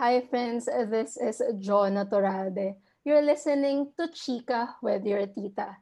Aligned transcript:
Hi, 0.00 0.24
friends. 0.32 0.64
This 0.64 1.20
is 1.20 1.44
Jonah 1.60 2.08
Torade. 2.08 2.72
You're 3.04 3.20
listening 3.20 3.92
to 4.00 4.08
Chika 4.08 4.80
with 4.80 5.04
your 5.04 5.28
tita. 5.28 5.76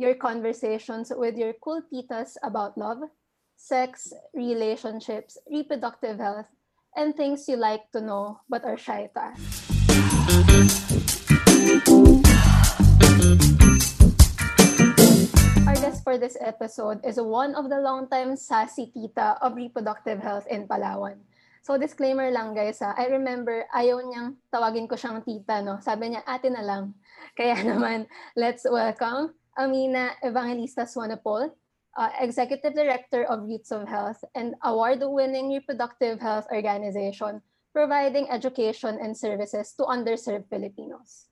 Your 0.00 0.16
conversations 0.16 1.12
with 1.12 1.36
your 1.36 1.52
cool 1.60 1.84
titas 1.92 2.40
about 2.40 2.80
love, 2.80 3.04
sex, 3.60 4.16
relationships, 4.32 5.36
reproductive 5.44 6.16
health, 6.16 6.48
and 6.96 7.12
things 7.12 7.52
you 7.52 7.60
like 7.60 7.84
to 7.92 8.00
know 8.00 8.40
but 8.48 8.64
are 8.64 8.80
shy 8.80 9.12
to 9.12 9.20
ask. 9.20 9.44
Our 15.68 15.76
guest 15.76 16.00
for 16.00 16.16
this 16.16 16.40
episode 16.40 17.04
is 17.04 17.20
one 17.20 17.52
of 17.52 17.68
the 17.68 17.76
longtime 17.76 18.40
sassy 18.40 18.88
tita 18.88 19.36
of 19.44 19.52
reproductive 19.52 20.24
health 20.24 20.48
in 20.48 20.64
Palawan. 20.64 21.28
So 21.60 21.76
disclaimer 21.76 22.32
lang 22.32 22.56
guys 22.56 22.80
ha, 22.80 22.96
I 22.96 23.12
remember 23.12 23.68
ayaw 23.76 24.00
niyang 24.00 24.40
tawagin 24.48 24.88
ko 24.88 24.96
siyang 24.96 25.20
tita 25.20 25.60
no. 25.60 25.76
Sabi 25.84 26.12
niya 26.12 26.24
ate 26.24 26.48
na 26.48 26.64
lang. 26.64 26.96
Kaya 27.38 27.60
naman, 27.60 28.08
let's 28.34 28.64
welcome 28.64 29.36
Amina 29.54 30.16
Evangelista 30.24 30.88
Swanapol, 30.88 31.52
uh, 32.00 32.10
Executive 32.18 32.72
Director 32.72 33.28
of 33.28 33.44
Roots 33.44 33.70
of 33.70 33.84
Health 33.84 34.24
and 34.32 34.56
award-winning 34.64 35.52
reproductive 35.52 36.16
health 36.18 36.48
organization 36.48 37.44
providing 37.70 38.26
education 38.30 38.98
and 38.98 39.14
services 39.14 39.74
to 39.78 39.86
underserved 39.86 40.50
Filipinos. 40.50 41.29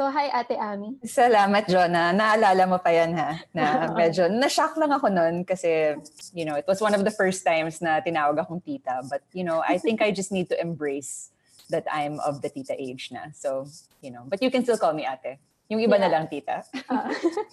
So, 0.00 0.08
hi 0.08 0.32
Ate 0.32 0.56
Ami. 0.56 0.96
Salamat, 1.04 1.68
Jonah. 1.68 2.08
Naalala 2.16 2.64
mo 2.64 2.80
pa 2.80 2.88
yan, 2.88 3.12
ha? 3.20 3.36
Na 3.52 3.84
medyo, 4.00 4.32
na-shock 4.32 4.80
lang 4.80 4.96
ako 4.96 5.12
noon 5.12 5.44
kasi, 5.44 5.92
you 6.32 6.48
know, 6.48 6.56
it 6.56 6.64
was 6.64 6.80
one 6.80 6.96
of 6.96 7.04
the 7.04 7.12
first 7.12 7.44
times 7.44 7.84
na 7.84 8.00
tinawag 8.00 8.40
akong 8.40 8.64
tita. 8.64 9.04
But, 9.12 9.20
you 9.36 9.44
know, 9.44 9.60
I 9.60 9.76
think 9.76 10.00
I 10.00 10.08
just 10.08 10.32
need 10.32 10.48
to 10.48 10.56
embrace 10.56 11.36
that 11.68 11.84
I'm 11.92 12.16
of 12.24 12.40
the 12.40 12.48
tita 12.48 12.72
age 12.80 13.12
na. 13.12 13.28
So, 13.36 13.68
you 14.00 14.08
know, 14.08 14.24
but 14.24 14.40
you 14.40 14.48
can 14.48 14.64
still 14.64 14.80
call 14.80 14.96
me 14.96 15.04
ate. 15.04 15.36
Yung 15.68 15.84
iba 15.84 16.00
yeah. 16.00 16.08
na 16.08 16.12
lang, 16.16 16.32
tita. 16.32 16.64
uh, 16.88 17.12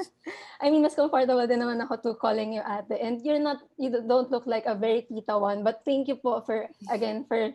I 0.64 0.72
mean, 0.72 0.88
mas 0.88 0.96
comfortable 0.96 1.44
din 1.52 1.60
naman 1.60 1.84
ako 1.84 2.00
to 2.00 2.10
calling 2.16 2.56
you 2.56 2.64
ate. 2.64 2.96
And 2.96 3.20
you're 3.28 3.44
not, 3.44 3.60
you 3.76 3.92
don't 3.92 4.32
look 4.32 4.48
like 4.48 4.72
a 4.72 4.76
very 4.80 5.04
tita 5.04 5.36
one. 5.36 5.68
But 5.68 5.84
thank 5.84 6.08
you 6.08 6.16
po 6.16 6.40
for, 6.48 6.72
again, 6.88 7.28
for 7.28 7.52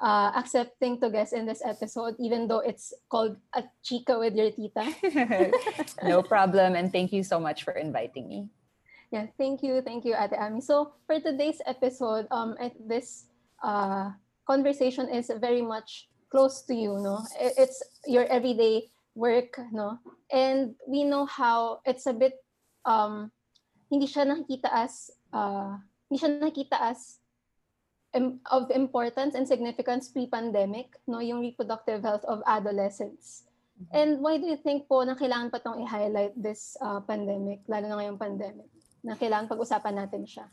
uh, 0.00 0.32
accepting 0.34 1.00
to 1.00 1.10
guest 1.10 1.32
in 1.32 1.46
this 1.46 1.62
episode, 1.64 2.16
even 2.18 2.48
though 2.48 2.60
it's 2.60 2.92
called 3.08 3.36
a 3.54 3.64
chika 3.84 4.18
with 4.18 4.34
your 4.34 4.50
tita. 4.50 4.92
no 6.04 6.22
problem. 6.22 6.74
And 6.74 6.92
thank 6.92 7.12
you 7.12 7.22
so 7.22 7.40
much 7.40 7.64
for 7.64 7.72
inviting 7.72 8.28
me. 8.28 8.48
Yeah, 9.10 9.26
thank 9.38 9.62
you. 9.62 9.80
Thank 9.82 10.04
you, 10.04 10.14
Ate 10.18 10.34
Ami. 10.34 10.60
So 10.60 10.92
for 11.06 11.20
today's 11.20 11.62
episode, 11.66 12.26
um, 12.30 12.56
this 12.88 13.26
uh, 13.62 14.10
conversation 14.46 15.08
is 15.08 15.30
very 15.40 15.62
much 15.62 16.08
close 16.30 16.62
to 16.66 16.74
you, 16.74 16.98
no? 16.98 17.22
It's 17.38 17.82
your 18.06 18.26
everyday 18.26 18.90
work, 19.14 19.58
no? 19.72 19.98
And 20.30 20.74
we 20.86 21.04
know 21.04 21.24
how 21.24 21.80
it's 21.86 22.06
a 22.06 22.12
bit, 22.12 22.34
um, 22.84 23.30
hindi 23.90 24.10
siya 24.10 24.26
nakikita 24.26 24.74
as, 24.74 25.10
uh, 25.32 25.78
hindi 26.10 26.18
siya 26.18 26.42
nakikita 26.42 26.76
as 26.82 27.22
of 28.50 28.70
importance 28.70 29.34
and 29.34 29.46
significance 29.46 30.08
pre-pandemic, 30.08 30.96
no, 31.06 31.20
yung 31.20 31.40
reproductive 31.40 32.02
health 32.02 32.24
of 32.24 32.42
adolescents. 32.46 33.44
Mm-hmm. 33.76 33.92
And 33.92 34.10
why 34.24 34.40
do 34.40 34.46
you 34.48 34.56
think 34.56 34.88
po 34.88 35.04
na 35.04 35.12
kailangan 35.12 35.52
pa 35.52 35.60
tong 35.60 35.84
i-highlight 35.84 36.32
this 36.32 36.80
uh, 36.80 37.00
pandemic, 37.04 37.60
lalo 37.68 37.92
na 37.92 37.96
ngayong 38.00 38.16
pandemic, 38.16 38.68
na 39.04 39.12
kailangan 39.12 39.52
pag-usapan 39.52 39.94
natin 40.00 40.24
siya? 40.24 40.48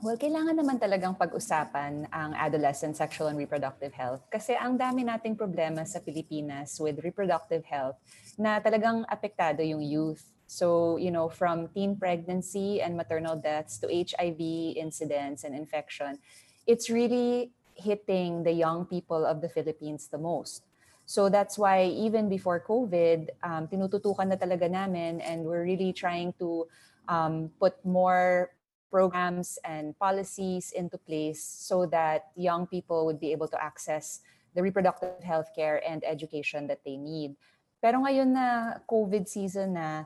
Well, 0.00 0.16
kailangan 0.16 0.56
naman 0.56 0.80
talagang 0.80 1.12
pag-usapan 1.12 2.08
ang 2.08 2.32
adolescent 2.32 2.96
sexual 2.96 3.28
and 3.28 3.36
reproductive 3.36 3.92
health 3.92 4.24
kasi 4.32 4.56
ang 4.56 4.80
dami 4.80 5.04
nating 5.04 5.36
problema 5.36 5.84
sa 5.84 6.00
Pilipinas 6.00 6.80
with 6.80 7.04
reproductive 7.04 7.60
health 7.68 8.00
na 8.40 8.56
talagang 8.64 9.04
apektado 9.04 9.60
yung 9.60 9.84
youth. 9.84 10.24
So, 10.48 10.96
you 10.96 11.12
know, 11.12 11.28
from 11.28 11.68
teen 11.76 12.00
pregnancy 12.00 12.80
and 12.80 12.96
maternal 12.96 13.36
deaths 13.36 13.76
to 13.84 13.92
HIV 13.92 14.40
incidents 14.80 15.44
and 15.44 15.52
infection, 15.52 16.16
it's 16.66 16.90
really 16.90 17.50
hitting 17.74 18.42
the 18.44 18.52
young 18.52 18.84
people 18.84 19.24
of 19.24 19.40
the 19.40 19.48
Philippines 19.48 20.08
the 20.08 20.18
most. 20.18 20.62
So 21.06 21.28
that's 21.28 21.58
why 21.58 21.86
even 21.86 22.28
before 22.28 22.62
COVID, 22.62 23.34
um, 23.42 23.66
tinututukan 23.66 24.30
na 24.30 24.38
talaga 24.38 24.70
namin 24.70 25.20
and 25.20 25.42
we're 25.42 25.64
really 25.64 25.92
trying 25.92 26.32
to 26.38 26.68
um, 27.08 27.50
put 27.58 27.74
more 27.84 28.54
programs 28.90 29.58
and 29.64 29.98
policies 29.98 30.70
into 30.70 30.98
place 30.98 31.42
so 31.42 31.86
that 31.86 32.30
young 32.36 32.66
people 32.66 33.06
would 33.06 33.18
be 33.18 33.32
able 33.32 33.48
to 33.48 33.58
access 33.58 34.20
the 34.54 34.62
reproductive 34.62 35.22
health 35.22 35.50
care 35.54 35.82
and 35.86 36.02
education 36.06 36.66
that 36.66 36.82
they 36.84 36.96
need. 36.96 37.34
Pero 37.82 38.02
ngayon 38.02 38.34
na 38.34 38.78
COVID 38.86 39.26
season 39.26 39.74
na, 39.78 40.04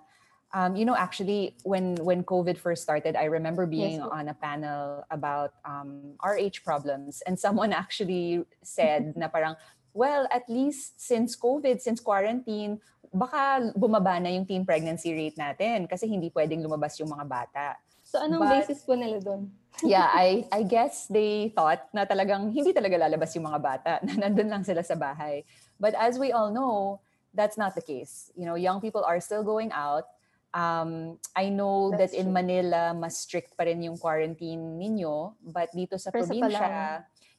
Um, 0.54 0.78
you 0.78 0.86
know, 0.86 0.94
actually, 0.94 1.58
when 1.66 1.98
when 1.98 2.22
COVID 2.22 2.54
first 2.54 2.86
started, 2.86 3.18
I 3.18 3.26
remember 3.26 3.66
being 3.66 3.98
yes. 3.98 4.06
on 4.06 4.30
a 4.30 4.36
panel 4.38 5.02
about 5.10 5.58
um, 5.66 6.14
RH 6.22 6.62
problems, 6.62 7.26
and 7.26 7.34
someone 7.34 7.74
actually 7.82 8.46
said 8.62 9.18
na 9.18 9.26
parang, 9.26 9.58
well, 9.90 10.30
at 10.30 10.46
least 10.46 11.02
since 11.02 11.34
COVID, 11.34 11.82
since 11.82 11.98
quarantine, 11.98 12.78
baka 13.10 13.74
bumaba 13.74 14.22
na 14.22 14.30
yung 14.30 14.46
teen 14.46 14.62
pregnancy 14.62 15.10
rate 15.10 15.34
natin 15.34 15.90
kasi 15.90 16.06
hindi 16.06 16.30
pwedeng 16.30 16.62
lumabas 16.62 16.98
yung 17.02 17.10
mga 17.10 17.26
bata. 17.26 17.74
So 18.06 18.22
anong 18.22 18.46
But, 18.46 18.54
basis 18.62 18.86
po 18.86 18.94
nila 18.94 19.18
doon? 19.18 19.50
yeah, 19.82 20.06
I 20.06 20.46
I 20.54 20.62
guess 20.62 21.10
they 21.10 21.50
thought 21.50 21.82
na 21.90 22.06
talagang 22.06 22.54
hindi 22.54 22.70
talaga 22.70 22.94
lalabas 23.10 23.34
yung 23.34 23.50
mga 23.50 23.58
bata, 23.58 23.92
na 24.06 24.30
nandun 24.30 24.54
lang 24.54 24.62
sila 24.62 24.86
sa 24.86 24.94
bahay. 24.94 25.42
But 25.82 25.98
as 25.98 26.14
we 26.14 26.30
all 26.30 26.54
know, 26.54 27.02
that's 27.34 27.58
not 27.58 27.74
the 27.74 27.82
case. 27.82 28.30
You 28.38 28.46
know, 28.46 28.54
young 28.54 28.78
people 28.78 29.02
are 29.02 29.18
still 29.18 29.42
going 29.42 29.74
out 29.74 30.06
Um, 30.54 31.18
I 31.34 31.50
know 31.50 31.90
That's 31.90 32.14
that 32.14 32.18
in 32.18 32.30
true. 32.30 32.38
Manila, 32.38 32.94
mas 32.94 33.18
strict 33.18 33.58
pa 33.58 33.66
rin 33.66 33.82
yung 33.82 33.98
quarantine 33.98 34.78
ninyo. 34.78 35.34
But 35.42 35.74
dito 35.74 35.98
sa 35.98 36.14
Pero 36.14 36.22
probinsya, 36.22 36.54
sa 36.54 36.70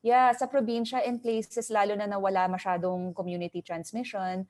yeah, 0.03 0.29
sa 0.35 0.45
probinsya 0.51 0.99
and 1.07 1.23
places 1.23 1.71
lalo 1.71 1.95
na 1.95 2.11
nawala 2.11 2.51
masyadong 2.51 3.15
community 3.15 3.63
transmission, 3.63 4.43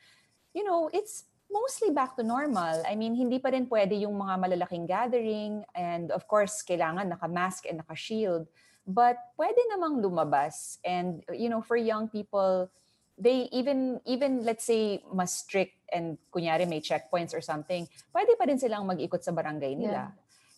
you 0.58 0.66
know, 0.66 0.90
it's 0.90 1.30
mostly 1.46 1.94
back 1.94 2.18
to 2.18 2.26
normal. 2.26 2.82
I 2.90 2.98
mean, 2.98 3.14
hindi 3.14 3.38
pa 3.38 3.54
rin 3.54 3.70
pwede 3.70 4.02
yung 4.02 4.18
mga 4.18 4.34
malalaking 4.42 4.90
gathering 4.90 5.62
and 5.78 6.10
of 6.10 6.26
course, 6.26 6.66
kailangan 6.66 7.06
naka-mask 7.06 7.70
and 7.70 7.86
naka-shield. 7.86 8.50
But 8.86 9.18
pwede 9.38 9.58
namang 9.74 10.02
lumabas. 10.02 10.82
And, 10.82 11.22
you 11.34 11.50
know, 11.50 11.62
for 11.62 11.78
young 11.78 12.10
people, 12.10 12.70
they 13.18 13.48
even 13.52 14.00
even 14.06 14.44
let's 14.44 14.66
say 14.66 15.04
mas 15.14 15.34
strict 15.34 15.74
and 15.92 16.18
kunyari 16.34 16.68
may 16.68 16.82
checkpoints 16.82 17.34
or 17.34 17.42
something, 17.42 17.88
pwede 18.14 18.36
pa 18.38 18.44
rin 18.44 18.60
silang 18.60 18.88
mag-ikot 18.88 19.24
sa 19.24 19.32
barangay 19.32 19.76
nila. 19.76 20.12
Yeah. 20.12 20.12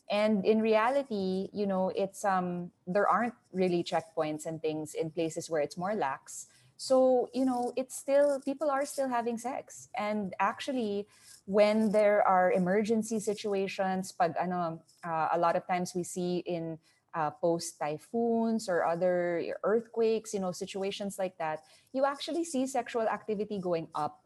And 0.10 0.46
in 0.46 0.62
reality, 0.62 1.50
you 1.52 1.68
know, 1.68 1.92
it's 1.94 2.24
um 2.24 2.72
there 2.88 3.08
aren't 3.08 3.36
really 3.52 3.84
checkpoints 3.84 4.46
and 4.46 4.62
things 4.62 4.96
in 4.96 5.12
places 5.12 5.50
where 5.50 5.62
it's 5.62 5.78
more 5.78 5.94
lax. 5.94 6.48
So, 6.78 7.30
you 7.34 7.44
know, 7.44 7.74
it's 7.76 7.98
still 7.98 8.40
people 8.40 8.70
are 8.70 8.86
still 8.86 9.10
having 9.10 9.38
sex. 9.38 9.90
And 9.98 10.34
actually, 10.40 11.08
when 11.46 11.92
there 11.92 12.22
are 12.26 12.52
emergency 12.52 13.20
situations, 13.20 14.14
pag 14.14 14.38
ano, 14.40 14.82
uh, 15.04 15.28
a 15.34 15.38
lot 15.38 15.56
of 15.58 15.68
times 15.68 15.94
we 15.94 16.04
see 16.04 16.46
in 16.46 16.78
uh, 17.14 17.32
post 17.32 17.80
typhoons 17.80 18.70
or 18.70 18.86
other 18.86 19.44
earthquakes, 19.64 20.34
you 20.34 20.40
know, 20.40 20.52
situations 20.52 21.18
like 21.20 21.38
that, 21.38 21.62
you 21.94 22.06
actually 22.06 22.44
see 22.44 22.68
sexual 22.68 23.08
activity 23.08 23.60
going 23.60 23.88
up 23.96 24.26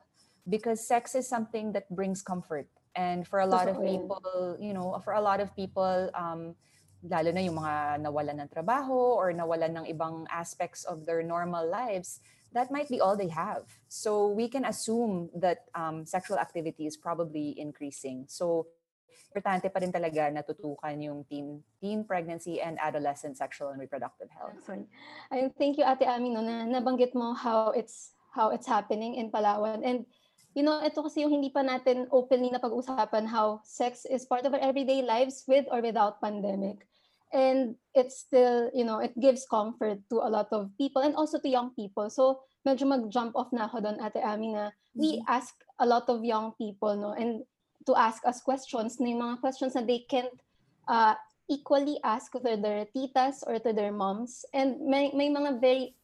because 0.49 0.85
sex 0.85 1.15
is 1.15 1.27
something 1.27 1.71
that 1.73 1.89
brings 1.93 2.21
comfort. 2.21 2.67
And 2.95 3.27
for 3.27 3.39
a 3.39 3.47
lot 3.47 3.67
of 3.69 3.79
people, 3.81 4.57
you 4.59 4.73
know, 4.73 4.99
for 5.03 5.13
a 5.13 5.21
lot 5.21 5.39
of 5.39 5.55
people, 5.55 6.09
um, 6.13 6.55
lalo 7.03 7.31
na 7.31 7.41
yung 7.41 7.57
mga 7.57 8.03
nawalan 8.03 8.41
ng 8.45 8.49
trabaho 8.49 9.17
or 9.17 9.33
nawalan 9.33 9.73
ng 9.77 9.85
ibang 9.89 10.27
aspects 10.29 10.83
of 10.83 11.05
their 11.05 11.23
normal 11.23 11.65
lives, 11.65 12.19
that 12.53 12.69
might 12.69 12.89
be 12.89 12.99
all 12.99 13.15
they 13.15 13.29
have. 13.29 13.63
So 13.87 14.27
we 14.27 14.49
can 14.49 14.65
assume 14.65 15.29
that 15.35 15.65
um, 15.73 16.05
sexual 16.05 16.37
activity 16.37 16.85
is 16.85 16.97
probably 16.97 17.55
increasing. 17.57 18.25
So 18.27 18.67
importante 19.31 19.71
pa 19.71 19.79
rin 19.79 19.91
talaga 19.91 20.27
natutukan 20.31 20.95
yung 20.99 21.23
teen, 21.27 21.63
teen 21.79 22.03
pregnancy 22.03 22.59
and 22.59 22.75
adolescent 22.79 23.37
sexual 23.39 23.71
and 23.71 23.79
reproductive 23.79 24.27
health. 24.31 24.55
Sorry. 24.63 24.87
I 25.31 25.47
thank 25.55 25.79
you 25.79 25.87
Ate 25.87 26.07
Ami 26.07 26.31
no, 26.31 26.43
na 26.43 26.67
nabanggit 26.67 27.15
mo 27.15 27.31
how 27.31 27.71
it's 27.71 28.15
how 28.31 28.51
it's 28.51 28.67
happening 28.67 29.19
in 29.19 29.31
Palawan 29.31 29.83
and 29.83 30.07
you 30.51 30.63
know, 30.63 30.83
ito 30.83 30.99
kasi 31.03 31.23
yung 31.23 31.31
hindi 31.31 31.47
pa 31.47 31.63
natin 31.63 32.11
openly 32.11 32.51
na 32.51 32.59
pag-usapan 32.59 33.23
how 33.23 33.63
sex 33.63 34.03
is 34.03 34.27
part 34.27 34.43
of 34.43 34.51
our 34.51 34.59
everyday 34.59 34.99
lives 34.99 35.47
with 35.47 35.63
or 35.71 35.79
without 35.79 36.19
pandemic. 36.19 36.83
And 37.31 37.79
it's 37.95 38.19
still, 38.19 38.67
you 38.75 38.83
know, 38.83 38.99
it 38.99 39.15
gives 39.15 39.47
comfort 39.47 40.03
to 40.11 40.19
a 40.19 40.27
lot 40.27 40.51
of 40.51 40.67
people 40.75 40.99
and 40.99 41.15
also 41.15 41.39
to 41.39 41.47
young 41.47 41.71
people. 41.71 42.11
So, 42.11 42.43
medyo 42.67 42.83
mag-jump 42.83 43.39
off 43.39 43.55
na 43.55 43.71
ako 43.71 43.79
doon, 43.79 44.03
Ate 44.03 44.19
Ami, 44.19 44.51
na 44.51 44.75
we 44.91 45.23
mm-hmm. 45.23 45.31
ask 45.31 45.55
a 45.79 45.87
lot 45.87 46.11
of 46.11 46.27
young 46.27 46.51
people, 46.59 46.91
no, 46.99 47.15
and 47.15 47.47
to 47.85 47.93
ask 47.95 48.21
us 48.25 48.41
questions 48.41 48.99
na 48.99 49.09
yung 49.09 49.21
mga 49.21 49.41
questions 49.41 49.73
na 49.75 49.81
they 49.81 50.05
can't 50.05 50.33
uh, 50.87 51.15
equally 51.49 51.99
ask 52.03 52.31
to 52.31 52.39
their 52.39 52.85
titas 52.95 53.43
or 53.47 53.59
to 53.59 53.73
their 53.73 53.91
moms. 53.91 54.45
And 54.53 54.79
may, 54.87 55.11
may 55.11 55.29
mga 55.29 55.59
very 55.59 55.95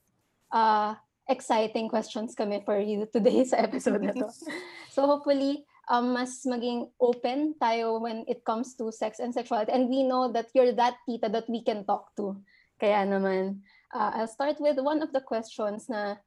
uh, 0.51 0.95
exciting 1.27 1.88
questions 1.88 2.35
kami 2.35 2.63
for 2.63 2.79
you 2.79 3.07
today 3.07 3.44
sa 3.44 3.63
episode 3.63 4.03
na 4.03 4.15
to. 4.15 4.27
so 4.95 5.07
hopefully, 5.07 5.63
um, 5.88 6.15
mas 6.15 6.44
maging 6.44 6.91
open 7.00 7.56
tayo 7.59 8.00
when 8.00 8.24
it 8.27 8.44
comes 8.44 8.75
to 8.75 8.91
sex 8.91 9.19
and 9.19 9.31
sexuality. 9.31 9.71
And 9.71 9.88
we 9.88 10.03
know 10.03 10.31
that 10.31 10.51
you're 10.56 10.75
that 10.75 11.00
tita 11.07 11.31
that 11.31 11.47
we 11.47 11.63
can 11.63 11.88
talk 11.88 12.15
to. 12.19 12.35
Kaya 12.79 13.07
naman, 13.07 13.63
uh, 13.95 14.12
I'll 14.19 14.31
start 14.31 14.59
with 14.59 14.79
one 14.79 15.01
of 15.01 15.12
the 15.12 15.24
questions 15.24 15.89
na, 15.89 16.19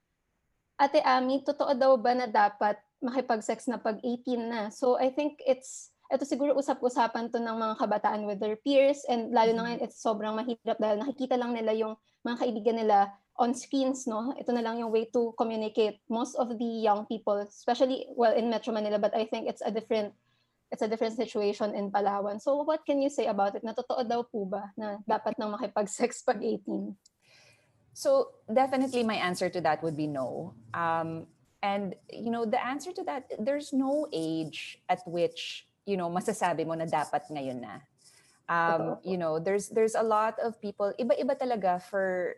Ate 0.80 1.04
Ami, 1.04 1.44
totoo 1.44 1.76
daw 1.76 1.92
ba 2.00 2.16
na 2.16 2.24
dapat 2.24 2.80
makipag-sex 3.00 3.68
na 3.68 3.80
pag 3.80 3.98
18 4.04 4.48
na? 4.48 4.62
So 4.68 4.96
I 5.00 5.12
think 5.12 5.40
it's, 5.44 5.92
ito 6.12 6.24
siguro 6.24 6.56
usap-usapan 6.56 7.32
to 7.32 7.38
ng 7.40 7.56
mga 7.56 7.74
kabataan 7.80 8.26
with 8.28 8.40
their 8.40 8.56
peers 8.60 9.04
and 9.08 9.32
lalo 9.32 9.52
na 9.56 9.62
ngayon 9.66 9.80
it's 9.84 10.02
sobrang 10.02 10.34
mahirap 10.36 10.76
dahil 10.76 11.00
nakikita 11.00 11.38
lang 11.38 11.56
nila 11.56 11.72
yung 11.72 11.94
mga 12.26 12.36
kaibigan 12.44 12.76
nila 12.76 13.14
on 13.40 13.56
screens, 13.56 14.04
no? 14.04 14.36
Ito 14.36 14.52
na 14.52 14.60
lang 14.60 14.76
yung 14.76 14.92
way 14.92 15.08
to 15.08 15.32
communicate. 15.40 16.04
Most 16.12 16.36
of 16.36 16.52
the 16.60 16.70
young 16.84 17.08
people, 17.08 17.40
especially, 17.40 18.04
well, 18.12 18.36
in 18.36 18.52
Metro 18.52 18.68
Manila, 18.68 19.00
but 19.00 19.16
I 19.16 19.24
think 19.24 19.48
it's 19.48 19.64
a 19.64 19.72
different 19.72 20.12
it's 20.70 20.82
a 20.82 20.88
different 20.88 21.18
situation 21.18 21.74
in 21.74 21.90
Palawan. 21.90 22.38
So 22.38 22.62
what 22.62 22.86
can 22.86 23.02
you 23.02 23.10
say 23.10 23.26
about 23.26 23.58
it? 23.58 23.66
Natotoo 23.66 24.06
daw 24.06 24.22
po 24.22 24.46
ba 24.46 24.70
na 24.78 25.02
dapat 25.02 25.34
nang 25.34 25.50
makipag-sex 25.50 26.22
pag 26.22 26.38
18? 26.38 26.94
So 27.90 28.38
definitely 28.46 29.02
my 29.02 29.18
answer 29.18 29.50
to 29.50 29.60
that 29.66 29.82
would 29.82 29.98
be 29.98 30.06
no. 30.06 30.54
Um, 30.70 31.26
and 31.62 31.94
you 32.10 32.30
know, 32.30 32.44
the 32.44 32.60
answer 32.60 32.92
to 32.92 33.02
that, 33.04 33.30
there's 33.38 33.72
no 33.72 34.06
age 34.12 34.80
at 34.88 35.00
which, 35.06 35.66
you 35.86 35.96
know, 35.96 36.10
masasabi 36.10 36.66
mo 36.66 36.74
na 36.74 36.86
dapat 36.86 37.28
ngayon 37.30 37.60
na. 37.60 37.80
Um, 38.50 38.98
you 39.04 39.16
know, 39.16 39.38
there's 39.38 39.70
there's 39.70 39.94
a 39.94 40.02
lot 40.02 40.34
of 40.42 40.58
people, 40.60 40.90
iba-iba 40.98 41.38
talaga 41.38 41.78
for 41.78 42.34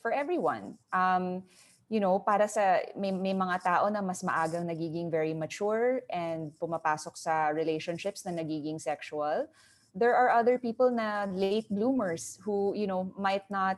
for 0.00 0.10
everyone. 0.10 0.80
Um, 0.92 1.44
you 1.92 2.00
know, 2.00 2.18
para 2.18 2.48
sa 2.48 2.80
may, 2.96 3.12
may 3.12 3.36
mga 3.36 3.60
tao 3.60 3.84
na 3.92 4.00
mas 4.00 4.24
maagang 4.24 4.64
nagiging 4.64 5.12
very 5.12 5.36
mature 5.36 6.00
and 6.08 6.48
pumapasok 6.56 7.12
sa 7.20 7.52
relationships 7.52 8.24
na 8.24 8.32
nagiging 8.32 8.80
sexual. 8.80 9.44
There 9.92 10.16
are 10.16 10.32
other 10.32 10.56
people 10.56 10.88
na 10.88 11.28
late 11.28 11.68
bloomers 11.68 12.40
who, 12.40 12.72
you 12.72 12.88
know, 12.88 13.12
might 13.20 13.44
not 13.52 13.76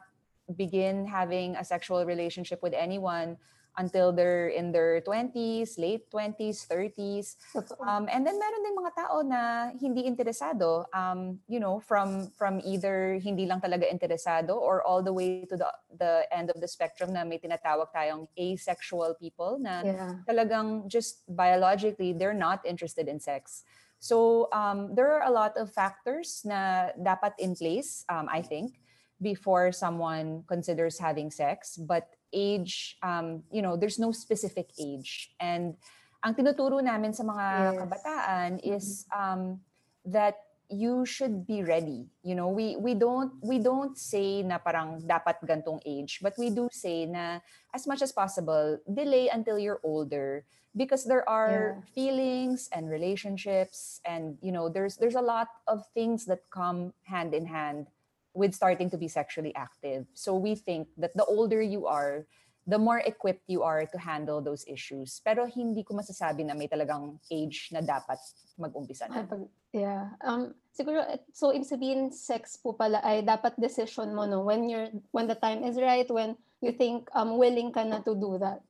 begin 0.54 1.10
having 1.10 1.58
a 1.58 1.64
sexual 1.66 2.06
relationship 2.06 2.62
with 2.62 2.70
anyone 2.70 3.34
until 3.76 4.12
they're 4.12 4.48
in 4.48 4.72
their 4.72 5.00
20s, 5.02 5.78
late 5.78 6.10
20s, 6.10 6.66
30s. 6.66 7.36
Um, 7.82 8.08
and 8.10 8.26
then 8.26 8.38
meron 8.38 8.62
din 8.62 8.76
mga 8.76 8.92
tao 8.94 9.20
na 9.22 9.70
hindi 9.76 10.06
interesado, 10.06 10.86
um, 10.94 11.38
you 11.48 11.58
know, 11.58 11.80
from 11.80 12.30
from 12.38 12.60
either 12.64 13.18
hindi 13.18 13.46
lang 13.46 13.60
talaga 13.60 13.84
interesado 13.90 14.56
or 14.56 14.82
all 14.86 15.02
the 15.02 15.12
way 15.12 15.44
to 15.44 15.56
the 15.56 15.68
the 15.98 16.24
end 16.30 16.50
of 16.50 16.60
the 16.60 16.68
spectrum 16.68 17.12
na 17.12 17.24
may 17.24 17.38
tinatawag 17.38 17.90
tayong 17.92 18.26
asexual 18.38 19.14
people 19.18 19.58
na 19.58 19.82
Yeah. 19.84 20.14
talagang 20.24 20.88
just 20.88 21.26
biologically 21.28 22.14
they're 22.14 22.36
not 22.36 22.64
interested 22.64 23.06
in 23.10 23.18
sex. 23.20 23.62
So 23.98 24.48
um, 24.52 24.92
there 24.94 25.12
are 25.16 25.24
a 25.24 25.32
lot 25.32 25.56
of 25.56 25.72
factors 25.72 26.44
na 26.44 26.92
dapat 27.00 27.40
in 27.40 27.56
place, 27.56 28.04
um, 28.12 28.28
I 28.28 28.44
think, 28.44 28.76
before 29.16 29.72
someone 29.72 30.44
considers 30.44 31.00
having 31.00 31.32
sex. 31.32 31.80
But 31.80 32.12
age, 32.34 32.98
um, 33.02 33.42
you 33.50 33.62
know, 33.62 33.76
there's 33.78 33.98
no 33.98 34.12
specific 34.12 34.70
age. 34.78 35.31
And 35.40 35.76
ang 36.25 36.34
tinuturo 36.34 36.82
namin 36.82 37.14
sa 37.14 37.22
mga 37.22 37.46
Yes. 37.48 37.78
kabataan 37.78 38.50
is 38.64 39.06
um, 39.14 39.60
that 40.04 40.36
you 40.70 41.04
should 41.06 41.46
be 41.46 41.62
ready. 41.62 42.08
You 42.25 42.34
know, 42.34 42.48
we 42.48 42.76
we 42.76 42.94
don't 42.94 43.32
we 43.44 43.58
don't 43.60 43.96
say 43.96 44.42
na 44.42 44.58
parang 44.58 45.04
dapat 45.04 45.38
gantong 45.44 45.81
age, 45.86 46.19
but 46.22 46.34
we 46.40 46.50
do 46.50 46.69
say 46.72 47.06
na 47.06 47.40
as 47.72 47.86
much 47.86 48.02
as 48.02 48.12
possible, 48.12 48.81
delay 48.88 49.28
until 49.28 49.58
you're 49.58 49.81
older 49.84 50.44
because 50.75 51.04
there 51.04 51.28
are 51.28 51.76
Yeah. 51.76 51.84
feelings 51.94 52.69
and 52.72 52.90
relationships 52.90 54.00
and 54.04 54.36
you 54.42 54.50
know 54.50 54.69
there's 54.69 54.96
there's 54.98 55.14
a 55.14 55.22
lot 55.22 55.46
of 55.69 55.86
things 55.94 56.26
that 56.26 56.42
come 56.50 56.92
hand 57.06 57.32
in 57.34 57.46
hand 57.46 57.86
with 58.34 58.54
starting 58.54 58.90
to 58.90 58.98
be 58.98 59.08
sexually 59.08 59.54
active. 59.54 60.06
So 60.12 60.34
we 60.34 60.54
think 60.54 60.88
that 60.98 61.14
the 61.14 61.25
older 61.25 61.62
you 61.62 61.86
are, 61.86 62.26
the 62.66 62.78
more 62.78 62.98
equipped 62.98 63.46
you 63.46 63.62
are 63.62 63.86
to 63.86 63.98
handle 63.98 64.42
those 64.42 64.66
issues. 64.66 65.22
Pero 65.25 65.46
hindi 65.46 65.86
ko 65.86 65.94
masasabi 65.94 66.44
na 66.44 66.54
may 66.54 66.66
talagang 66.66 67.16
age 67.31 67.70
na 67.72 67.81
dapat 67.81 68.19
mag-umpisa 68.58 69.06
na. 69.08 69.25
Yeah. 69.72 70.10
Um, 70.20 70.54
siguro, 70.75 71.06
eh, 71.06 71.22
so 71.32 71.54
ibig 71.54 71.70
sabihin, 71.70 72.12
sex 72.12 72.58
po 72.58 72.75
pala 72.75 72.98
ay 73.06 73.22
dapat 73.22 73.54
decision 73.58 74.14
mo, 74.14 74.26
no? 74.26 74.42
When 74.42 74.69
you're, 74.69 74.90
when 75.14 75.31
the 75.31 75.38
time 75.38 75.62
is 75.62 75.78
right, 75.78 76.08
when 76.10 76.36
you 76.64 76.72
think 76.72 77.12
um 77.12 77.36
willing 77.36 77.70
ka 77.70 77.84
na 77.84 78.00
to 78.00 78.16
do 78.16 78.40
that. 78.40 78.64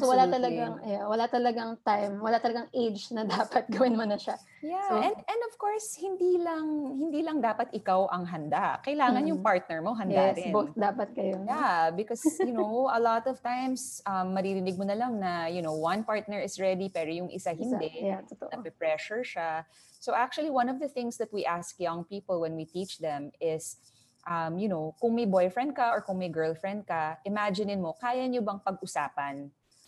So 0.00 0.08
wala 0.10 0.26
talagang, 0.26 0.82
yeah, 0.82 1.04
wala 1.06 1.28
talagang 1.28 1.78
time, 1.84 2.18
wala 2.18 2.40
talagang 2.40 2.66
age 2.74 3.12
na 3.14 3.22
dapat 3.38 3.68
gawin 3.70 3.94
mo 3.94 4.02
na 4.02 4.16
siya. 4.18 4.34
Yeah, 4.64 4.82
So- 4.88 4.98
and 4.98 5.14
and 5.14 5.40
of 5.46 5.54
course, 5.60 5.94
hindi 5.94 6.42
lang 6.42 6.96
hindi 6.98 7.22
lang 7.22 7.38
dapat 7.38 7.70
ikaw 7.70 8.10
ang 8.10 8.26
handa. 8.26 8.82
Kailangan 8.82 9.22
yung 9.30 9.38
Mm. 9.38 9.46
partner 9.46 9.78
mo 9.84 9.94
handa 9.94 10.32
Yes, 10.32 10.42
rin. 10.42 10.50
both 10.50 10.72
dapat 10.74 11.14
kayo. 11.14 11.38
Yeah, 11.46 11.94
because 11.94 12.24
you 12.42 12.50
know, 12.50 12.90
a 12.90 12.98
lot 12.98 13.28
of 13.30 13.38
times 13.44 14.02
um, 14.08 14.34
maririnig 14.34 14.74
mo 14.74 14.82
na 14.82 14.96
lang 14.98 15.22
na 15.22 15.46
you 15.46 15.62
know, 15.62 15.76
one 15.76 16.02
partner 16.02 16.42
is 16.42 16.58
ready 16.58 16.90
pero 16.90 17.06
yung 17.12 17.30
isa 17.30 17.54
Isa, 17.54 17.78
hindi. 17.78 18.10
Yeah, 18.10 18.26
totoo. 18.26 18.50
nape-pressure 18.58 19.22
siya. 19.22 19.62
So 20.02 20.16
actually, 20.18 20.50
one 20.50 20.66
of 20.66 20.82
the 20.82 20.90
things 20.90 21.14
that 21.20 21.30
we 21.30 21.46
ask 21.46 21.78
young 21.78 22.02
people 22.02 22.42
when 22.42 22.58
we 22.58 22.66
teach 22.66 22.98
them 22.98 23.30
is, 23.38 23.78
um, 24.26 24.58
you 24.58 24.66
know, 24.66 24.98
kung 24.98 25.14
may 25.14 25.28
boyfriend 25.30 25.78
ka 25.78 25.94
or 25.94 26.02
kung 26.02 26.18
may 26.18 26.32
girlfriend 26.32 26.88
ka, 26.88 27.22
imaginein 27.22 27.78
mo, 27.78 27.94
kaya 27.94 28.26
nyo 28.26 28.42
bang 28.42 28.58
pag-usapan 28.58 29.46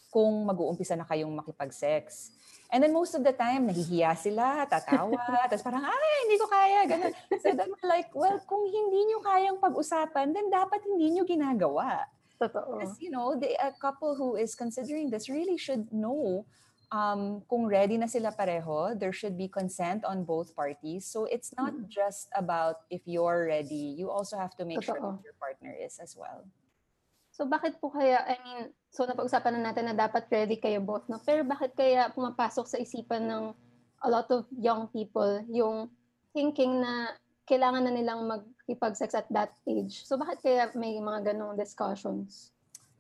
kung 0.09 0.45
mag-uumpisa 0.45 0.97
na 0.97 1.05
kayong 1.05 1.33
makipag-sex? 1.37 2.33
And 2.69 2.85
then 2.85 2.93
most 2.93 3.17
of 3.17 3.25
the 3.25 3.33
time, 3.33 3.65
nahihiya 3.65 4.13
sila, 4.13 4.69
tatawa, 4.69 5.17
tapos 5.49 5.65
parang, 5.65 5.89
ay, 5.89 6.13
hindi 6.29 6.37
ko 6.37 6.47
kaya, 6.53 6.81
ganun. 6.85 7.13
So 7.41 7.49
then 7.57 7.73
we're 7.73 7.89
like, 7.89 8.13
well, 8.13 8.37
kung 8.45 8.69
hindi 8.69 9.09
nyo 9.09 9.25
kayang 9.25 9.57
pag-usapan, 9.57 10.37
then 10.37 10.53
dapat 10.53 10.85
hindi 10.85 11.17
nyo 11.17 11.25
ginagawa. 11.25 12.05
Totoo. 12.37 12.77
Because, 12.77 13.01
you 13.01 13.09
know, 13.09 13.35
the, 13.41 13.57
a 13.57 13.73
couple 13.81 14.15
who 14.15 14.37
is 14.37 14.55
considering 14.55 15.09
this 15.09 15.33
really 15.33 15.57
should 15.57 15.89
know 15.91 16.45
um, 16.93 17.43
kung 17.49 17.67
ready 17.67 17.97
na 17.97 18.07
sila 18.07 18.33
pareho. 18.33 18.99
There 18.99 19.13
should 19.13 19.37
be 19.37 19.49
consent 19.49 20.05
on 20.05 20.25
both 20.25 20.55
parties. 20.55 21.05
So 21.07 21.25
it's 21.25 21.53
not 21.57 21.73
Mm. 21.73 21.89
just 21.89 22.29
about 22.37 22.85
if 22.91 23.03
you're 23.05 23.47
ready. 23.49 23.97
You 23.97 24.11
also 24.11 24.37
have 24.37 24.55
to 24.57 24.65
make 24.65 24.83
sure 24.85 24.97
Totoo. 24.97 25.17
that 25.19 25.25
your 25.25 25.37
partner 25.41 25.73
is 25.73 25.99
as 25.99 26.17
well. 26.17 26.45
So 27.39 27.47
bakit 27.47 27.79
po 27.79 27.95
kaya, 27.95 28.19
I 28.27 28.35
mean, 28.43 28.75
so 28.91 29.07
napag-usapan 29.07 29.63
na 29.63 29.71
natin 29.71 29.87
na 29.87 29.95
dapat 29.95 30.27
ready 30.27 30.59
kayo 30.59 30.83
both, 30.83 31.07
no? 31.07 31.23
Pero 31.23 31.47
bakit 31.47 31.71
kaya 31.79 32.11
pumapasok 32.11 32.67
sa 32.67 32.83
isipan 32.83 33.31
ng 33.31 33.55
a 34.03 34.09
lot 34.11 34.27
of 34.35 34.51
young 34.59 34.91
people 34.91 35.39
yung 35.47 35.87
thinking 36.35 36.83
na 36.83 37.15
kailangan 37.47 37.87
na 37.87 37.95
nilang 37.95 38.27
mag-ipag-sex 38.27 39.15
at 39.15 39.31
that 39.31 39.55
age? 39.71 40.03
So 40.03 40.19
bakit 40.19 40.43
kaya 40.43 40.75
may 40.75 40.99
mga 40.99 41.31
ganong 41.31 41.55
discussions? 41.55 42.51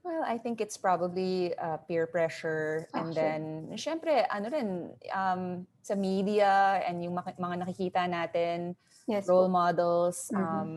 Well, 0.07 0.23
I 0.23 0.39
think 0.39 0.63
it's 0.63 0.79
probably 0.79 1.59
uh, 1.59 1.83
peer 1.91 2.07
pressure 2.07 2.87
and 2.95 3.11
Actually. 3.11 3.19
then 3.19 3.43
syempre 3.75 4.23
ano 4.31 4.47
rin 4.55 4.69
um, 5.11 5.67
sa 5.83 5.99
media 5.99 6.79
and 6.87 7.03
yung 7.03 7.19
mga 7.19 7.67
nakikita 7.67 8.07
natin 8.07 8.79
Yes 9.11 9.27
role 9.27 9.51
po. 9.51 9.59
models. 9.59 10.31
Mhm. 10.31 10.39
Um, 10.39 10.71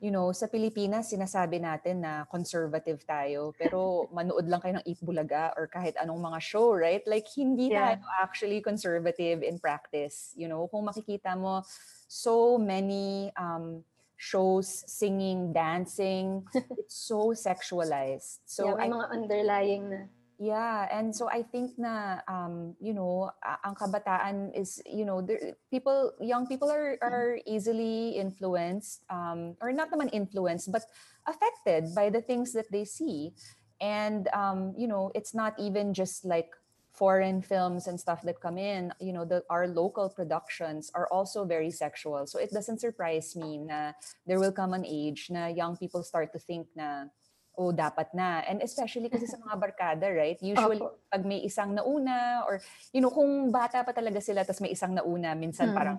you 0.00 0.08
know, 0.10 0.32
sa 0.32 0.48
Pilipinas, 0.48 1.12
sinasabi 1.12 1.60
natin 1.60 2.00
na 2.00 2.24
conservative 2.26 3.04
tayo, 3.04 3.52
pero 3.54 3.78
manood 4.16 4.48
lang 4.48 4.58
kayo 4.64 4.80
ng 4.80 4.86
Eat 4.88 5.00
Bulaga 5.04 5.52
or 5.54 5.68
kahit 5.68 5.94
anong 6.00 6.18
mga 6.18 6.40
show, 6.40 6.72
right? 6.72 7.04
Like, 7.04 7.28
hindi 7.36 7.68
Yeah. 7.68 8.00
tayo 8.00 8.08
actually 8.18 8.64
conservative 8.64 9.44
in 9.44 9.60
practice. 9.60 10.32
You 10.34 10.48
know, 10.48 10.66
kung 10.72 10.88
makikita 10.88 11.36
mo, 11.36 11.62
so 12.08 12.56
many 12.56 13.28
um, 13.36 13.84
shows, 14.16 14.84
singing, 14.88 15.52
dancing, 15.52 16.44
it's 16.80 16.96
so 16.96 17.36
sexualized. 17.36 18.40
So, 18.48 18.72
yeah, 18.72 18.74
may 18.80 18.88
I 18.88 18.96
mga 18.96 19.06
underlying 19.12 19.84
na. 19.92 20.00
Yeah, 20.40 20.88
and 20.88 21.12
so 21.14 21.28
I 21.28 21.44
think 21.44 21.76
na 21.76 22.24
um, 22.24 22.72
you 22.80 22.96
know, 22.96 23.28
ang 23.44 23.76
kabataan 23.76 24.56
is, 24.56 24.80
you 24.88 25.04
know, 25.04 25.20
there, 25.20 25.52
people, 25.68 26.16
young 26.16 26.48
people 26.48 26.72
are 26.72 26.96
are 27.04 27.36
easily 27.44 28.16
influenced, 28.16 29.04
um, 29.12 29.52
or 29.60 29.68
not 29.76 29.92
naman 29.92 30.08
influenced, 30.16 30.72
but 30.72 30.88
affected 31.28 31.92
by 31.92 32.08
the 32.08 32.24
things 32.24 32.56
that 32.56 32.72
they 32.72 32.88
see, 32.88 33.36
and 33.84 34.32
um, 34.32 34.72
you 34.80 34.88
know, 34.88 35.12
it's 35.12 35.36
not 35.36 35.52
even 35.60 35.92
just 35.92 36.24
like 36.24 36.48
foreign 36.96 37.44
films 37.44 37.84
and 37.84 38.00
stuff 38.00 38.24
that 38.24 38.40
come 38.40 38.56
in. 38.56 38.96
You 38.96 39.12
know, 39.12 39.28
the 39.28 39.44
our 39.52 39.68
local 39.68 40.08
productions 40.08 40.88
are 40.96 41.04
also 41.12 41.44
very 41.44 41.68
sexual, 41.68 42.24
so 42.24 42.40
it 42.40 42.48
doesn't 42.48 42.80
surprise 42.80 43.36
me 43.36 43.60
na 43.60 43.92
there 44.24 44.40
will 44.40 44.56
come 44.56 44.72
an 44.72 44.88
age 44.88 45.28
na 45.28 45.52
young 45.52 45.76
people 45.76 46.00
start 46.00 46.32
to 46.32 46.40
think 46.40 46.64
na 46.72 47.12
oh, 47.58 47.72
dapat 47.74 48.12
na. 48.14 48.40
And 48.46 48.62
especially 48.62 49.10
kasi 49.10 49.26
sa 49.26 49.38
mga 49.38 49.56
barkada, 49.58 50.06
right? 50.10 50.38
Usually, 50.40 50.78
Opo. 50.80 51.00
pag 51.10 51.22
may 51.26 51.42
isang 51.42 51.74
nauna 51.74 52.46
or, 52.46 52.62
you 52.94 53.00
know, 53.02 53.10
kung 53.10 53.50
bata 53.50 53.82
pa 53.82 53.92
talaga 53.92 54.22
sila 54.22 54.46
tapos 54.46 54.62
may 54.62 54.72
isang 54.72 54.94
nauna, 54.94 55.34
minsan 55.34 55.70
Mm. 55.72 55.76
parang 55.76 55.96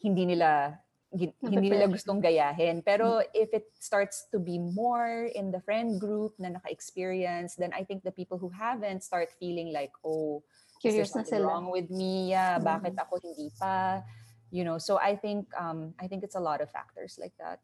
hindi 0.00 0.24
nila 0.28 0.78
hindi 1.14 1.70
nila 1.70 1.86
gustong 1.86 2.18
gayahin. 2.18 2.82
Pero 2.82 3.22
if 3.30 3.54
it 3.54 3.70
starts 3.78 4.26
to 4.34 4.42
be 4.42 4.58
more 4.58 5.30
in 5.30 5.54
the 5.54 5.62
friend 5.62 6.02
group 6.02 6.34
na 6.42 6.50
naka-experience, 6.58 7.54
then 7.54 7.70
I 7.70 7.86
think 7.86 8.02
the 8.02 8.10
people 8.10 8.34
who 8.34 8.50
haven't 8.50 9.06
start 9.06 9.30
feeling 9.38 9.70
like, 9.70 9.94
oh, 10.02 10.42
is 10.82 10.90
there 10.98 11.06
Curious 11.06 11.14
na 11.14 11.22
something 11.22 11.38
sila. 11.38 11.46
wrong 11.54 11.66
with 11.70 11.86
me? 11.86 12.34
Yeah, 12.34 12.58
Mm. 12.58 12.66
bakit 12.66 12.94
ako 12.98 13.22
hindi 13.22 13.54
pa? 13.54 14.02
You 14.50 14.66
know, 14.66 14.82
so 14.82 14.98
I 14.98 15.14
think 15.14 15.46
um 15.54 15.94
I 16.02 16.10
think 16.10 16.26
it's 16.26 16.34
a 16.34 16.42
lot 16.42 16.58
of 16.58 16.66
factors 16.74 17.14
like 17.14 17.34
that. 17.38 17.62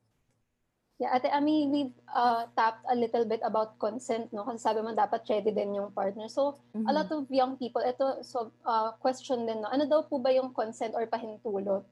Yeah, 1.01 1.17
Ate 1.17 1.33
Ami, 1.33 1.65
we've 1.73 1.97
uh, 2.13 2.45
tapped 2.53 2.85
a 2.85 2.95
little 2.95 3.25
bit 3.25 3.41
about 3.41 3.81
consent, 3.81 4.29
no? 4.37 4.45
Kasi 4.45 4.61
sabi 4.61 4.85
mo, 4.85 4.93
dapat 4.93 5.25
ready 5.33 5.49
din 5.49 5.73
yung 5.73 5.97
partner. 5.97 6.29
So, 6.29 6.61
a 6.77 6.93
lot 6.93 7.09
of 7.09 7.25
young 7.33 7.57
people, 7.57 7.81
ito, 7.81 8.21
so, 8.21 8.53
uh, 8.69 8.93
question 9.01 9.49
din, 9.49 9.65
no? 9.65 9.73
Ano 9.73 9.89
daw 9.89 10.05
po 10.05 10.21
ba 10.21 10.29
yung 10.29 10.53
consent 10.53 10.93
or 10.93 11.09
pahintulot? 11.09 11.89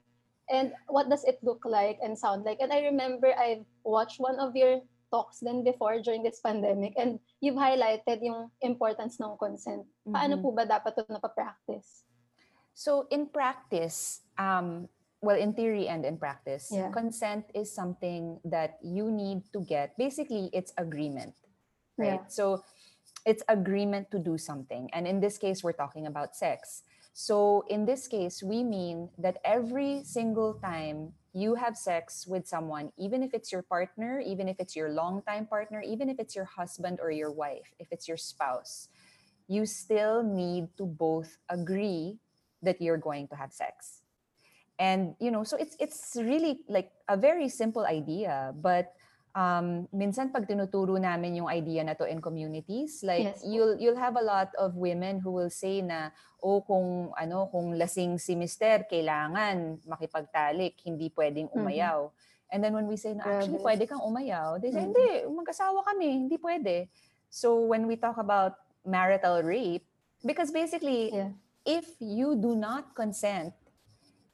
And 0.53 0.77
what 0.93 1.09
does 1.09 1.25
it 1.25 1.41
look 1.41 1.65
like 1.65 1.97
and 2.05 2.21
sound 2.21 2.45
like? 2.45 2.61
And 2.61 2.69
I 2.69 2.85
remember 2.85 3.33
I've 3.33 3.65
watched 3.81 4.21
one 4.21 4.37
of 4.37 4.53
your 4.53 4.85
talks 5.09 5.41
then 5.41 5.65
before 5.65 6.01
during 6.05 6.21
this 6.21 6.41
pandemic 6.41 6.93
and 7.01 7.17
you've 7.41 7.57
highlighted 7.57 8.21
yung 8.21 8.53
importance 8.61 9.17
ng 9.21 9.41
consent. 9.41 9.89
Paano 10.05 10.37
Mhm. 10.37 10.43
po 10.45 10.53
ba 10.53 10.69
dapat 10.69 10.97
ito 10.97 11.09
napapractice? 11.09 12.05
So 12.77 13.09
in 13.09 13.29
practice, 13.29 14.21
um, 14.37 14.89
well, 15.21 15.37
in 15.37 15.53
theory 15.53 15.89
and 15.89 16.05
in 16.05 16.17
practice, 16.17 16.71
Yeah. 16.71 16.91
consent 16.91 17.51
is 17.55 17.73
something 17.73 18.41
that 18.45 18.79
you 18.83 19.11
need 19.11 19.51
to 19.53 19.61
get. 19.61 19.97
Basically, 19.99 20.51
it's 20.53 20.73
agreement, 20.79 21.35
right? 21.97 22.23
Yeah. 22.23 22.27
So 22.29 22.63
it's 23.27 23.43
agreement 23.49 24.11
to 24.13 24.19
do 24.19 24.39
something. 24.39 24.89
And 24.93 25.07
in 25.07 25.21
this 25.21 25.39
case, 25.39 25.65
we're 25.65 25.75
talking 25.77 26.07
about 26.07 26.37
sex. 26.37 26.83
So 27.13 27.65
in 27.67 27.85
this 27.85 28.07
case, 28.07 28.43
we 28.43 28.63
mean 28.63 29.11
that 29.19 29.39
every 29.45 30.05
single 30.05 30.55
time 30.55 31.15
you 31.33 31.57
have 31.57 31.77
sex 31.77 32.27
with 32.27 32.47
someone, 32.47 32.93
even 32.97 33.23
if 33.23 33.35
it's 33.35 33.51
your 33.51 33.63
partner, 33.63 34.21
even 34.21 34.49
if 34.49 34.61
it's 34.61 34.77
your 34.77 34.91
longtime 34.91 35.47
partner, 35.47 35.83
even 35.83 36.09
if 36.09 36.21
it's 36.21 36.37
your 36.37 36.47
husband 36.47 37.01
or 37.03 37.11
your 37.11 37.33
wife, 37.33 37.75
if 37.79 37.91
it's 37.91 38.07
your 38.07 38.17
spouse, 38.17 38.89
you 39.49 39.67
still 39.67 40.23
need 40.23 40.69
to 40.77 40.87
both 40.87 41.39
agree 41.49 42.19
that 42.63 42.81
you're 42.81 42.99
going 42.99 43.27
to 43.29 43.37
have 43.37 43.53
sex. 43.53 43.98
And 44.79 45.19
you 45.19 45.35
know, 45.35 45.43
so 45.43 45.59
it's 45.59 45.75
it's 45.83 46.15
really 46.15 46.63
like 46.71 46.95
a 47.11 47.19
very 47.19 47.51
simple 47.51 47.83
idea, 47.83 48.55
but 48.55 48.95
um 49.35 49.91
minsan 49.93 50.31
pag 50.33 50.47
tinuturo 50.49 50.97
namin 50.97 51.37
yung 51.43 51.51
idea 51.51 51.83
na 51.83 51.99
to 51.99 52.07
in 52.07 52.23
communities, 52.23 53.03
like 53.03 53.27
Yes 53.35 53.43
you'll 53.43 53.75
you'll 53.77 53.99
have 53.99 54.15
a 54.15 54.23
lot 54.25 54.55
of 54.55 54.79
women 54.79 55.19
who 55.19 55.35
will 55.35 55.51
say 55.51 55.83
na 55.83 56.15
oh 56.41 56.63
kung 56.63 57.11
ano 57.19 57.51
kung 57.51 57.75
lasing 57.75 58.23
si 58.23 58.39
mister 58.39 58.87
kailangan 58.87 59.83
makipagtalik, 59.83 60.79
hindi 60.87 61.11
pwedeng 61.11 61.51
Mhm. 61.51 61.59
umayaw. 61.59 62.09
And 62.49 62.65
then 62.65 62.73
when 62.73 62.89
we 62.89 62.97
say 62.97 63.13
na 63.13 63.29
actually 63.37 63.61
pwede 63.61 63.85
kang 63.85 64.01
umayaw, 64.01 64.57
they 64.63 64.73
say 64.73 64.81
Mhm. 64.81 64.89
hindi, 64.89 65.09
mag-asawa 65.29 65.85
kami, 65.85 66.09
hindi 66.25 66.37
pwede. 66.41 66.89
So 67.29 67.61
when 67.61 67.85
we 67.85 68.01
talk 68.01 68.17
about 68.17 68.57
marital 68.89 69.45
rape, 69.45 69.85
because 70.25 70.49
basically 70.49 71.13
Yeah. 71.13 71.37
if 71.69 71.85
you 72.01 72.41
do 72.41 72.57
not 72.57 72.97
consent 72.97 73.53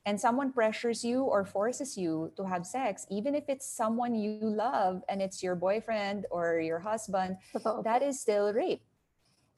and 0.07 0.21
someone 0.21 0.53
pressures 0.53 1.05
you 1.05 1.25
or 1.25 1.45
forces 1.45 1.97
you 1.97 2.33
to 2.37 2.45
have 2.45 2.67
sex, 2.67 3.07
even 3.11 3.35
if 3.35 3.45
it's 3.49 3.67
someone 3.67 4.15
you 4.15 4.39
love 4.41 5.03
and 5.09 5.23
it's 5.23 5.43
your 5.43 5.57
boyfriend 5.57 6.27
or 6.31 6.61
your 6.61 6.79
husband, 6.79 7.37
Totoo 7.57 7.83
that 7.85 8.03
is 8.03 8.21
still 8.21 8.53
rape. 8.53 8.85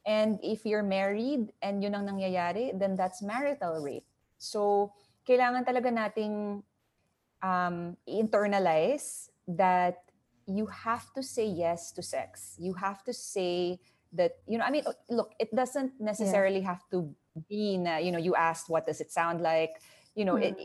And 0.07 0.39
if 0.43 0.65
you're 0.65 0.87
married 0.87 1.51
and 1.63 1.83
yun 1.83 1.99
ang 1.99 2.07
nangyayari, 2.07 2.79
then 2.79 2.95
that's 2.95 3.23
marital 3.23 3.83
rape. 3.83 4.07
So, 4.39 4.95
kailangan 5.27 5.67
talaga 5.67 5.91
nating 5.91 6.63
um, 7.43 7.99
internalize 8.07 9.35
that 9.51 10.07
you 10.47 10.67
have 10.71 11.11
to 11.19 11.23
say 11.27 11.47
yes 11.47 11.91
to 11.99 12.03
sex. 12.03 12.55
You 12.59 12.75
have 12.75 13.03
to 13.05 13.13
say 13.13 13.83
that, 14.13 14.39
you 14.47 14.59
know, 14.59 14.65
I 14.65 14.71
mean, 14.71 14.85
look, 15.11 15.35
it 15.41 15.51
doesn't 15.51 15.99
necessarily 15.99 16.61
have 16.63 16.87
to 16.91 17.11
be, 17.51 17.77
na, 17.77 17.99
you 17.99 18.13
know, 18.13 18.23
you 18.23 18.35
asked, 18.35 18.71
what 18.71 18.87
does 18.87 19.01
it 19.01 19.11
sound 19.11 19.41
like? 19.41 19.83
You 20.17 20.25
know, 20.25 20.37
hmm. 20.37 20.51
it, 20.51 20.57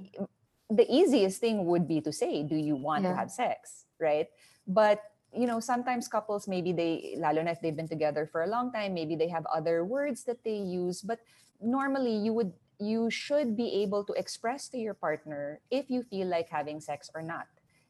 the 0.72 0.88
easiest 0.89 1.39
thing 1.39 1.65
would 1.67 1.88
be 1.88 2.01
to 2.01 2.12
say, 2.12 2.41
do 2.41 2.55
you 2.55 2.75
want 2.75 3.03
to 3.03 3.13
have 3.13 3.29
sex? 3.29 3.86
Right? 4.00 4.27
But 4.65 5.03
you 5.31 5.48
know, 5.48 5.62
sometimes 5.62 6.10
couples 6.10 6.48
maybe 6.48 6.74
they, 6.74 7.15
lalo 7.17 7.41
na 7.41 7.51
if 7.51 7.62
they've 7.62 7.75
been 7.75 7.88
together 7.88 8.27
for 8.27 8.43
a 8.43 8.48
long 8.48 8.72
time, 8.72 8.93
maybe 8.93 9.15
they 9.15 9.29
have 9.29 9.46
other 9.48 9.86
words 9.86 10.25
that 10.25 10.43
they 10.43 10.58
use. 10.58 11.01
But 11.01 11.20
normally, 11.62 12.12
you 12.17 12.34
would, 12.34 12.51
you 12.79 13.10
should 13.10 13.55
be 13.55 13.81
able 13.81 14.03
to 14.05 14.13
express 14.13 14.67
to 14.70 14.77
your 14.77 14.93
partner 14.93 15.62
if 15.72 15.89
you 15.89 16.03
feel 16.03 16.27
like 16.27 16.50
having 16.50 16.81
sex 16.81 17.10
or 17.15 17.22
not. 17.22 17.48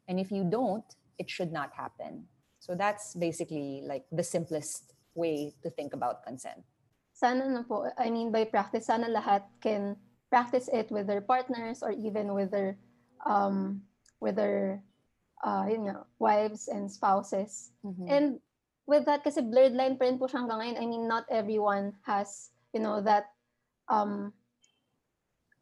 And 0.08 0.20
if 0.20 0.30
you 0.30 0.44
don't, 0.44 0.86
it 1.18 1.32
should 1.32 1.52
not 1.52 1.74
happen. 1.74 2.26
So 2.60 2.76
that's 2.76 3.16
basically 3.16 3.82
like 3.88 4.06
the 4.12 4.24
simplest 4.24 4.94
way 5.16 5.56
to 5.64 5.72
think 5.72 5.94
about 5.94 6.24
consent. 6.24 6.62
sana 7.22 7.46
na 7.46 7.62
po, 7.62 7.86
I 8.02 8.10
mean 8.10 8.34
by 8.34 8.50
practice, 8.50 8.90
sana 8.90 9.06
lahat 9.06 9.46
can 9.62 9.94
practice 10.32 10.72
it 10.72 10.88
with 10.90 11.06
their 11.06 11.22
partners 11.22 11.84
or 11.84 11.92
even 11.92 12.32
with 12.34 12.50
their 12.50 12.80
um 13.28 13.84
with 14.24 14.40
their 14.40 14.82
uh 15.44 15.68
yun 15.68 15.92
nga, 15.92 16.08
wives 16.18 16.72
and 16.72 16.88
spouses. 16.88 17.76
Mm-hmm. 17.84 18.08
And 18.08 18.26
with 18.88 19.06
that 19.06 19.22
kasi 19.28 19.44
blurred 19.44 19.76
line 19.76 20.00
pa 20.00 20.08
rin 20.08 20.18
po 20.18 20.26
siya 20.26 20.48
hanggang 20.48 20.64
ngayon. 20.64 20.80
I 20.80 20.86
mean 20.88 21.06
not 21.06 21.28
everyone 21.30 21.94
has, 22.08 22.56
you 22.72 22.80
know, 22.80 23.04
that 23.04 23.30
um 23.92 24.32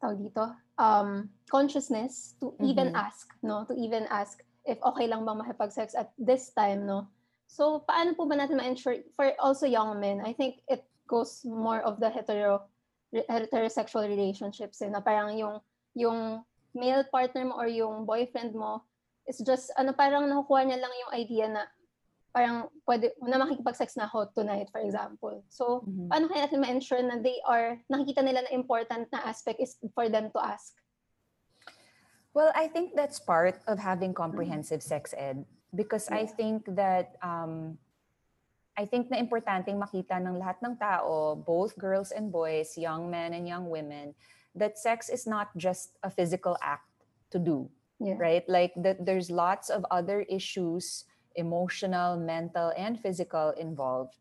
tawag 0.00 0.22
dito, 0.24 0.54
um 0.80 1.28
consciousness 1.50 2.38
to 2.40 2.54
even 2.62 2.94
Mhm. 2.94 2.96
ask, 2.96 3.28
no? 3.44 3.66
To 3.68 3.74
even 3.76 4.06
ask 4.08 4.40
if 4.64 4.80
okay 4.80 5.10
lang 5.10 5.26
bang 5.26 5.36
makipag-sex 5.42 5.92
at 5.98 6.14
this 6.16 6.54
time, 6.56 6.86
no? 6.86 7.10
So, 7.50 7.82
paano 7.82 8.14
po 8.14 8.30
ba 8.30 8.38
natin 8.38 8.62
ma-ensure 8.62 9.02
for 9.18 9.34
also 9.42 9.66
young 9.66 9.98
men? 9.98 10.22
I 10.22 10.30
think 10.32 10.62
it 10.70 10.86
goes 11.10 11.42
more 11.42 11.82
of 11.82 11.98
the 11.98 12.06
hetero 12.06 12.70
heterosexual 13.10 14.06
relationships 14.06 14.78
eh, 14.82 14.90
na 14.90 15.02
parang 15.02 15.34
yung 15.34 15.58
yung 15.98 16.46
male 16.70 17.02
partner 17.10 17.50
mo 17.50 17.58
or 17.58 17.66
yung 17.66 18.06
boyfriend 18.06 18.54
mo 18.54 18.86
is 19.26 19.42
just 19.42 19.74
ano 19.74 19.90
parang 19.90 20.30
nakukuha 20.30 20.62
niya 20.62 20.78
lang 20.78 20.94
yung 20.94 21.12
idea 21.18 21.46
na 21.50 21.62
parang 22.30 22.70
pwede 22.86 23.10
na 23.26 23.42
makikipag-sex 23.42 23.98
na 23.98 24.06
ako 24.06 24.30
tonight 24.38 24.70
for 24.70 24.78
example. 24.78 25.42
So, 25.50 25.82
Mhm. 25.82 26.06
paano 26.06 26.24
kaya 26.30 26.46
natin 26.46 26.62
ma-ensure 26.62 27.02
na 27.02 27.18
they 27.18 27.42
are 27.42 27.82
nakikita 27.90 28.22
nila 28.22 28.46
na 28.46 28.54
important 28.54 29.10
na 29.10 29.26
aspect 29.26 29.58
is 29.58 29.74
for 29.98 30.06
them 30.06 30.30
to 30.30 30.38
ask? 30.38 30.78
Well, 32.30 32.54
I 32.54 32.70
think 32.70 32.94
that's 32.94 33.18
part 33.18 33.58
of 33.66 33.82
having 33.82 34.14
comprehensive 34.14 34.86
sex 34.86 35.10
ed 35.18 35.42
because 35.74 36.06
I 36.06 36.30
Yeah. 36.30 36.34
think 36.38 36.70
that 36.78 37.18
um, 37.26 37.74
I 38.80 38.88
think 38.88 39.12
na 39.12 39.20
importanteng 39.20 39.76
makita 39.76 40.16
ng 40.16 40.40
lahat 40.40 40.56
ng 40.64 40.80
tao, 40.80 41.36
both 41.36 41.76
girls 41.76 42.16
and 42.16 42.32
boys, 42.32 42.80
young 42.80 43.12
men 43.12 43.36
and 43.36 43.44
young 43.44 43.68
women, 43.68 44.16
that 44.56 44.80
sex 44.80 45.12
is 45.12 45.28
not 45.28 45.52
just 45.52 46.00
a 46.00 46.08
physical 46.08 46.56
act 46.64 46.88
to 47.28 47.36
do, 47.36 47.68
Yeah. 48.00 48.16
right? 48.16 48.48
Like 48.48 48.72
that 48.80 49.04
there's 49.04 49.28
lots 49.28 49.68
of 49.68 49.84
other 49.92 50.24
issues, 50.32 51.04
emotional, 51.36 52.16
mental, 52.16 52.72
and 52.72 52.96
physical 52.96 53.52
involved. 53.60 54.16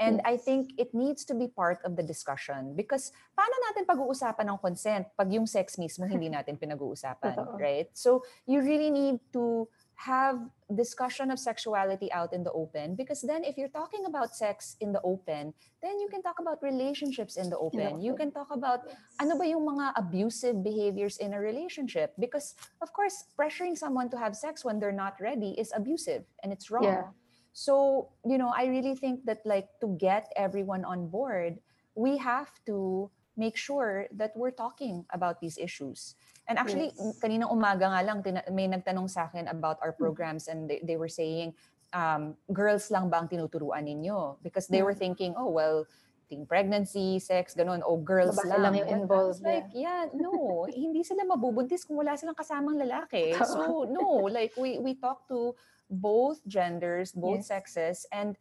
And 0.00 0.22
I 0.24 0.38
think 0.38 0.78
it 0.78 0.94
needs 0.94 1.26
to 1.26 1.34
be 1.34 1.50
part 1.50 1.82
of 1.82 1.98
the 1.98 2.06
discussion 2.06 2.78
because 2.78 3.10
paano 3.34 3.50
natin 3.66 3.82
pag-uusapan 3.82 4.46
ng 4.46 4.58
consent 4.62 5.04
pag 5.18 5.26
yung 5.26 5.44
sex 5.44 5.74
mismo 5.74 6.06
hindi 6.06 6.30
natin 6.38 6.54
pinag-uusapan, 6.54 7.58
right? 7.58 7.90
So 7.98 8.22
you 8.46 8.62
really 8.62 8.94
need 8.94 9.18
to 9.34 9.66
have 9.98 10.38
discussion 10.76 11.28
of 11.28 11.40
sexuality 11.40 12.06
out 12.12 12.32
in 12.32 12.44
the 12.44 12.52
open 12.52 12.94
because 12.94 13.20
then 13.20 13.42
if 13.42 13.58
you're 13.58 13.74
talking 13.74 14.06
about 14.06 14.30
sex 14.30 14.76
in 14.78 14.92
the 14.92 15.02
open, 15.02 15.52
then 15.82 15.98
you 15.98 16.06
can 16.08 16.22
talk 16.22 16.38
about 16.38 16.62
relationships 16.62 17.36
in 17.36 17.50
the 17.50 17.58
open. 17.58 18.00
You 18.00 18.14
can 18.14 18.30
talk 18.30 18.46
about 18.54 18.86
ano 19.18 19.34
ba 19.34 19.42
yung 19.42 19.66
mga 19.66 19.98
abusive 19.98 20.62
behaviors 20.62 21.18
in 21.18 21.34
a 21.34 21.40
relationship 21.42 22.14
because 22.14 22.54
of 22.78 22.94
course 22.94 23.26
pressuring 23.34 23.74
someone 23.74 24.06
to 24.10 24.16
have 24.16 24.38
sex 24.38 24.64
when 24.64 24.78
they're 24.78 24.94
not 24.94 25.18
ready 25.18 25.58
is 25.58 25.74
abusive 25.74 26.22
and 26.46 26.54
it's 26.54 26.70
wrong. 26.70 26.86
Yeah. 26.86 27.10
So, 27.50 28.14
you 28.22 28.38
know, 28.38 28.54
I 28.54 28.70
really 28.70 28.94
think 28.94 29.26
that 29.26 29.42
like 29.42 29.66
to 29.82 29.98
get 29.98 30.30
everyone 30.38 30.86
on 30.86 31.10
board, 31.10 31.58
we 31.98 32.22
have 32.22 32.54
to 32.70 33.10
make 33.36 33.56
sure 33.56 34.06
that 34.14 34.30
we're 34.38 34.54
talking 34.54 35.06
about 35.10 35.40
these 35.40 35.58
issues. 35.58 36.14
And 36.48 36.56
actually, 36.56 36.96
Yes. 36.96 37.20
kanina 37.20 37.44
umaga 37.52 37.92
nga 37.92 38.00
lang, 38.00 38.24
may 38.56 38.64
nagtanong 38.66 39.08
sa 39.12 39.28
akin 39.28 39.52
about 39.52 39.76
our 39.84 39.92
programs 39.92 40.48
and 40.48 40.64
they, 40.64 40.80
they 40.80 40.96
were 40.96 41.12
saying, 41.12 41.52
um, 41.92 42.36
girls 42.52 42.88
lang 42.90 43.12
ba 43.12 43.20
ang 43.20 43.28
tinuturuan 43.28 43.84
ninyo? 43.84 44.40
Because 44.40 44.64
they 44.66 44.80
were 44.80 44.96
Mm. 44.96 45.02
thinking, 45.04 45.32
oh, 45.36 45.52
well, 45.52 45.84
teen 46.28 46.44
pregnancy, 46.48 47.20
sex, 47.20 47.52
ganun, 47.56 47.80
oh, 47.84 48.00
girls 48.00 48.36
Babae 48.36 48.48
lang. 48.48 48.60
lang 48.64 48.74
yung 48.80 48.90
involved, 49.04 49.40
like, 49.44 49.68
yeah, 49.76 50.08
no, 50.16 50.64
hindi 50.72 51.04
sila 51.04 51.24
mabubuntis 51.28 51.84
kung 51.84 52.00
wala 52.00 52.16
silang 52.16 52.36
kasamang 52.36 52.76
lalaki. 52.80 53.32
So, 53.44 53.84
no, 53.88 54.28
like 54.28 54.52
we 54.56 54.76
we 54.80 54.96
talk 54.96 55.28
to 55.28 55.52
both 55.88 56.40
genders, 56.48 57.12
both 57.16 57.44
Yes. 57.44 57.48
sexes, 57.48 58.04
and 58.12 58.36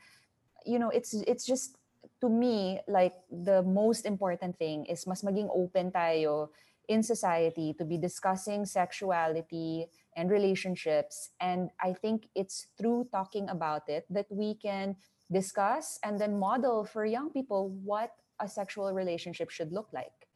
you 0.67 0.79
know, 0.79 0.91
it's 0.91 1.15
it's 1.27 1.47
just 1.47 1.75
to 2.19 2.27
me 2.27 2.79
like 2.87 3.15
the 3.31 3.63
most 3.63 4.03
important 4.07 4.55
thing 4.59 4.83
is 4.87 5.07
mas 5.07 5.23
maging 5.23 5.47
open 5.51 5.91
tayo 5.91 6.51
in 6.87 7.03
society 7.03 7.73
to 7.77 7.85
be 7.85 7.97
discussing 7.97 8.65
sexuality 8.65 9.87
and 10.15 10.31
relationships. 10.31 11.31
And 11.39 11.69
I 11.81 11.93
think 11.93 12.29
it's 12.35 12.67
through 12.77 13.09
talking 13.11 13.49
about 13.49 13.89
it 13.89 14.05
that 14.09 14.27
we 14.29 14.55
can 14.55 14.95
discuss 15.31 15.99
and 16.03 16.19
then 16.19 16.39
model 16.39 16.85
for 16.85 17.05
young 17.05 17.29
people 17.29 17.69
what 17.83 18.11
a 18.39 18.47
sexual 18.47 18.93
relationship 18.93 19.49
should 19.49 19.71
look 19.71 19.89
like. 19.93 20.27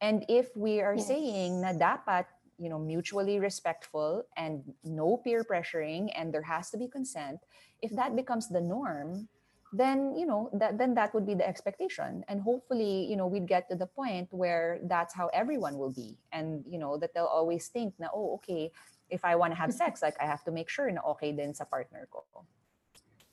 And 0.00 0.24
if 0.28 0.50
we 0.56 0.80
are 0.80 0.96
Yes. 0.96 1.06
saying 1.06 1.60
na 1.60 1.72
dapat, 1.72 2.26
you 2.58 2.68
know, 2.68 2.78
mutually 2.78 3.38
respectful 3.38 4.24
and 4.36 4.64
no 4.84 5.16
peer 5.16 5.44
pressuring 5.44 6.10
and 6.16 6.32
there 6.32 6.44
has 6.44 6.70
to 6.70 6.76
be 6.76 6.88
consent, 6.88 7.40
if 7.80 7.92
that 7.96 8.16
becomes 8.16 8.48
the 8.48 8.60
norm, 8.60 9.28
then 9.72 10.16
you 10.16 10.26
know 10.26 10.50
that 10.52 10.78
then 10.78 10.94
that 10.94 11.14
would 11.14 11.26
be 11.26 11.34
the 11.34 11.46
expectation 11.46 12.24
and 12.28 12.42
hopefully 12.42 13.06
you 13.06 13.16
know 13.16 13.26
we'd 13.26 13.46
get 13.46 13.68
to 13.70 13.76
the 13.76 13.86
point 13.86 14.26
where 14.32 14.80
that's 14.84 15.14
how 15.14 15.28
everyone 15.32 15.78
will 15.78 15.92
be 15.92 16.18
and 16.32 16.64
you 16.66 16.78
know 16.78 16.96
that 16.96 17.14
they'll 17.14 17.30
always 17.30 17.68
think 17.68 17.94
na 17.98 18.08
oh 18.12 18.34
okay 18.34 18.70
if 19.10 19.24
i 19.24 19.36
want 19.36 19.52
to 19.52 19.58
have 19.58 19.72
sex 19.72 20.02
like 20.02 20.16
i 20.20 20.26
have 20.26 20.42
to 20.42 20.50
make 20.50 20.68
sure 20.68 20.90
na 20.90 21.00
okay 21.06 21.30
din 21.30 21.54
sa 21.54 21.64
partner 21.64 22.06
ko 22.10 22.26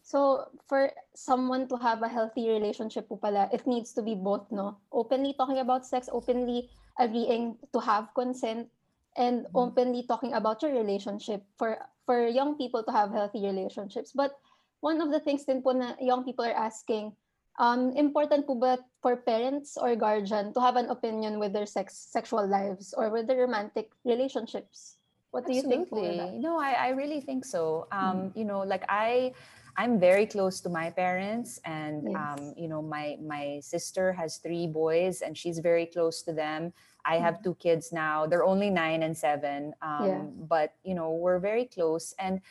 So, 0.08 0.48
for 0.72 0.96
someone 1.12 1.68
to 1.68 1.76
have 1.84 2.00
a 2.00 2.08
healthy 2.08 2.48
relationship 2.48 3.12
po 3.12 3.20
pala, 3.20 3.52
it 3.52 3.68
needs 3.68 3.92
to 3.92 4.02
be 4.02 4.16
both, 4.16 4.48
no? 4.56 4.80
Openly 4.88 5.36
talking 5.36 5.60
about 5.60 5.84
sex, 5.84 6.08
openly 6.08 6.72
agreeing 6.96 7.60
to 7.76 7.80
have 7.84 8.16
consent, 8.16 8.72
and 9.20 9.44
Mhm. 9.52 9.52
openly 9.52 10.08
talking 10.08 10.32
about 10.32 10.64
your 10.64 10.72
relationship 10.72 11.44
for 11.60 11.76
for 12.08 12.24
young 12.24 12.56
people 12.56 12.88
to 12.88 12.92
have 12.96 13.12
healthy 13.12 13.44
relationships. 13.44 14.16
But 14.16 14.40
one 14.82 15.02
of 15.02 15.10
the 15.12 15.20
things 15.20 15.46
din 15.46 15.62
po 15.62 15.72
na 15.72 15.96
young 16.00 16.24
people 16.24 16.46
are 16.46 16.56
asking, 16.58 17.14
um, 17.60 17.92
important 17.98 18.46
po 18.46 18.56
ba 18.56 18.78
for 19.02 19.18
parents 19.18 19.78
or 19.78 19.96
guardian 19.96 20.54
to 20.54 20.60
have 20.62 20.76
an 20.78 20.90
opinion 20.90 21.40
with 21.40 21.54
their 21.54 21.66
sex 21.66 21.98
sexual 21.98 22.46
lives 22.46 22.94
or 22.94 23.10
with 23.10 23.28
their 23.28 23.42
romantic 23.42 23.90
relationships? 24.06 24.98
What 25.32 25.46
do 25.46 25.54
you 25.54 25.62
think 25.66 25.90
po 25.90 25.98
with 26.02 26.18
that? 26.18 26.30
Absolutely. 26.30 26.40
No, 26.40 26.58
I, 26.60 26.72
I 26.72 26.90
really 26.94 27.20
think 27.22 27.46
so. 27.46 27.88
Um, 27.92 28.32
you 28.36 28.46
know, 28.46 28.62
like 28.62 28.86
I 28.90 29.34
I'm 29.78 30.00
very 30.00 30.26
close 30.26 30.60
to 30.66 30.70
my 30.70 30.90
parents 30.90 31.62
and 31.66 32.10
Yes. 32.10 32.16
um, 32.18 32.54
you 32.58 32.68
know, 32.68 32.82
my 32.82 33.18
my 33.22 33.60
sister 33.62 34.14
has 34.14 34.38
three 34.38 34.66
boys 34.66 35.22
and 35.22 35.38
she's 35.38 35.60
very 35.60 35.86
close 35.86 36.22
to 36.26 36.34
them. 36.34 36.74
I 37.06 37.22
have 37.22 37.42
two 37.44 37.56
kids 37.62 37.94
now. 37.94 38.26
They're 38.26 38.44
only 38.44 38.70
nine 38.70 39.04
and 39.04 39.16
seven. 39.16 39.74
Um, 39.82 40.06
Yeah. 40.06 40.24
but 40.50 40.74
you 40.84 40.96
know, 40.96 41.12
we're 41.14 41.40
very 41.40 41.66
close 41.66 42.14
and 42.18 42.42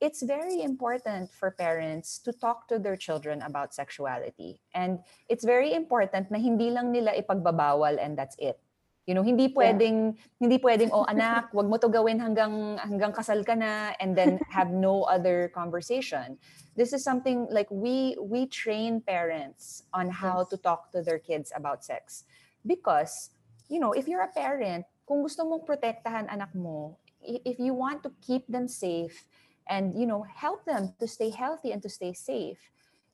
it's 0.00 0.22
very 0.22 0.62
important 0.62 1.32
for 1.32 1.50
parents 1.50 2.18
to 2.18 2.32
talk 2.32 2.68
to 2.68 2.78
their 2.78 2.96
children 2.96 3.40
about 3.42 3.74
sexuality. 3.74 4.60
And 4.74 5.00
it's 5.28 5.44
very 5.44 5.72
important 5.72 6.30
na 6.30 6.38
hindi 6.38 6.70
lang 6.70 6.92
nila 6.92 7.16
ipagbabawal 7.16 7.96
and 8.00 8.18
that's 8.18 8.36
it. 8.38 8.60
You 9.06 9.14
know, 9.14 9.22
hindi 9.22 9.48
pwedeng 9.54 10.18
hindi 10.42 10.58
pwedeng 10.58 10.90
oh 10.92 11.06
anak, 11.12 11.54
wag 11.54 11.70
mo 11.70 11.78
to 11.78 11.88
gawin 11.88 12.18
hanggang 12.18 12.76
hanggang 12.82 13.14
kasal 13.14 13.40
ka 13.46 13.54
na 13.54 13.94
and 14.02 14.18
then 14.18 14.42
have 14.50 14.68
no 14.74 15.06
other 15.06 15.48
conversation. 15.54 16.36
This 16.74 16.92
is 16.92 17.00
something 17.06 17.46
like 17.48 17.70
we 17.70 18.18
we 18.20 18.50
train 18.50 19.00
parents 19.00 19.86
on 19.94 20.10
how 20.10 20.44
Yes. 20.44 20.50
to 20.52 20.56
talk 20.58 20.90
to 20.92 21.00
their 21.00 21.22
kids 21.22 21.54
about 21.54 21.86
sex. 21.86 22.26
Because, 22.66 23.30
you 23.70 23.78
know, 23.78 23.94
if 23.94 24.10
you're 24.10 24.26
a 24.26 24.34
parent, 24.34 24.84
kung 25.06 25.22
gusto 25.22 25.46
mong 25.46 25.62
protektahan 25.64 26.26
anak 26.26 26.50
mo, 26.52 26.98
if 27.22 27.62
you 27.62 27.72
want 27.78 28.02
to 28.02 28.10
keep 28.20 28.42
them 28.50 28.66
safe 28.66 29.24
and, 29.68 29.98
you 29.98 30.06
know, 30.06 30.22
help 30.22 30.64
them 30.64 30.94
to 31.00 31.06
stay 31.08 31.30
healthy 31.30 31.72
and 31.72 31.82
to 31.82 31.88
stay 31.88 32.12
safe, 32.12 32.58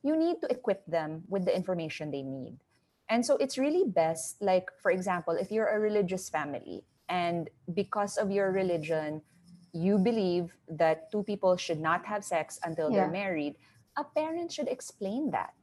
you 0.03 0.15
need 0.15 0.41
to 0.41 0.47
equip 0.51 0.85
them 0.85 1.23
with 1.29 1.45
the 1.45 1.55
information 1.55 2.11
they 2.11 2.21
need. 2.21 2.57
And 3.09 3.25
so 3.25 3.37
it's 3.37 3.57
really 3.57 3.83
best, 3.85 4.41
like, 4.41 4.69
for 4.81 4.91
example, 4.91 5.33
if 5.33 5.51
you're 5.51 5.67
a 5.67 5.79
religious 5.79 6.29
family 6.29 6.83
and 7.09 7.49
because 7.73 8.17
of 8.17 8.31
your 8.31 8.51
religion, 8.51 9.21
you 9.73 9.97
believe 9.97 10.53
that 10.69 11.11
two 11.11 11.23
people 11.23 11.57
should 11.57 11.79
not 11.79 12.05
have 12.05 12.23
sex 12.23 12.59
until 12.63 12.91
they're 12.91 13.09
married, 13.09 13.55
a 13.97 14.03
parent 14.03 14.51
should 14.51 14.67
explain 14.67 15.31
that. 15.31 15.53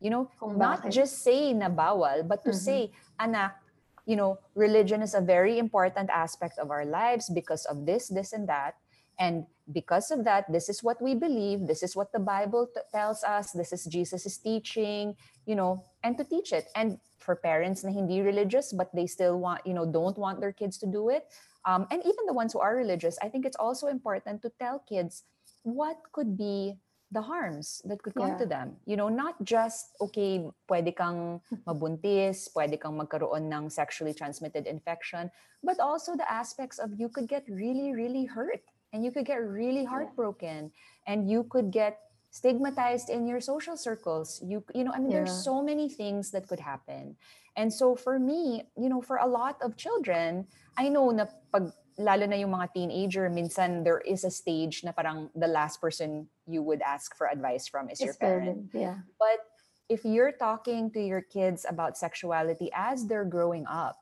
You 0.00 0.10
know, 0.10 0.30
Kung 0.38 0.58
not 0.58 0.84
bakit. 0.84 0.92
just 0.92 1.22
say 1.22 1.52
na 1.52 1.68
bawal, 1.68 2.26
but 2.26 2.44
to 2.44 2.50
Mhm. 2.50 2.60
say, 2.60 2.92
anak, 3.18 3.56
you 4.04 4.14
know, 4.14 4.38
religion 4.54 5.02
is 5.02 5.14
a 5.14 5.20
very 5.20 5.58
important 5.58 6.10
aspect 6.10 6.58
of 6.58 6.70
our 6.70 6.84
lives 6.84 7.28
because 7.28 7.64
of 7.66 7.86
this, 7.86 8.08
this, 8.08 8.32
and 8.32 8.48
that. 8.48 8.76
And 9.18 9.46
because 9.72 10.10
of 10.10 10.24
that, 10.24 10.50
this 10.52 10.68
is 10.68 10.82
what 10.82 11.00
we 11.00 11.14
believe. 11.14 11.66
This 11.66 11.82
is 11.82 11.96
what 11.96 12.12
the 12.12 12.18
Bible 12.20 12.68
t- 12.72 12.80
tells 12.92 13.24
us. 13.24 13.52
This 13.52 13.72
is 13.72 13.84
Jesus' 13.84 14.36
teaching, 14.38 15.16
you 15.46 15.54
know, 15.54 15.84
and 16.04 16.16
to 16.18 16.24
teach 16.24 16.52
it. 16.52 16.66
And 16.76 16.98
for 17.18 17.34
parents 17.34 17.82
na 17.82 17.90
hindi 17.90 18.20
religious, 18.20 18.72
but 18.72 18.94
they 18.94 19.06
still 19.06 19.40
want, 19.40 19.66
you 19.66 19.74
know, 19.74 19.86
don't 19.86 20.16
want 20.18 20.40
their 20.40 20.52
kids 20.52 20.78
to 20.78 20.86
do 20.86 21.08
it. 21.08 21.26
Um, 21.64 21.86
and 21.90 22.00
even 22.06 22.26
the 22.26 22.32
ones 22.32 22.52
who 22.52 22.60
are 22.60 22.76
religious, 22.76 23.18
I 23.22 23.28
think 23.28 23.44
it's 23.44 23.56
also 23.56 23.88
important 23.88 24.42
to 24.42 24.52
tell 24.60 24.84
kids 24.88 25.24
what 25.64 25.96
could 26.12 26.38
be 26.38 26.78
the 27.10 27.22
harms 27.22 27.82
that 27.86 28.02
could 28.02 28.14
come 28.14 28.34
Yeah. 28.34 28.38
to 28.38 28.46
them. 28.46 28.76
You 28.86 28.96
know, 28.96 29.08
not 29.08 29.42
just, 29.42 29.94
okay, 30.00 30.46
pwede 30.70 30.94
kang 30.96 31.40
mabuntis, 31.66 32.50
pwede 32.54 32.78
kang 32.80 32.98
magkaroon 32.98 33.50
ng 33.50 33.70
sexually 33.70 34.14
transmitted 34.14 34.66
infection, 34.66 35.30
but 35.62 35.80
also 35.80 36.14
the 36.14 36.26
aspects 36.30 36.78
of 36.78 36.94
you 36.94 37.08
could 37.08 37.26
get 37.26 37.42
really, 37.50 37.94
really 37.94 38.26
hurt 38.26 38.62
and 38.96 39.04
you 39.04 39.12
could 39.12 39.28
get 39.28 39.44
really 39.44 39.84
heartbroken 39.84 40.72
and 41.06 41.28
you 41.28 41.44
could 41.52 41.70
get 41.70 42.00
stigmatized 42.30 43.12
in 43.12 43.28
your 43.28 43.44
social 43.44 43.76
circles. 43.76 44.40
You, 44.40 44.64
you 44.74 44.84
know, 44.84 44.92
I 44.96 44.98
mean, 44.98 45.12
there's 45.12 45.44
so 45.44 45.60
many 45.60 45.90
things 45.92 46.30
that 46.32 46.48
could 46.48 46.60
happen. 46.60 47.16
And 47.60 47.68
so 47.68 47.94
for 47.94 48.18
me, 48.18 48.64
you 48.72 48.88
know, 48.88 49.02
for 49.02 49.18
a 49.18 49.26
lot 49.26 49.60
of 49.60 49.76
children, 49.76 50.48
I 50.78 50.88
know 50.88 51.10
na 51.12 51.26
pag 51.52 51.76
lalo 51.98 52.24
na 52.24 52.36
yung 52.36 52.52
mga 52.56 52.72
teenager, 52.72 53.28
minsan 53.28 53.84
there 53.84 54.00
is 54.00 54.24
a 54.24 54.30
stage 54.32 54.80
na 54.80 54.92
parang 54.92 55.28
the 55.36 55.46
last 55.46 55.76
person 55.80 56.28
you 56.48 56.62
would 56.64 56.80
ask 56.80 57.12
for 57.16 57.28
advice 57.28 57.68
from 57.68 57.92
is 57.92 58.00
your 58.00 58.16
parent. 58.16 58.72
parent, 58.72 58.72
Yeah. 58.72 59.04
But 59.20 59.44
if 59.92 60.04
you're 60.08 60.32
talking 60.32 60.88
to 60.92 61.00
your 61.04 61.20
kids 61.20 61.68
about 61.68 62.00
sexuality 62.00 62.72
as 62.72 63.04
they're 63.04 63.28
growing 63.28 63.68
up, 63.68 64.00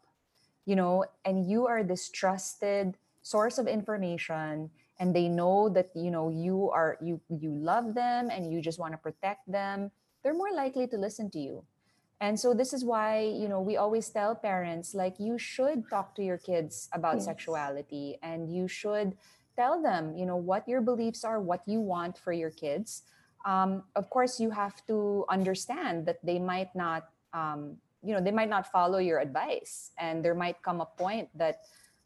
you 0.67 0.79
know, 0.79 1.05
and 1.27 1.51
you 1.51 1.67
are 1.67 1.83
this 1.83 2.11
trusted 2.11 2.95
source 3.25 3.59
of 3.59 3.67
information 3.67 4.71
and 4.99 5.15
they 5.15 5.29
know 5.29 5.69
that 5.69 5.91
you 5.95 6.11
know 6.11 6.29
you 6.31 6.71
are 6.71 6.99
you 7.03 7.21
you 7.29 7.51
love 7.51 7.95
them 7.95 8.31
and 8.31 8.53
you 8.53 8.61
just 8.61 8.79
want 8.79 8.93
to 8.93 8.99
protect 8.99 9.51
them, 9.51 9.91
they're 10.23 10.35
more 10.35 10.53
likely 10.55 10.87
to 10.89 10.97
listen 10.97 11.31
to 11.31 11.39
you. 11.39 11.65
And 12.21 12.39
so 12.39 12.55
this 12.55 12.73
is 12.73 12.85
why, 12.85 13.21
you 13.21 13.49
know, 13.49 13.61
we 13.61 13.77
always 13.77 14.09
tell 14.09 14.35
parents 14.35 14.95
like 14.95 15.19
you 15.19 15.37
should 15.37 15.91
talk 15.91 16.15
to 16.15 16.23
your 16.23 16.39
kids 16.39 16.89
about 16.93 17.17
Yes. 17.17 17.27
sexuality 17.27 18.19
and 18.23 18.49
you 18.49 18.69
should 18.69 19.17
tell 19.57 19.83
them, 19.83 20.17
you 20.17 20.25
know, 20.25 20.37
what 20.37 20.67
your 20.67 20.81
beliefs 20.81 21.25
are, 21.25 21.41
what 21.41 21.63
you 21.67 21.81
want 21.81 22.17
for 22.17 22.33
your 22.33 22.51
kids 22.51 23.03
um, 23.45 23.85
of 23.95 24.09
course 24.11 24.41
you 24.41 24.51
have 24.51 24.85
to 24.87 25.25
understand 25.29 26.07
that 26.07 26.19
they 26.25 26.39
might 26.39 26.75
not 26.75 27.09
um, 27.33 27.77
you 28.03 28.15
know 28.15 28.21
they 28.21 28.31
might 28.31 28.49
not 28.49 28.67
follow 28.71 28.99
your 28.99 29.19
advice 29.19 29.91
and 29.99 30.25
there 30.25 30.35
might 30.35 30.63
come 30.63 30.81
a 30.81 30.87
point 30.87 31.29
that 31.35 31.61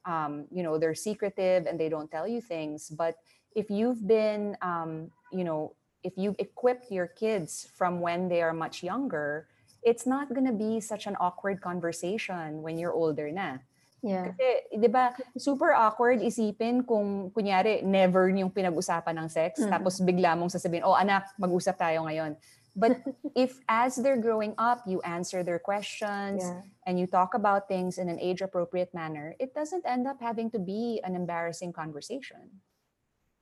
um, 0.04 0.46
you 0.50 0.62
know 0.62 0.78
they're 0.78 0.94
secretive 0.94 1.66
and 1.66 1.78
they 1.80 1.88
don't 1.88 2.10
tell 2.10 2.26
you 2.26 2.40
things 2.40 2.90
but 2.90 3.16
if 3.54 3.70
you've 3.70 4.06
been 4.06 4.56
um, 4.62 5.10
you 5.32 5.44
know 5.44 5.74
if 6.04 6.14
you've 6.16 6.36
equipped 6.38 6.90
your 6.90 7.06
kids 7.06 7.66
from 7.74 8.00
when 8.00 8.28
they 8.28 8.42
are 8.42 8.52
much 8.54 8.82
younger 8.82 9.48
it's 9.82 10.06
not 10.06 10.28
going 10.34 10.46
to 10.46 10.52
be 10.52 10.80
such 10.80 11.06
an 11.06 11.16
awkward 11.20 11.60
conversation 11.60 12.62
when 12.62 12.78
you're 12.78 12.94
older 12.94 13.30
na 13.32 13.58
Yeah. 13.98 14.30
kasi, 14.30 14.78
di 14.78 14.86
ba, 14.86 15.10
super 15.34 15.74
awkward 15.74 16.22
isipin 16.22 16.86
kung, 16.86 17.34
kunyari, 17.34 17.82
never 17.82 18.30
yung 18.30 18.46
pinag-usapan 18.46 19.26
ng 19.26 19.28
sex, 19.28 19.58
Mhm. 19.58 19.74
tapos 19.74 19.98
bigla 19.98 20.38
mong 20.38 20.54
sasabihin, 20.54 20.86
oh 20.86 20.94
anak, 20.94 21.26
mag-usap 21.34 21.74
tayo 21.74 22.06
ngayon. 22.06 22.38
But 22.78 23.02
if 23.34 23.58
as 23.66 23.98
they're 23.98 24.20
growing 24.22 24.54
up, 24.56 24.86
you 24.86 25.02
answer 25.02 25.42
their 25.42 25.58
questions 25.58 26.46
Yeah. 26.46 26.62
and 26.86 26.94
you 26.94 27.10
talk 27.10 27.34
about 27.34 27.66
things 27.66 27.98
in 27.98 28.06
an 28.08 28.22
age-appropriate 28.22 28.94
manner, 28.94 29.34
it 29.42 29.50
doesn't 29.52 29.82
end 29.82 30.06
up 30.06 30.22
having 30.22 30.50
to 30.54 30.62
be 30.62 31.02
an 31.02 31.18
embarrassing 31.18 31.74
conversation. 31.74 32.62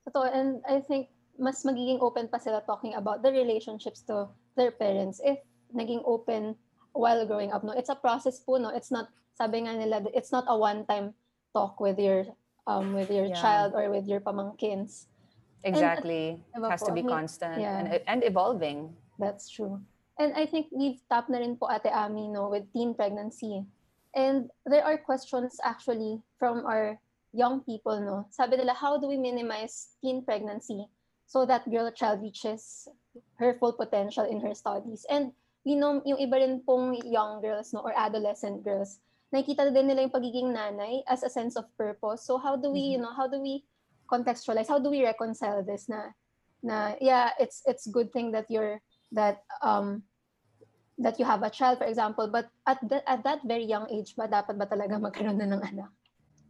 Totoo. 0.09 0.25
And 0.33 0.65
I 0.65 0.81
think 0.81 1.13
mas 1.37 1.61
magiging 1.69 2.01
open 2.01 2.33
pa 2.33 2.41
sila 2.41 2.65
talking 2.65 2.97
about 2.97 3.21
the 3.21 3.29
relationships 3.29 4.01
to 4.09 4.33
their 4.57 4.73
parents 4.73 5.21
if 5.21 5.37
naging 5.77 6.01
open 6.09 6.57
while 6.97 7.21
growing 7.29 7.53
up. 7.53 7.61
No, 7.61 7.77
it's 7.77 7.93
a 7.93 7.99
process 7.99 8.41
po. 8.41 8.57
No, 8.57 8.73
it's 8.73 8.89
not 8.89 9.13
sabi 9.37 9.69
nga 9.69 9.77
nila, 9.77 10.01
it's 10.17 10.33
not 10.33 10.49
a 10.49 10.57
one-time 10.57 11.13
talk 11.53 11.77
with 11.77 12.01
your 12.01 12.25
um 12.65 12.97
with 12.97 13.13
your 13.13 13.29
Yeah. 13.29 13.37
child 13.37 13.77
or 13.77 13.93
with 13.93 14.09
your 14.09 14.25
pamangkins. 14.25 15.13
Exactly. 15.67 16.41
diba 16.55 16.69
It 16.69 16.73
has 16.73 16.83
to 16.87 16.95
be 16.95 17.03
I 17.03 17.05
mean, 17.05 17.13
constant 17.13 17.59
yeah. 17.61 17.77
and, 17.83 17.87
and 18.07 18.21
evolving. 18.25 18.95
That's 19.19 19.49
true. 19.49 19.81
And 20.19 20.33
I 20.35 20.47
think 20.47 20.69
we've 20.73 21.01
tapped 21.13 21.29
na 21.29 21.39
rin 21.39 21.57
po 21.57 21.69
Ate 21.69 21.93
Ami 21.93 22.29
no, 22.29 22.49
with 22.49 22.65
teen 22.73 22.95
pregnancy. 22.95 23.65
And 24.17 24.49
there 24.65 24.85
are 24.85 24.97
questions 24.97 25.61
actually 25.63 26.21
from 26.39 26.65
our 26.65 26.97
young 27.37 27.61
people. 27.61 28.01
No? 28.01 28.27
Sabi 28.33 28.57
nila, 28.57 28.73
how 28.73 28.97
do 28.97 29.09
we 29.09 29.21
minimize 29.21 29.97
teen 30.01 30.25
pregnancy 30.25 30.89
so 31.29 31.45
that 31.45 31.69
girl 31.69 31.93
child 31.93 32.23
reaches 32.23 32.89
her 33.37 33.57
full 33.61 33.77
potential 33.77 34.25
in 34.25 34.41
her 34.41 34.57
studies? 34.57 35.05
And 35.13 35.33
we 35.69 35.77
know 35.77 36.01
yung 36.07 36.17
iba 36.17 36.41
rin 36.41 36.65
pong 36.65 36.97
young 37.05 37.45
girls 37.45 37.77
no, 37.77 37.85
or 37.85 37.93
adolescent 37.93 38.65
girls, 38.65 39.05
nakikita 39.35 39.69
din 39.69 39.93
nila 39.93 40.09
yung 40.09 40.17
pagiging 40.17 40.49
nanay 40.49 41.05
as 41.13 41.21
a 41.21 41.29
sense 41.29 41.61
of 41.61 41.69
purpose. 41.77 42.25
So 42.25 42.41
how 42.41 42.57
do 42.57 42.73
we, 42.73 42.97
you 42.97 42.99
know, 42.99 43.13
how 43.13 43.29
do 43.29 43.37
we 43.37 43.69
contextualize 44.07 44.69
how 44.69 44.79
do 44.79 44.91
we 44.91 45.05
reconcile 45.05 45.63
this 45.63 45.89
na 45.91 46.15
na 46.63 46.95
yeah 47.01 47.31
it's 47.39 47.63
it's 47.67 47.87
good 47.91 48.11
thing 48.13 48.31
that 48.31 48.47
you're 48.49 48.81
that 49.13 49.43
um 49.63 50.03
that 50.99 51.19
you 51.21 51.25
have 51.25 51.43
a 51.45 51.51
child 51.51 51.79
for 51.79 51.85
example 51.85 52.27
but 52.27 52.49
at 52.67 52.81
the, 52.89 52.99
at 53.09 53.23
that 53.23 53.41
very 53.45 53.65
young 53.65 53.87
age 53.93 54.17
ba 54.17 54.27
dapat 54.27 54.57
ba 54.57 54.67
talaga 54.67 54.97
magkaroon 55.05 55.37
na 55.39 55.47
ng 55.47 55.63
anak? 55.63 55.91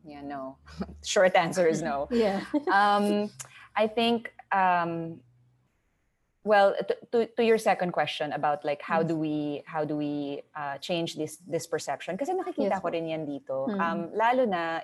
Yeah 0.07 0.23
no. 0.23 0.57
Short 1.03 1.35
answer 1.35 1.67
is 1.67 1.83
no. 1.83 2.07
Yeah. 2.15 2.41
Um 2.71 3.31
i 3.77 3.85
think 3.91 4.33
um 4.55 5.21
well 6.47 6.73
to, 6.79 6.95
to, 7.11 7.19
to 7.35 7.43
your 7.43 7.59
second 7.59 7.91
question 7.91 8.31
about 8.33 8.65
like 8.65 8.81
how 8.81 9.03
Yes. 9.03 9.09
do 9.11 9.17
we 9.19 9.37
how 9.67 9.83
do 9.85 9.99
we 9.99 10.43
uh, 10.55 10.79
change 10.79 11.19
this 11.19 11.43
this 11.43 11.67
perception? 11.67 12.15
Kasi 12.15 12.33
nakikita 12.39 12.79
Yes. 12.79 12.83
ko 12.83 12.89
rin 12.95 13.11
yan 13.11 13.27
dito. 13.27 13.67
Mm. 13.67 13.81
um 13.83 14.01
lalo 14.15 14.47
na 14.47 14.81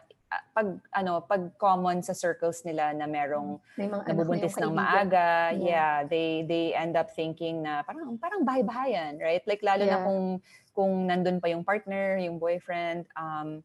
pag 0.53 0.69
ano 0.93 1.21
pag 1.25 1.53
common 1.57 2.01
sa 2.01 2.13
circles 2.13 2.65
nila 2.65 2.93
na 2.97 3.05
merong 3.09 3.61
na 3.77 3.83
yung 3.89 4.03
nabubuntis 4.05 4.57
ng 4.57 4.73
maaga 4.73 5.53
Yeah. 5.53 5.61
yeah 5.61 5.95
they 6.09 6.43
they 6.49 6.73
end 6.73 6.97
up 6.97 7.13
thinking 7.13 7.61
na 7.61 7.85
parang 7.85 8.17
parang 8.17 8.43
bahay-bahayan 8.45 9.21
right 9.21 9.45
like 9.45 9.61
lalo 9.61 9.85
na 9.85 10.01
Yeah. 10.01 10.05
kung 10.05 10.25
kung 10.73 10.93
nandun 11.09 11.41
pa 11.41 11.53
yung 11.53 11.65
partner 11.65 12.17
yung 12.17 12.41
boyfriend 12.41 13.05
um 13.17 13.61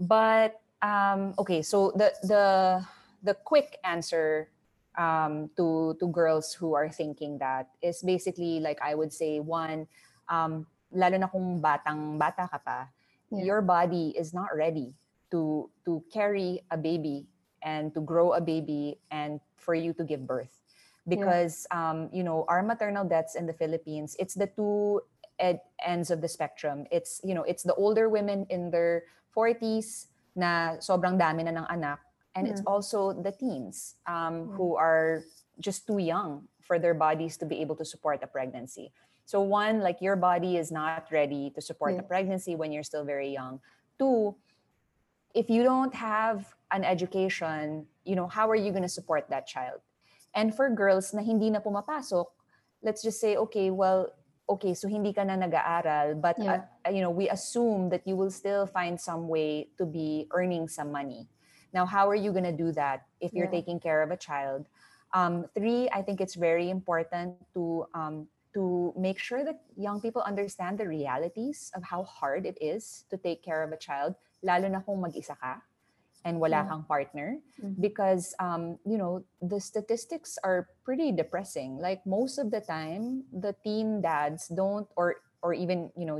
but 0.00 0.56
um 0.80 1.34
okay 1.36 1.60
so 1.60 1.92
the 1.98 2.08
the 2.24 2.44
the 3.22 3.34
quick 3.44 3.76
answer 3.84 4.48
um 4.98 5.50
to 5.54 5.94
to 6.00 6.06
girls 6.10 6.54
who 6.54 6.72
are 6.74 6.88
thinking 6.90 7.38
that 7.38 7.68
is 7.82 8.00
basically 8.02 8.58
like 8.58 8.78
I 8.82 8.94
would 8.94 9.12
say 9.12 9.38
one 9.38 9.86
um 10.30 10.64
lalo 10.94 11.16
na 11.20 11.28
kung 11.28 11.60
batang 11.60 12.16
bata 12.16 12.48
ka 12.48 12.58
pa 12.60 12.80
Yeah. 13.28 13.44
your 13.44 13.60
body 13.60 14.16
is 14.16 14.32
not 14.32 14.48
ready 14.56 14.96
to 15.30 15.70
to 15.84 16.02
carry 16.12 16.62
a 16.70 16.76
baby 16.76 17.26
and 17.62 17.92
to 17.94 18.00
grow 18.00 18.32
a 18.32 18.40
baby 18.40 18.98
and 19.10 19.40
for 19.56 19.74
you 19.74 19.92
to 19.94 20.04
give 20.04 20.26
birth. 20.26 20.60
Because 21.08 21.66
um 21.70 22.08
you 22.12 22.22
know 22.22 22.44
our 22.48 22.62
maternal 22.62 23.04
deaths 23.04 23.34
in 23.34 23.46
the 23.46 23.56
Philippines 23.56 24.14
it's 24.18 24.34
the 24.34 24.46
two 24.46 25.00
ed- 25.38 25.64
ends 25.80 26.10
of 26.10 26.20
the 26.20 26.28
spectrum. 26.28 26.84
It's 26.92 27.20
you 27.24 27.34
know 27.34 27.42
it's 27.42 27.62
the 27.62 27.74
older 27.74 28.08
women 28.08 28.46
in 28.50 28.70
their 28.70 29.04
40s 29.34 30.06
na 30.36 30.76
sobrang 30.82 31.16
dami 31.18 31.44
na 31.48 31.64
ng 31.64 31.68
anak. 31.70 32.00
And 32.36 32.46
it's 32.46 32.60
Mm. 32.62 32.70
also 32.70 33.12
the 33.16 33.32
teens 33.32 33.96
um, 34.06 34.46
Mm. 34.46 34.56
who 34.56 34.76
are 34.78 35.24
just 35.58 35.88
too 35.90 35.98
young 35.98 36.46
for 36.62 36.78
their 36.78 36.94
bodies 36.94 37.34
to 37.42 37.46
be 37.48 37.58
able 37.64 37.74
to 37.74 37.84
support 37.84 38.22
a 38.22 38.28
pregnancy. 38.30 38.92
So 39.26 39.42
one 39.42 39.80
like 39.82 39.98
your 39.98 40.14
body 40.14 40.54
is 40.56 40.70
not 40.70 41.10
ready 41.10 41.50
to 41.56 41.60
support 41.60 41.98
a 41.98 42.04
pregnancy 42.06 42.54
when 42.54 42.70
you're 42.70 42.86
still 42.86 43.02
very 43.02 43.28
young. 43.34 43.58
Two 43.98 44.36
if 45.38 45.46
you 45.48 45.62
don't 45.62 45.94
have 45.94 46.50
an 46.74 46.82
education 46.82 47.86
you 48.02 48.16
know 48.18 48.26
how 48.26 48.50
are 48.50 48.58
you 48.58 48.74
going 48.74 48.82
to 48.82 48.90
support 48.90 49.30
that 49.30 49.46
child 49.46 49.78
and 50.34 50.50
for 50.50 50.66
girls 50.68 51.14
na 51.14 51.22
hindi 51.22 51.48
na 51.48 51.62
pumapasok 51.62 52.26
let's 52.82 53.06
just 53.06 53.22
say 53.22 53.38
okay 53.38 53.70
well 53.70 54.10
okay 54.50 54.74
so 54.74 54.90
hindi 54.90 55.14
ka 55.14 55.22
na 55.22 55.38
nag-aaral 55.38 56.18
but 56.18 56.34
Yeah. 56.42 56.66
uh, 56.82 56.90
you 56.90 56.98
know 56.98 57.14
we 57.14 57.30
assume 57.30 57.86
that 57.94 58.02
you 58.02 58.18
will 58.18 58.34
still 58.34 58.66
find 58.66 58.98
some 58.98 59.30
way 59.30 59.70
to 59.78 59.86
be 59.86 60.26
earning 60.34 60.66
some 60.66 60.90
money 60.90 61.30
now 61.70 61.86
how 61.86 62.10
are 62.10 62.18
you 62.18 62.34
going 62.34 62.48
to 62.48 62.56
do 62.56 62.74
that 62.74 63.06
if 63.22 63.30
you're 63.30 63.46
Yeah. 63.46 63.62
taking 63.62 63.78
care 63.78 64.02
of 64.02 64.10
a 64.10 64.18
child 64.18 64.66
um, 65.14 65.46
three 65.54 65.86
i 65.94 66.02
think 66.02 66.18
it's 66.20 66.34
very 66.34 66.66
important 66.68 67.38
to 67.54 67.86
um, 67.94 68.26
to 68.52 68.90
make 68.98 69.22
sure 69.22 69.44
that 69.46 69.62
young 69.78 70.00
people 70.02 70.24
understand 70.26 70.82
the 70.82 70.88
realities 70.88 71.70
of 71.78 71.84
how 71.86 72.02
hard 72.02 72.42
it 72.42 72.58
is 72.58 73.04
to 73.06 73.16
take 73.16 73.44
care 73.44 73.62
of 73.62 73.70
a 73.70 73.78
child 73.78 74.18
lalo 74.42 74.66
na 74.70 74.80
kung 74.80 75.00
mag-isa 75.02 75.34
ka 75.34 75.62
and 76.26 76.38
wala 76.42 76.62
Yeah. 76.62 76.68
kang 76.68 76.84
partner 76.86 77.38
Mhm. 77.62 77.78
because 77.78 78.34
um, 78.42 78.78
you 78.86 78.98
know 78.98 79.22
the 79.42 79.58
statistics 79.62 80.34
are 80.42 80.66
pretty 80.82 81.10
depressing 81.14 81.78
like 81.78 82.02
most 82.06 82.38
of 82.38 82.50
the 82.50 82.60
time 82.62 83.22
the 83.30 83.54
teen 83.62 84.02
dads 84.02 84.50
don't 84.50 84.86
or 84.98 85.22
or 85.42 85.54
even 85.54 85.90
you 85.94 86.06
know 86.06 86.18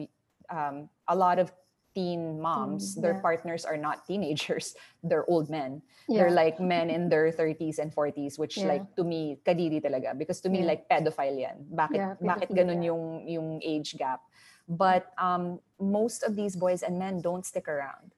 um, 0.50 0.86
a 1.10 1.16
lot 1.18 1.38
of 1.42 1.50
teen 1.98 2.38
moms 2.38 2.94
Mm, 2.94 3.02
their 3.02 3.16
yeah. 3.18 3.24
partners 3.26 3.64
are 3.66 3.76
not 3.80 4.06
teenagers 4.06 4.76
they're 5.02 5.26
old 5.26 5.50
men 5.50 5.82
yeah. 6.06 6.22
they're 6.22 6.34
like 6.36 6.60
men 6.74 6.90
in 6.94 7.08
their 7.10 7.32
30s 7.34 7.82
and 7.82 7.90
40s 7.90 8.38
which 8.38 8.54
Yeah. 8.60 8.78
like 8.78 8.84
to 8.94 9.02
me 9.02 9.42
kadiri 9.42 9.82
talaga 9.82 10.14
because 10.14 10.38
to 10.46 10.48
me 10.52 10.62
Yeah. 10.62 10.70
like 10.78 10.86
pedophile 10.86 11.34
yan 11.34 11.66
bakit 11.74 11.98
Yeah, 11.98 12.14
bakit 12.22 12.54
ganun 12.54 12.86
yung 12.86 13.26
yung 13.26 13.48
age 13.66 13.98
gap 13.98 14.22
but 14.68 15.12
um 15.18 15.58
most 15.80 16.22
of 16.22 16.36
these 16.36 16.56
boys 16.56 16.82
and 16.82 16.98
men 16.98 17.20
don't 17.20 17.46
stick 17.46 17.68
around 17.68 18.12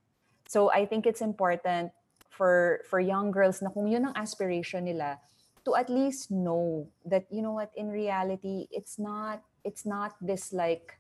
so 0.49 0.71
i 0.73 0.85
think 0.85 1.07
it's 1.07 1.21
important 1.23 1.93
for 2.29 2.81
for 2.89 2.99
young 3.01 3.31
girls 3.31 3.63
na 3.63 3.71
kung 3.71 3.87
yun 3.87 4.07
ang 4.11 4.17
aspiration 4.19 4.85
nila 4.85 5.19
to 5.65 5.77
at 5.77 5.89
least 5.89 6.31
know 6.31 6.89
that 7.07 7.27
you 7.31 7.43
know 7.43 7.53
what 7.55 7.71
in 7.77 7.89
reality 7.89 8.67
it's 8.71 8.99
not 8.99 9.43
it's 9.63 9.85
not 9.87 10.17
this 10.21 10.53
like 10.53 10.99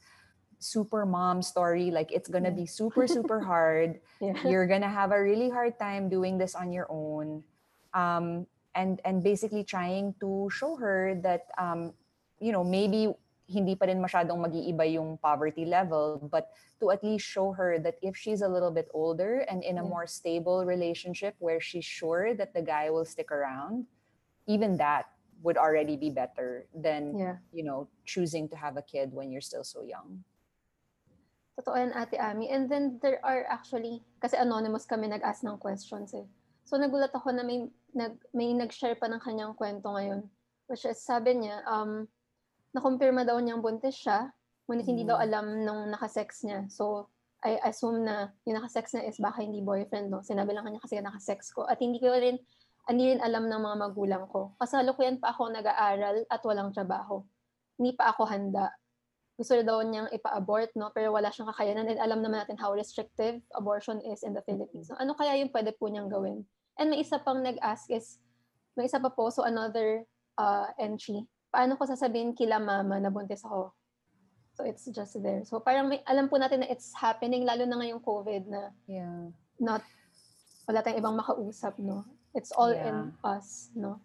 super 0.61 1.07
mom 1.07 1.41
story 1.41 1.91
like 1.91 2.13
it's 2.13 2.29
gonna 2.29 2.53
Yeah. 2.53 2.63
be 2.63 2.67
super 2.69 3.09
super 3.09 3.41
hard 3.51 3.99
yeah. 4.21 4.37
you're 4.45 4.69
gonna 4.69 4.91
have 4.93 5.11
a 5.11 5.21
really 5.21 5.49
hard 5.49 5.79
time 5.81 6.09
doing 6.13 6.37
this 6.37 6.55
on 6.55 6.71
your 6.71 6.87
own 6.93 7.43
um, 7.97 8.47
and 8.77 9.01
and 9.05 9.25
basically 9.25 9.65
trying 9.65 10.15
to 10.21 10.47
show 10.53 10.77
her 10.77 11.17
that 11.25 11.49
um, 11.59 11.97
you 12.39 12.53
know 12.53 12.63
maybe 12.63 13.09
hindi 13.51 13.75
pa 13.75 13.91
rin 13.91 13.99
masyadong 13.99 14.39
mag-iiba 14.39 14.87
yung 14.87 15.19
poverty 15.19 15.67
level 15.67 16.23
but 16.31 16.55
to 16.79 16.95
at 16.95 17.03
least 17.03 17.27
show 17.27 17.51
her 17.51 17.83
that 17.83 17.99
if 17.99 18.15
she's 18.15 18.47
a 18.47 18.49
little 18.49 18.71
bit 18.71 18.87
older 18.95 19.43
and 19.51 19.67
in 19.67 19.83
a 19.83 19.85
more 19.85 20.07
stable 20.07 20.63
relationship 20.63 21.35
where 21.43 21.59
she's 21.59 21.85
sure 21.85 22.31
that 22.39 22.55
the 22.55 22.63
guy 22.63 22.89
will 22.89 23.05
stick 23.05 23.35
around 23.35 23.91
even 24.47 24.79
that 24.79 25.11
would 25.43 25.59
already 25.59 25.99
be 25.99 26.09
better 26.15 26.71
than 26.71 27.19
yeah. 27.19 27.37
you 27.51 27.67
know 27.67 27.91
choosing 28.07 28.47
to 28.47 28.55
have 28.55 28.79
a 28.79 28.85
kid 28.87 29.11
when 29.11 29.35
you're 29.35 29.43
still 29.43 29.67
so 29.67 29.83
young 29.83 30.23
Totoo 31.61 31.77
yan, 31.77 31.93
Ate 31.93 32.17
Ami. 32.17 32.49
And 32.49 32.73
then 32.73 32.97
there 33.05 33.21
are 33.21 33.45
actually, 33.45 34.01
kasi 34.17 34.41
anonymous 34.41 34.89
kami 34.89 35.13
nag-ask 35.13 35.45
ng 35.45 35.61
questions 35.61 36.17
eh. 36.17 36.25
So 36.65 36.81
nagulat 36.81 37.13
ako 37.13 37.37
na 37.37 37.45
may, 37.45 37.69
nag, 37.93 38.17
may 38.33 38.57
nag-share 38.57 38.97
pa 38.97 39.13
ng 39.13 39.21
kanyang 39.21 39.53
kwento 39.53 39.93
ngayon. 39.93 40.25
Which 40.73 40.89
is, 40.89 41.05
sabi 41.05 41.37
niya, 41.37 41.61
um, 41.69 42.09
nakumpirma 42.75 43.27
daw 43.27 43.39
niyang 43.39 43.63
buntis 43.63 43.97
siya, 43.99 44.31
ngunit 44.71 44.87
hindi 44.87 45.03
daw 45.03 45.19
Mm. 45.19 45.25
alam 45.27 45.47
nung 45.67 45.81
nakasex 45.91 46.47
niya. 46.47 46.71
So, 46.71 47.11
I 47.41 47.57
assume 47.65 48.05
na 48.05 48.31
yung 48.45 48.61
nakasex 48.61 48.93
niya 48.95 49.09
is 49.09 49.17
baka 49.17 49.41
hindi 49.41 49.65
boyfriend, 49.65 50.13
no? 50.13 50.21
Sinabi 50.21 50.53
lang 50.53 50.69
kanya 50.69 50.81
kasi 50.85 51.01
nakasex 51.01 51.51
ko. 51.57 51.65
At 51.65 51.81
hindi 51.81 51.97
ko 51.97 52.13
rin, 52.13 52.37
hindi 52.87 53.17
rin 53.17 53.21
alam 53.25 53.49
ng 53.49 53.61
mga 53.65 53.77
magulang 53.81 54.25
ko. 54.29 54.53
Kasalukuyan 54.61 55.19
pa 55.19 55.33
ako 55.33 55.49
nag-aaral 55.49 56.29
at 56.29 56.41
walang 56.45 56.71
trabaho. 56.71 57.25
Hindi 57.81 57.97
pa 57.97 58.13
ako 58.13 58.29
handa 58.29 58.69
gusto 59.41 59.57
daw 59.65 59.81
niyang 59.81 60.13
ipa-abort, 60.13 60.69
no? 60.77 60.93
Pero 60.93 61.17
wala 61.17 61.33
siyang 61.33 61.49
kakayanan. 61.49 61.89
And 61.89 61.97
alam 61.97 62.21
naman 62.21 62.45
natin 62.45 62.61
how 62.61 62.77
restrictive 62.77 63.41
abortion 63.57 63.97
is 64.05 64.21
in 64.21 64.37
the 64.37 64.45
Philippines. 64.45 64.93
So, 64.93 65.01
ano 65.01 65.17
kaya 65.17 65.41
yung 65.41 65.49
pwede 65.49 65.73
po 65.81 65.89
niyang 65.89 66.13
gawin? 66.13 66.45
And 66.77 66.93
may 66.93 67.01
isa 67.01 67.17
pang 67.17 67.41
nag-ask 67.41 67.89
is, 67.89 68.21
may 68.77 68.85
isa 68.85 69.01
pa 69.01 69.09
po, 69.09 69.33
so 69.33 69.49
another 69.49 70.05
uh, 70.37 70.69
entry. 70.77 71.25
Paano 71.51 71.75
ko 71.75 71.83
sasabihin 71.83 72.33
kila 72.33 72.63
mama 72.63 73.03
na 73.03 73.11
buntis 73.11 73.43
ako? 73.43 73.75
So, 74.55 74.63
it's 74.63 74.87
just 74.87 75.19
there. 75.19 75.43
So, 75.43 75.59
parang 75.59 75.91
may, 75.91 75.99
alam 76.07 76.31
po 76.31 76.39
natin 76.39 76.63
na 76.63 76.71
it's 76.71 76.95
happening, 76.95 77.43
lalo 77.43 77.67
na 77.67 77.79
ngayong 77.83 78.03
COVID 78.03 78.43
na 78.47 78.71
yeah 78.87 79.29
not, 79.61 79.85
wala 80.65 80.81
tayong 80.81 81.05
ibang 81.05 81.19
makausap, 81.21 81.77
no? 81.77 82.07
It's 82.33 82.49
all 82.55 82.73
Yeah. 82.73 82.89
in 82.89 82.97
us, 83.21 83.69
no? 83.77 84.01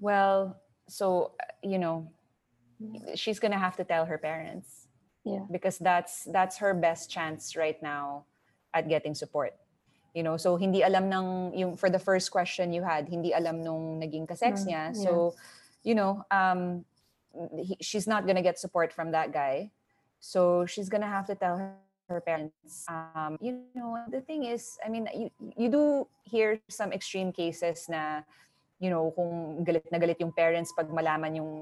Well, 0.00 0.56
so 0.88 1.36
you 1.60 1.76
know, 1.76 2.08
she's 3.12 3.36
gonna 3.42 3.58
have 3.60 3.76
to 3.76 3.84
tell 3.84 4.06
her 4.08 4.16
parents 4.16 4.88
Yeah. 5.26 5.44
because 5.52 5.76
that's 5.76 6.24
that's 6.32 6.58
her 6.64 6.72
best 6.72 7.10
chance 7.12 7.56
right 7.60 7.76
now 7.82 8.24
at 8.72 8.88
getting 8.88 9.12
support. 9.12 9.52
You 10.16 10.22
know, 10.24 10.36
so 10.40 10.56
hindi 10.56 10.80
alam 10.80 11.10
ng 11.12 11.26
yung 11.58 11.72
for 11.76 11.90
the 11.92 12.00
first 12.00 12.30
question 12.32 12.72
you 12.72 12.80
had, 12.86 13.10
hindi 13.10 13.34
alam 13.34 13.60
nung 13.60 13.98
naging 14.00 14.24
kasex 14.24 14.64
Mm, 14.64 14.68
niya. 14.70 14.82
yeah. 14.92 14.92
So, 14.96 15.10
you 15.84 15.94
know, 15.94 16.24
um 16.32 16.84
he, 17.60 17.76
she's 17.80 18.06
not 18.06 18.26
gonna 18.26 18.42
get 18.42 18.58
support 18.58 18.92
from 18.92 19.12
that 19.12 19.32
guy. 19.32 19.70
So 20.20 20.66
she's 20.66 20.88
gonna 20.88 21.10
have 21.10 21.26
to 21.28 21.34
tell 21.34 21.58
her, 21.58 21.76
her 22.08 22.20
parents. 22.20 22.86
Um, 22.88 23.36
you 23.40 23.64
know, 23.74 24.00
the 24.08 24.20
thing 24.20 24.44
is, 24.44 24.78
I 24.84 24.88
mean, 24.88 25.08
you 25.14 25.28
you 25.56 25.68
do 25.68 26.08
hear 26.24 26.60
some 26.68 26.92
extreme 26.92 27.32
cases 27.32 27.88
na, 27.88 28.22
you 28.80 28.88
know, 28.90 29.12
kung 29.16 29.64
galit 29.64 29.84
na 29.92 29.98
galit 30.00 30.20
yung 30.20 30.32
parents 30.32 30.72
pag 30.72 30.88
malaman 30.88 31.36
yung 31.36 31.52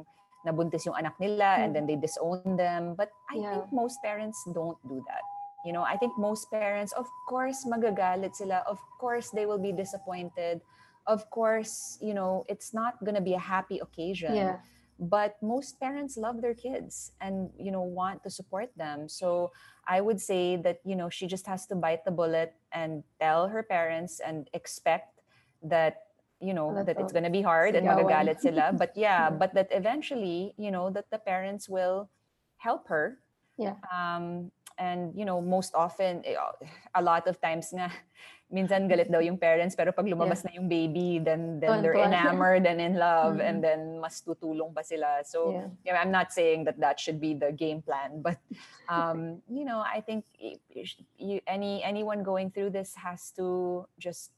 nabuntis 0.47 0.83
yung 0.87 0.99
anak 0.99 1.15
nila 1.23 1.63
and 1.63 1.71
Mm. 1.71 1.75
then 1.75 1.85
they 1.87 1.99
disown 1.99 2.43
them. 2.59 2.95
But 2.99 3.11
I 3.31 3.39
Yeah. 3.39 3.51
think 3.63 3.71
most 3.71 4.03
parents 4.03 4.39
don't 4.51 4.79
do 4.87 4.99
that. 5.07 5.23
You 5.63 5.71
know, 5.71 5.87
I 5.87 5.95
think 5.95 6.19
most 6.19 6.51
parents, 6.51 6.91
of 6.99 7.07
course, 7.31 7.63
magagalit 7.63 8.35
sila. 8.35 8.67
Of 8.67 8.83
course, 8.99 9.31
they 9.31 9.47
will 9.47 9.63
be 9.63 9.71
disappointed. 9.71 10.59
Of 11.07 11.31
course, 11.31 11.99
you 12.01 12.15
know, 12.15 12.45
it's 12.49 12.73
not 12.73 13.03
gonna 13.05 13.21
be 13.21 13.35
a 13.35 13.43
happy 13.43 13.79
occasion 13.79 14.35
Yeah. 14.35 14.59
but 15.01 15.35
most 15.43 15.81
parents 15.81 16.17
love 16.17 16.43
their 16.43 16.55
kids 16.55 17.11
and 17.21 17.51
you 17.59 17.73
know 17.73 17.83
want 17.83 18.23
to 18.23 18.31
support 18.31 18.71
them 18.77 19.09
so 19.09 19.51
i 19.89 19.99
would 20.01 20.21
say 20.21 20.55
that 20.55 20.79
you 20.85 20.95
know 20.95 21.09
she 21.09 21.27
just 21.27 21.47
has 21.49 21.67
to 21.67 21.75
bite 21.75 22.05
the 22.05 22.13
bullet 22.13 22.55
and 22.71 23.03
tell 23.19 23.49
her 23.49 23.65
parents 23.65 24.21
and 24.21 24.47
expect 24.53 25.19
that 25.65 26.13
you 26.41 26.55
know 26.55 26.85
that 26.85 27.01
it's 27.01 27.11
gonna 27.13 27.33
be 27.33 27.43
hard 27.43 27.75
and 27.75 27.89
magagalit 27.89 28.39
sila 28.39 28.71
but 28.79 28.93
yeah 28.95 29.27
Yeah. 29.27 29.31
but 29.31 29.51
that 29.55 29.69
eventually 29.73 30.55
you 30.61 30.71
know 30.71 30.91
that 30.91 31.11
the 31.11 31.19
parents 31.19 31.67
will 31.69 32.07
help 32.61 32.87
her 32.87 33.19
Yeah. 33.59 33.75
um 33.91 34.53
and 34.79 35.15
you 35.19 35.25
know 35.25 35.41
most 35.41 35.75
often 35.75 36.23
eh, 36.25 36.37
a 36.95 37.03
lot 37.03 37.27
of 37.27 37.41
times 37.41 37.73
nga 37.73 37.91
minsan 38.53 38.85
galit 38.85 39.09
daw 39.09 39.17
yung 39.17 39.41
parents 39.41 39.73
pero 39.73 39.97
pag 39.97 40.05
lumabas 40.05 40.45
na 40.45 40.53
yung 40.53 40.69
baby 40.69 41.17
then 41.17 41.57
then 41.57 41.81
they're 41.81 41.97
enamored 41.97 42.69
and 42.69 42.85
in 42.85 43.01
love 43.01 43.41
Mm. 43.41 43.49
and 43.49 43.57
then 43.65 43.81
mas 43.97 44.21
tutulong 44.21 44.77
pa 44.77 44.85
sila 44.85 45.25
so 45.25 45.57
Yeah. 45.57 45.69
yeah, 45.89 45.97
I'm 45.97 46.13
not 46.13 46.29
saying 46.37 46.69
that 46.69 46.77
that 46.85 47.01
should 47.01 47.17
be 47.17 47.33
the 47.33 47.49
game 47.49 47.81
plan, 47.81 48.21
but 48.21 48.37
um, 48.93 49.41
you 49.49 49.65
know, 49.65 49.81
I 49.81 50.05
think 50.05 50.29
you, 51.17 51.41
any 51.49 51.81
anyone 51.81 52.21
going 52.21 52.53
through 52.53 52.77
this 52.77 52.93
has 53.01 53.33
to 53.41 53.89
just 53.97 54.37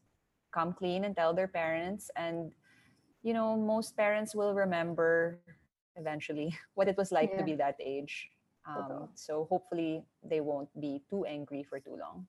come 0.55 0.71
clean 0.73 1.03
and 1.03 1.19
tell 1.19 1.35
their 1.35 1.51
parents, 1.51 2.07
and 2.15 2.55
you 3.27 3.35
know, 3.35 3.59
most 3.59 3.99
parents 3.99 4.31
will 4.31 4.55
remember 4.55 5.43
eventually 5.99 6.55
what 6.79 6.87
it 6.87 6.95
was 6.97 7.11
like 7.11 7.35
to 7.35 7.43
be 7.43 7.59
that 7.59 7.75
age. 7.83 8.31
Um, 8.65 9.11
so 9.19 9.45
hopefully 9.51 10.07
they 10.23 10.41
won't 10.41 10.71
be 10.81 11.03
too 11.11 11.27
angry 11.27 11.67
for 11.67 11.81
too 11.83 11.99
long. 11.99 12.25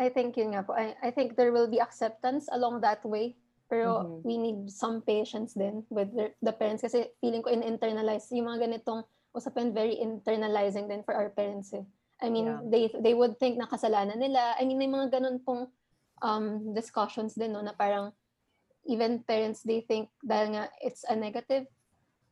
I 0.00 0.08
think 0.08 0.40
yun 0.40 0.56
nga 0.56 0.64
po. 0.64 0.72
I, 0.72 0.96
I 1.04 1.12
think 1.12 1.36
there 1.36 1.52
will 1.52 1.68
be 1.68 1.76
acceptance 1.76 2.48
along 2.48 2.80
that 2.80 3.04
way. 3.04 3.36
Pero 3.68 4.02
Mhm. 4.02 4.26
we 4.26 4.34
need 4.40 4.58
some 4.72 4.98
patience 5.04 5.54
din 5.54 5.86
with 5.92 6.10
the, 6.16 6.34
the 6.42 6.50
parents 6.50 6.82
kasi 6.82 7.12
feeling 7.22 7.44
ko 7.44 7.52
in-internalize 7.54 8.26
yung 8.34 8.50
mga 8.50 8.66
ganitong 8.66 9.06
usapin 9.30 9.70
very 9.70 9.94
internalizing 10.00 10.90
din 10.90 11.06
for 11.06 11.14
our 11.14 11.30
parents 11.30 11.70
eh. 11.76 11.84
I 12.18 12.32
mean, 12.32 12.50
Yeah. 12.50 12.60
they 12.66 12.90
they 12.98 13.14
would 13.14 13.38
think 13.38 13.56
na 13.60 13.70
kasalanan 13.70 14.18
nila. 14.18 14.58
I 14.58 14.66
mean, 14.66 14.80
may 14.80 14.90
mga 14.90 15.14
ganun 15.20 15.38
pong 15.46 15.70
um, 16.24 16.74
discussions 16.74 17.38
din 17.38 17.52
no 17.54 17.62
na 17.62 17.72
parang 17.76 18.10
even 18.88 19.20
parents 19.22 19.62
they 19.62 19.84
think 19.84 20.08
dahil 20.24 20.56
nga 20.56 20.64
it's 20.80 21.04
a 21.08 21.14
negative 21.14 21.68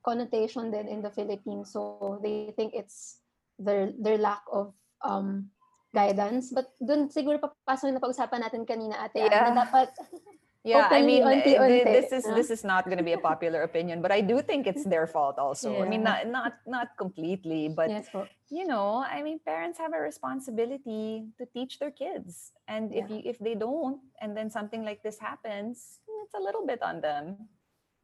connotation 0.03 0.73
din 0.73 0.89
in 0.89 1.01
the 1.05 1.13
Philippines 1.13 1.73
so 1.73 2.17
they 2.25 2.51
think 2.57 2.73
it's 2.73 3.21
their 3.61 3.93
their 4.01 4.17
lack 4.17 4.41
of 4.49 4.73
um 5.05 5.53
guidance 5.95 6.53
but 6.53 6.69
dun 6.79 7.09
siguro 7.09 7.41
papasok 7.41 7.93
na 7.93 8.03
pag-usapan 8.03 8.41
natin 8.45 8.63
kanina 8.69 9.01
ate 9.05 9.25
Yeah. 9.25 9.53
na 9.53 9.65
dapat 9.65 9.89
Yeah, 10.67 10.91
I 10.91 11.01
mean, 11.01 11.23
eh, 11.23 11.39
unti-unti, 11.39 11.81
th- 11.81 11.87
this 11.87 12.11
is 12.13 12.25
this 12.35 12.51
is 12.51 12.63
not 12.67 12.85
going 12.85 12.99
to 12.99 13.07
be 13.07 13.15
a 13.15 13.23
popular 13.23 13.63
opinion, 13.63 14.03
but 14.03 14.11
I 14.11 14.21
do 14.21 14.43
think 14.43 14.67
it's 14.67 14.85
their 14.85 15.07
fault 15.07 15.39
also. 15.39 15.81
I 15.81 15.89
mean, 15.89 16.03
not 16.03 16.27
not 16.29 16.61
not 16.67 16.89
completely, 16.99 17.71
but 17.73 17.89
yes 17.89 18.11
you 18.51 18.67
know, 18.67 19.01
I 19.05 19.23
mean, 19.23 19.41
parents 19.45 19.79
have 19.79 19.93
a 19.95 20.01
responsibility 20.01 21.25
to 21.39 21.45
teach 21.57 21.79
their 21.79 21.95
kids, 21.95 22.53
and 22.67 22.93
if 22.93 23.09
you 23.09 23.23
if 23.25 23.39
they 23.39 23.55
don't, 23.55 24.03
and 24.21 24.37
then 24.37 24.51
something 24.51 24.85
like 24.85 25.01
this 25.01 25.17
happens, 25.17 26.01
it's 26.27 26.37
a 26.37 26.43
little 26.43 26.67
bit 26.67 26.83
on 26.83 27.01
them. 27.01 27.49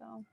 So, 0.00 0.24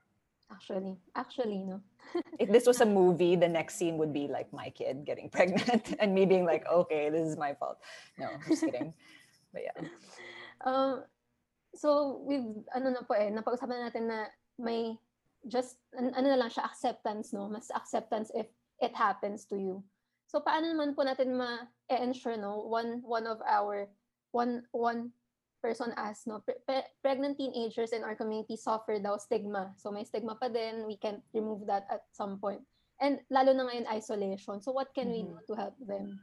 actually 0.52 1.00
actually 1.16 1.64
no 1.64 1.80
if 2.38 2.48
this 2.50 2.66
was 2.66 2.80
a 2.80 2.86
movie, 2.86 3.36
the 3.36 3.48
next 3.48 3.76
scene 3.76 3.96
would 3.98 4.12
be 4.12 4.28
like 4.28 4.52
my 4.52 4.70
kid 4.70 5.04
getting 5.04 5.28
pregnant 5.36 5.94
and 5.98 6.14
me 6.14 6.24
being 6.26 6.44
like, 6.44 6.66
okay, 6.68 7.10
this 7.10 7.26
is 7.26 7.36
my 7.36 7.54
fault. 7.54 7.78
No, 8.18 8.26
I'm 8.26 8.40
just 8.48 8.64
kidding. 8.64 8.92
But 9.52 9.62
yeah. 9.64 9.88
Um, 10.62 11.02
so 11.74 12.22
with 12.22 12.46
ano 12.70 12.94
na 12.94 13.02
po 13.02 13.18
eh, 13.18 13.34
napag-usapan 13.34 13.90
natin 13.90 14.06
na 14.06 14.30
may 14.62 14.94
just 15.50 15.74
an- 15.98 16.14
ano 16.14 16.30
na 16.30 16.38
lang 16.38 16.54
siya 16.54 16.62
acceptance 16.62 17.34
no, 17.34 17.50
mas 17.50 17.66
acceptance 17.74 18.30
if 18.30 18.46
it 18.78 18.94
happens 18.94 19.42
to 19.50 19.58
you. 19.58 19.82
So 20.30 20.38
paano 20.38 20.70
naman 20.70 20.94
po 20.94 21.02
natin 21.02 21.34
ma-ensure 21.34 22.38
no 22.38 22.62
one 22.62 23.02
one 23.02 23.26
of 23.26 23.42
our 23.42 23.90
one 24.30 24.62
one 24.70 25.10
person 25.62 25.94
asked 25.96 26.26
no 26.26 26.42
pre- 26.42 26.58
pre- 26.66 26.90
pregnant 27.00 27.38
teenagers 27.38 27.94
in 27.94 28.02
our 28.02 28.18
community 28.18 28.58
suffer 28.58 28.98
daw 28.98 29.16
stigma. 29.16 29.72
So 29.78 29.94
may 29.94 30.02
stigma 30.02 30.34
pa 30.34 30.50
din, 30.50 30.84
we 30.90 30.98
can 30.98 31.22
remove 31.32 31.64
that 31.70 31.86
at 31.86 32.02
some 32.10 32.42
point. 32.42 32.66
And 32.98 33.22
lalo 33.30 33.54
na 33.54 33.70
ngayon 33.70 33.86
isolation. 33.86 34.58
So 34.60 34.74
what 34.74 34.90
can 34.90 35.08
we 35.14 35.22
do 35.22 35.38
to 35.46 35.54
help 35.54 35.78
them? 35.78 36.18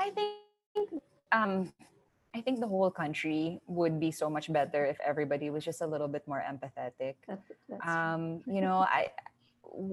I 0.00 0.10
think 0.10 0.88
um 1.30 1.68
I 2.32 2.40
think 2.40 2.60
the 2.60 2.66
whole 2.66 2.90
country 2.90 3.60
would 3.68 4.00
be 4.00 4.10
so 4.10 4.32
much 4.32 4.48
better 4.48 4.88
if 4.88 4.96
everybody 5.04 5.52
was 5.52 5.64
just 5.64 5.84
a 5.84 5.86
little 5.86 6.08
bit 6.08 6.24
more 6.26 6.40
empathetic. 6.40 7.20
That, 7.28 7.44
that's 7.68 7.84
Um, 7.84 8.40
you 8.48 8.60
know, 8.64 8.88
I 8.88 9.12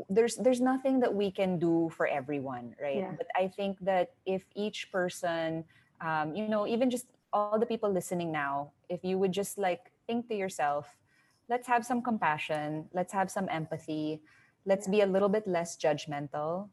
there's 0.10 0.36
there's 0.36 0.60
nothing 0.60 1.00
that 1.00 1.14
we 1.14 1.32
can 1.32 1.60
do 1.60 1.92
for 1.96 2.08
everyone, 2.08 2.76
right? 2.82 3.04
Yeah. 3.04 3.16
But 3.16 3.28
I 3.36 3.48
think 3.48 3.80
that 3.84 4.12
if 4.26 4.44
each 4.56 4.92
person, 4.92 5.64
um, 6.02 6.36
you 6.36 6.48
know, 6.48 6.68
even 6.68 6.90
just 6.90 7.08
all 7.34 7.60
the 7.60 7.66
people 7.66 7.92
listening 7.92 8.32
now, 8.32 8.72
if 8.90 9.04
you 9.04 9.18
would 9.18 9.32
just 9.32 9.58
like 9.58 9.92
think 10.08 10.28
to 10.30 10.36
yourself, 10.36 10.98
let's 11.50 11.68
have 11.68 11.86
some 11.86 12.02
compassion, 12.02 12.90
let's 12.94 13.14
have 13.14 13.30
some 13.32 13.48
empathy, 13.50 14.22
let's 14.66 14.88
be 14.88 15.02
a 15.02 15.06
little 15.06 15.30
bit 15.30 15.48
less 15.48 15.78
judgmental. 15.78 16.70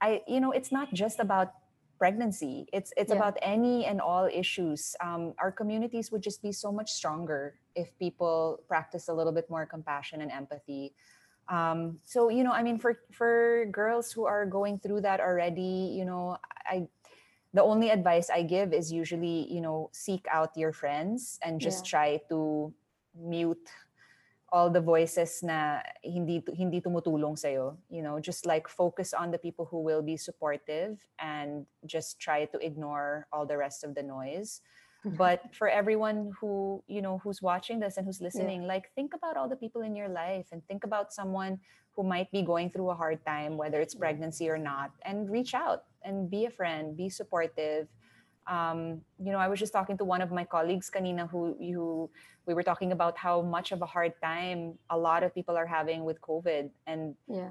I, 0.00 0.22
you 0.26 0.40
know, 0.40 0.52
it's 0.52 0.72
not 0.72 0.92
just 0.92 1.20
about 1.20 1.52
pregnancy. 1.98 2.66
It's 2.72 2.92
it's 2.96 3.12
Yeah. 3.12 3.16
about 3.16 3.38
any 3.40 3.86
and 3.86 4.00
all 4.00 4.26
issues. 4.26 4.96
Um, 5.00 5.34
our 5.38 5.52
communities 5.52 6.10
would 6.12 6.22
just 6.22 6.42
be 6.42 6.52
so 6.52 6.72
much 6.72 6.90
stronger 6.92 7.60
if 7.74 7.96
people 7.98 8.60
practice 8.68 9.08
a 9.08 9.14
little 9.14 9.32
bit 9.32 9.48
more 9.48 9.64
compassion 9.66 10.20
and 10.20 10.30
empathy. 10.30 10.94
Um, 11.48 12.00
so 12.04 12.28
you 12.30 12.42
know, 12.42 12.52
I 12.52 12.62
mean, 12.62 12.78
for 12.78 12.98
for 13.12 13.66
girls 13.70 14.10
who 14.12 14.24
are 14.24 14.44
going 14.46 14.78
through 14.80 15.02
that 15.02 15.20
already, 15.20 15.94
you 15.96 16.04
know, 16.04 16.38
I 16.66 16.88
the 17.54 17.62
only 17.62 17.90
advice 17.90 18.28
I 18.28 18.42
give 18.42 18.74
is 18.74 18.92
usually, 18.92 19.46
you 19.50 19.60
know, 19.60 19.88
seek 19.92 20.26
out 20.30 20.50
your 20.56 20.72
friends 20.72 21.38
and 21.40 21.60
just 21.60 21.86
try 21.86 22.20
to 22.28 22.74
mute 23.14 23.70
all 24.50 24.70
the 24.70 24.80
voices 24.80 25.42
na 25.42 25.82
hindi 26.02 26.42
hindi 26.54 26.78
tumutulong 26.78 27.34
sa 27.34 27.50
you 27.50 28.02
know 28.02 28.22
just 28.22 28.46
like 28.46 28.70
focus 28.70 29.10
on 29.10 29.34
the 29.34 29.38
people 29.38 29.66
who 29.66 29.82
will 29.82 30.02
be 30.02 30.14
supportive 30.14 31.02
and 31.18 31.66
just 31.86 32.22
try 32.22 32.46
to 32.46 32.58
ignore 32.62 33.26
all 33.34 33.42
the 33.42 33.58
rest 33.58 33.82
of 33.82 33.98
the 33.98 34.02
noise 34.02 34.62
but 35.04 35.42
for 35.58 35.68
everyone 35.68 36.32
who 36.40 36.82
you 36.86 37.02
know 37.02 37.20
who's 37.22 37.42
watching 37.42 37.78
this 37.78 37.96
and 37.96 38.06
who's 38.06 38.20
listening 38.20 38.66
like 38.66 38.90
think 38.94 39.14
about 39.14 39.36
all 39.36 39.48
the 39.48 39.56
people 39.56 39.82
in 39.82 39.94
your 39.94 40.08
life 40.08 40.46
and 40.52 40.64
think 40.66 40.84
about 40.84 41.12
someone 41.12 41.58
who 41.92 42.02
might 42.02 42.30
be 42.32 42.42
going 42.42 42.68
through 42.70 42.90
a 42.90 42.94
hard 42.94 43.24
time 43.24 43.56
whether 43.56 43.80
it's 43.80 43.94
pregnancy 43.94 44.48
or 44.48 44.58
not 44.58 44.90
and 45.04 45.30
reach 45.30 45.54
out 45.54 45.84
and 46.02 46.30
be 46.30 46.46
a 46.46 46.50
friend 46.50 46.96
be 46.96 47.08
supportive. 47.08 47.88
Um, 48.46 49.00
you 49.18 49.32
know 49.32 49.38
i 49.38 49.48
was 49.48 49.58
just 49.58 49.72
talking 49.72 49.96
to 49.96 50.04
one 50.04 50.20
of 50.20 50.30
my 50.30 50.44
colleagues 50.44 50.90
kanina 50.94 51.30
who 51.30 51.56
who 51.58 52.10
we 52.46 52.54
were 52.54 52.62
talking 52.62 52.92
about 52.92 53.16
how 53.16 53.40
much 53.40 53.72
of 53.72 53.80
a 53.82 53.86
hard 53.86 54.12
time 54.22 54.78
a 54.90 54.98
lot 54.98 55.22
of 55.22 55.34
people 55.34 55.56
are 55.56 55.66
having 55.66 56.04
with 56.04 56.20
covid. 56.20 56.70
And 56.86 57.14
yeah. 57.28 57.50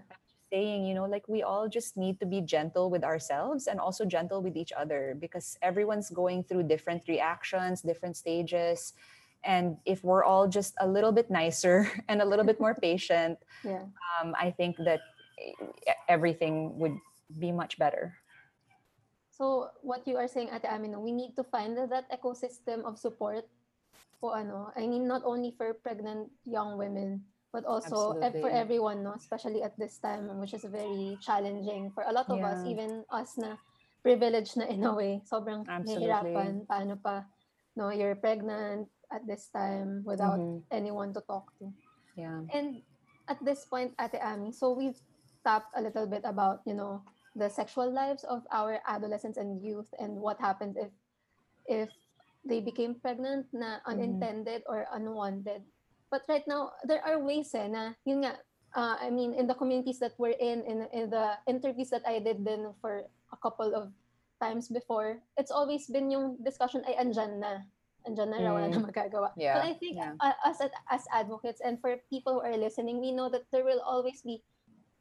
Saying, 0.53 0.85
you 0.85 0.93
know, 0.93 1.09
like 1.09 1.25
we 1.25 1.41
all 1.41 1.65
just 1.67 1.97
need 1.97 2.21
to 2.21 2.29
be 2.29 2.37
gentle 2.37 2.93
with 2.93 3.01
ourselves 3.03 3.65
and 3.65 3.81
also 3.81 4.05
gentle 4.05 4.37
with 4.37 4.53
each 4.53 4.69
other 4.77 5.17
because 5.17 5.57
everyone's 5.65 6.13
going 6.13 6.45
through 6.45 6.61
different 6.69 7.01
reactions, 7.09 7.81
different 7.81 8.13
stages. 8.13 8.93
And 9.41 9.81
if 9.89 10.05
we're 10.05 10.21
all 10.23 10.45
just 10.47 10.77
a 10.77 10.85
little 10.85 11.11
bit 11.11 11.33
nicer 11.33 11.89
and 12.07 12.21
a 12.21 12.25
little 12.25 12.45
bit 12.45 12.61
more 12.61 12.77
patient, 12.85 13.41
Yeah. 13.65 13.89
um, 14.21 14.37
I 14.37 14.53
think 14.53 14.77
that 14.85 15.01
everything 16.05 16.77
would 16.77 17.01
be 17.41 17.49
much 17.49 17.81
better. 17.81 18.13
So 19.33 19.73
what 19.81 20.05
you 20.05 20.21
are 20.21 20.29
saying, 20.29 20.53
Ate 20.53 20.69
Amino, 20.69 21.01
we 21.01 21.11
need 21.11 21.33
to 21.41 21.43
find 21.43 21.73
that 21.73 22.05
ecosystem 22.13 22.85
of 22.85 23.01
support 23.01 23.49
po 24.21 24.37
ano, 24.37 24.69
I 24.77 24.85
mean 24.85 25.09
not 25.09 25.25
only 25.25 25.49
for 25.57 25.73
pregnant 25.73 26.29
young 26.45 26.77
women, 26.77 27.25
but 27.53 27.63
also 27.69 28.17
for 28.41 28.49
everyone, 28.49 29.05
no, 29.05 29.13
especially 29.13 29.61
at 29.61 29.77
this 29.77 30.01
time 30.01 30.25
which 30.41 30.57
is 30.57 30.65
very 30.65 31.15
challenging 31.21 31.93
for 31.93 32.01
a 32.09 32.11
lot 32.11 32.25
of 32.33 32.41
us, 32.41 32.65
even 32.65 33.05
us 33.13 33.37
na 33.37 33.55
privileged 34.01 34.57
na 34.57 34.65
in 34.65 34.83
a 34.83 34.91
way. 34.91 35.21
Sobrang 35.29 35.61
Absolutely. 35.69 36.09
nahihirapan 36.09 36.65
paano 36.65 36.97
pa 36.97 37.23
no, 37.77 37.93
you're 37.93 38.17
pregnant 38.17 38.89
at 39.13 39.21
this 39.29 39.53
time 39.53 40.01
without 40.01 40.41
Mhm. 40.41 40.65
anyone 40.73 41.13
to 41.13 41.21
talk 41.29 41.53
to. 41.61 41.69
Yeah. 42.17 42.41
And 42.53 42.81
at 43.29 43.37
this 43.45 43.65
point, 43.65 43.93
Ate 44.01 44.21
Ami, 44.21 44.51
so 44.51 44.73
we've 44.73 44.97
tapped 45.45 45.73
a 45.77 45.81
little 45.81 46.05
bit 46.09 46.25
about, 46.25 46.61
you 46.65 46.73
know, 46.73 47.05
the 47.37 47.49
sexual 47.49 47.89
lives 47.89 48.25
of 48.25 48.45
our 48.53 48.81
adolescents 48.85 49.37
and 49.41 49.61
youth 49.61 49.89
and 49.97 50.17
what 50.17 50.37
happens 50.41 50.77
if 50.77 50.93
if 51.65 51.89
they 52.45 52.59
became 52.61 52.99
pregnant 52.99 53.47
na 53.55 53.79
unintended 53.87 54.61
or 54.69 54.85
unwanted. 54.93 55.63
But 56.13 56.29
right 56.29 56.45
now, 56.45 56.77
there 56.85 57.01
are 57.01 57.17
ways 57.17 57.57
eh, 57.57 57.65
na, 57.65 57.97
yun 58.05 58.21
nga, 58.21 58.37
uh, 58.77 59.01
I 59.01 59.09
mean, 59.09 59.33
in 59.33 59.49
the 59.49 59.57
communities 59.57 59.97
that 59.97 60.13
we're 60.21 60.37
in, 60.37 60.61
in, 60.61 60.85
in 60.93 61.09
the 61.09 61.41
interviews 61.49 61.89
that 61.89 62.05
I 62.05 62.21
did 62.21 62.45
then 62.45 62.69
for 62.85 63.09
a 63.33 63.37
couple 63.41 63.73
of 63.73 63.89
times 64.37 64.69
before, 64.69 65.17
it's 65.41 65.49
always 65.49 65.89
been 65.89 66.13
yung 66.13 66.37
discussion 66.45 66.85
ay 66.85 67.01
andyan 67.01 67.41
na. 67.41 67.65
Andyan 68.05 68.29
na 68.29 68.37
raw, 68.45 68.53
wala 68.53 68.69
na 68.69 68.77
magagawa. 68.77 69.33
Yeah, 69.33 69.57
But 69.57 69.65
I 69.65 69.73
think 69.73 69.97
yeah. 69.97 70.13
uh, 70.21 70.37
us 70.45 70.61
as, 70.61 70.69
as 70.93 71.01
advocates 71.09 71.65
and 71.65 71.81
for 71.81 71.97
people 72.13 72.37
who 72.37 72.45
are 72.45 72.61
listening, 72.61 73.01
we 73.01 73.09
know 73.09 73.25
that 73.33 73.49
there 73.49 73.65
will 73.65 73.81
always 73.81 74.21
be 74.21 74.45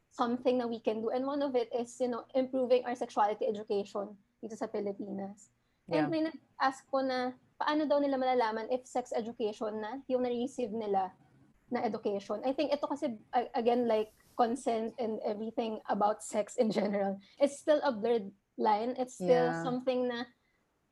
something 0.09 0.57
that 0.57 0.69
we 0.69 0.81
can 0.81 1.05
do. 1.05 1.13
And 1.13 1.29
one 1.29 1.45
of 1.45 1.53
it 1.53 1.69
is, 1.77 1.93
you 2.01 2.09
know, 2.09 2.25
improving 2.33 2.89
our 2.89 2.97
sexuality 2.97 3.45
education 3.45 4.17
dito 4.41 4.57
sa 4.57 4.65
Pilipinas. 4.65 5.53
Yeah. 5.85 6.09
And 6.09 6.09
may 6.09 6.25
nag-ask 6.25 6.89
ko 6.89 7.05
na, 7.05 7.37
paano 7.63 7.87
daw 7.87 8.03
nila 8.03 8.19
malalaman 8.19 8.67
if 8.67 8.83
sex 8.83 9.15
education 9.15 9.79
na 9.79 10.03
yung 10.11 10.27
na-receive 10.27 10.75
nila 10.75 11.15
na 11.71 11.79
education. 11.87 12.43
I 12.43 12.51
think 12.51 12.75
ito 12.75 12.83
kasi, 12.83 13.15
again, 13.55 13.87
like 13.87 14.11
consent 14.35 14.91
and 14.99 15.23
everything 15.23 15.79
about 15.87 16.19
sex 16.19 16.59
in 16.59 16.67
general, 16.67 17.15
it's 17.39 17.55
still 17.55 17.79
a 17.87 17.95
blurred 17.95 18.27
line. 18.59 18.99
It's 18.99 19.15
still 19.15 19.55
Yeah. 19.55 19.63
something 19.63 20.11
na 20.11 20.27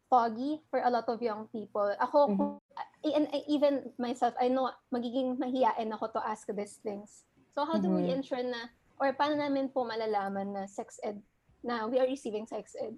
foggy 0.08 0.64
for 0.72 0.80
a 0.80 0.88
lot 0.88 1.12
of 1.12 1.20
young 1.20 1.52
people. 1.52 1.92
Ako, 2.00 2.32
Mhm. 2.32 2.38
kung- 2.40 2.64
and 3.04 3.28
even 3.52 3.92
myself, 4.00 4.32
I 4.40 4.48
know 4.48 4.72
magiging 4.96 5.36
mahiyain 5.36 5.92
ako 5.92 6.16
to 6.16 6.22
ask 6.24 6.48
these 6.56 6.80
things. 6.80 7.28
So 7.52 7.68
how 7.68 7.76
do 7.76 7.92
we 7.92 8.08
Mhm. 8.08 8.24
ensure 8.24 8.46
na, 8.48 8.72
or 8.96 9.12
paano 9.12 9.36
namin 9.36 9.76
po 9.76 9.84
malalaman 9.84 10.56
na 10.56 10.64
sex 10.72 11.02
ed, 11.04 11.20
na 11.60 11.84
we 11.90 12.00
are 12.00 12.08
receiving 12.08 12.48
sex 12.48 12.74
ed? 12.80 12.96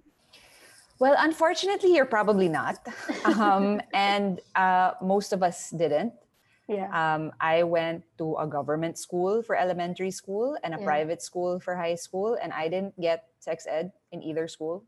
Well, 0.98 1.14
unfortunately, 1.18 1.94
you're 1.94 2.06
probably 2.08 2.48
not. 2.48 2.78
Um, 3.24 3.80
and 3.92 4.40
uh, 4.54 4.92
most 5.02 5.32
of 5.32 5.42
us 5.42 5.70
didn't. 5.70 6.12
Yeah. 6.68 6.88
Um, 6.92 7.32
I 7.40 7.62
went 7.64 8.04
to 8.18 8.36
a 8.36 8.46
government 8.46 8.96
school 8.98 9.42
for 9.42 9.56
elementary 9.56 10.10
school 10.10 10.56
and 10.62 10.74
a 10.74 10.78
Yeah. 10.78 10.84
private 10.84 11.20
school 11.22 11.58
for 11.60 11.74
high 11.76 11.96
school, 11.96 12.36
and 12.40 12.52
I 12.52 12.68
didn't 12.68 12.96
get 13.00 13.28
sex 13.40 13.66
ed 13.68 13.92
in 14.12 14.22
either 14.22 14.46
school. 14.48 14.84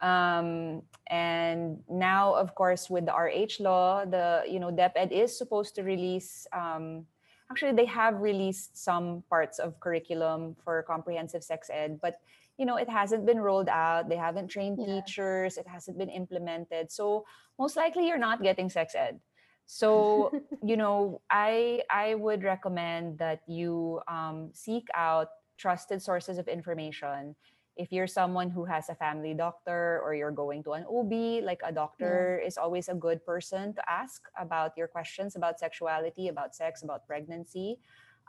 Um, 0.00 0.82
and 1.08 1.82
now, 1.88 2.34
of 2.34 2.54
course, 2.54 2.88
with 2.90 3.06
the 3.06 3.12
RH 3.14 3.60
law, 3.62 4.04
the 4.04 4.42
you 4.48 4.58
know 4.60 4.70
DepEd 4.72 5.12
is 5.12 5.36
supposed 5.36 5.74
to 5.76 5.82
release. 5.82 6.46
Um, 6.52 7.06
actually, 7.50 7.72
they 7.72 7.86
have 7.86 8.20
released 8.20 8.76
some 8.76 9.22
parts 9.28 9.58
of 9.58 9.78
curriculum 9.80 10.56
for 10.64 10.82
comprehensive 10.82 11.44
sex 11.44 11.70
ed, 11.72 12.00
but 12.00 12.20
you 12.58 12.66
know 12.66 12.76
it 12.76 12.88
hasn't 12.88 13.26
been 13.26 13.40
rolled 13.40 13.68
out. 13.68 14.08
They 14.08 14.16
haven't 14.16 14.48
trained 14.48 14.78
Yeah. 14.78 15.00
teachers. 15.00 15.56
It 15.56 15.66
hasn't 15.66 15.98
been 15.98 16.10
implemented. 16.10 16.92
So 16.92 17.24
most 17.58 17.76
likely, 17.76 18.06
you're 18.06 18.18
not 18.18 18.42
getting 18.42 18.68
sex 18.70 18.94
ed. 18.94 19.20
So 19.66 20.30
you 20.62 20.76
know, 20.76 21.20
I 21.30 21.82
I 21.90 22.14
would 22.14 22.42
recommend 22.44 23.18
that 23.18 23.40
you 23.46 24.00
um, 24.08 24.50
seek 24.52 24.86
out 24.94 25.28
trusted 25.56 26.02
sources 26.02 26.38
of 26.38 26.48
information. 26.48 27.34
If 27.74 27.90
you're 27.90 28.06
someone 28.06 28.50
who 28.50 28.66
has 28.66 28.90
a 28.90 28.94
family 28.94 29.32
doctor 29.32 29.98
or 30.04 30.12
you're 30.14 30.30
going 30.34 30.62
to 30.64 30.72
an 30.76 30.84
OB, 30.84 31.42
like 31.42 31.62
a 31.64 31.72
doctor 31.72 32.36
is 32.44 32.58
always 32.58 32.88
a 32.90 32.94
good 32.94 33.24
person 33.24 33.72
to 33.72 33.82
ask 33.88 34.28
about 34.36 34.76
your 34.76 34.88
questions 34.88 35.36
about 35.36 35.58
sexuality, 35.58 36.28
about 36.28 36.54
sex, 36.54 36.82
about 36.82 37.06
pregnancy. 37.06 37.78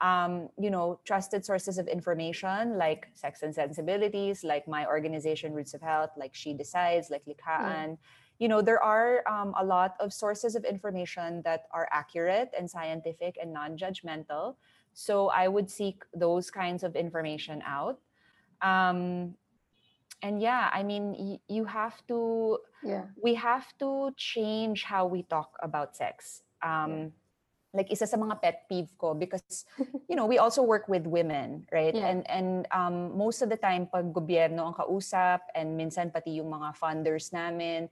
Um, 0.01 0.49
you 0.60 0.69
know, 0.71 0.99
trusted 1.06 1.45
sources 1.45 1.77
of 1.77 1.88
information 1.88 2.77
like 2.77 3.08
Sex 3.13 3.41
and 3.43 3.53
Sensibilities, 3.56 4.43
like 4.43 4.67
my 4.67 4.86
organization 4.86 5.53
Roots 5.53 5.73
of 5.73 5.82
Health, 5.82 6.10
like 6.17 6.34
She 6.36 6.53
Decides, 6.53 7.10
like 7.10 7.23
Likhaan 7.25 7.97
you 8.39 8.47
know 8.49 8.62
there 8.62 8.82
are 8.84 9.23
um, 9.29 9.53
a 9.60 9.63
lot 9.63 9.95
of 9.99 10.12
sources 10.12 10.56
of 10.56 10.65
information 10.65 11.41
that 11.45 11.65
are 11.71 11.88
accurate 11.91 12.49
and 12.58 12.69
scientific 12.69 13.38
and 13.39 13.53
non-judgmental. 13.53 14.56
So 14.93 15.29
i 15.29 15.47
would 15.47 15.69
seek 15.69 16.03
those 16.13 16.49
kinds 16.49 16.84
of 16.84 16.95
information 16.95 17.62
out. 17.65 17.99
Um, 18.62 19.36
and 20.23 20.41
yeah 20.41 20.69
i 20.73 20.82
mean 20.84 21.13
y- 21.17 21.39
you 21.47 21.65
have 21.65 22.01
to 22.08 22.58
Yeah. 22.84 23.06
we 23.21 23.36
have 23.36 23.67
to 23.79 24.12
change 24.17 24.84
how 24.84 25.06
we 25.06 25.23
talk 25.23 25.56
about 25.62 25.95
sex. 25.95 26.41
Um, 26.62 27.13
like 27.73 27.89
isa 27.89 28.05
sa 28.05 28.15
mga 28.15 28.38
pet 28.39 28.57
peeve 28.69 28.93
ko 29.01 29.17
because 29.17 29.65
you 30.09 30.15
know 30.15 30.29
we 30.29 30.38
also 30.38 30.62
work 30.62 30.86
with 30.88 31.09
women 31.09 31.65
right 31.73 31.97
Yeah. 31.97 32.05
and 32.07 32.21
and 32.29 32.49
um, 32.69 33.17
most 33.17 33.41
of 33.41 33.49
the 33.49 33.57
time 33.57 33.89
pag 33.89 34.13
gobyerno 34.13 34.69
ang 34.69 34.77
kausap 34.77 35.41
and 35.57 35.73
minsan 35.73 36.13
pati 36.13 36.38
yung 36.38 36.53
mga 36.53 36.77
funders 36.77 37.33
namin 37.33 37.89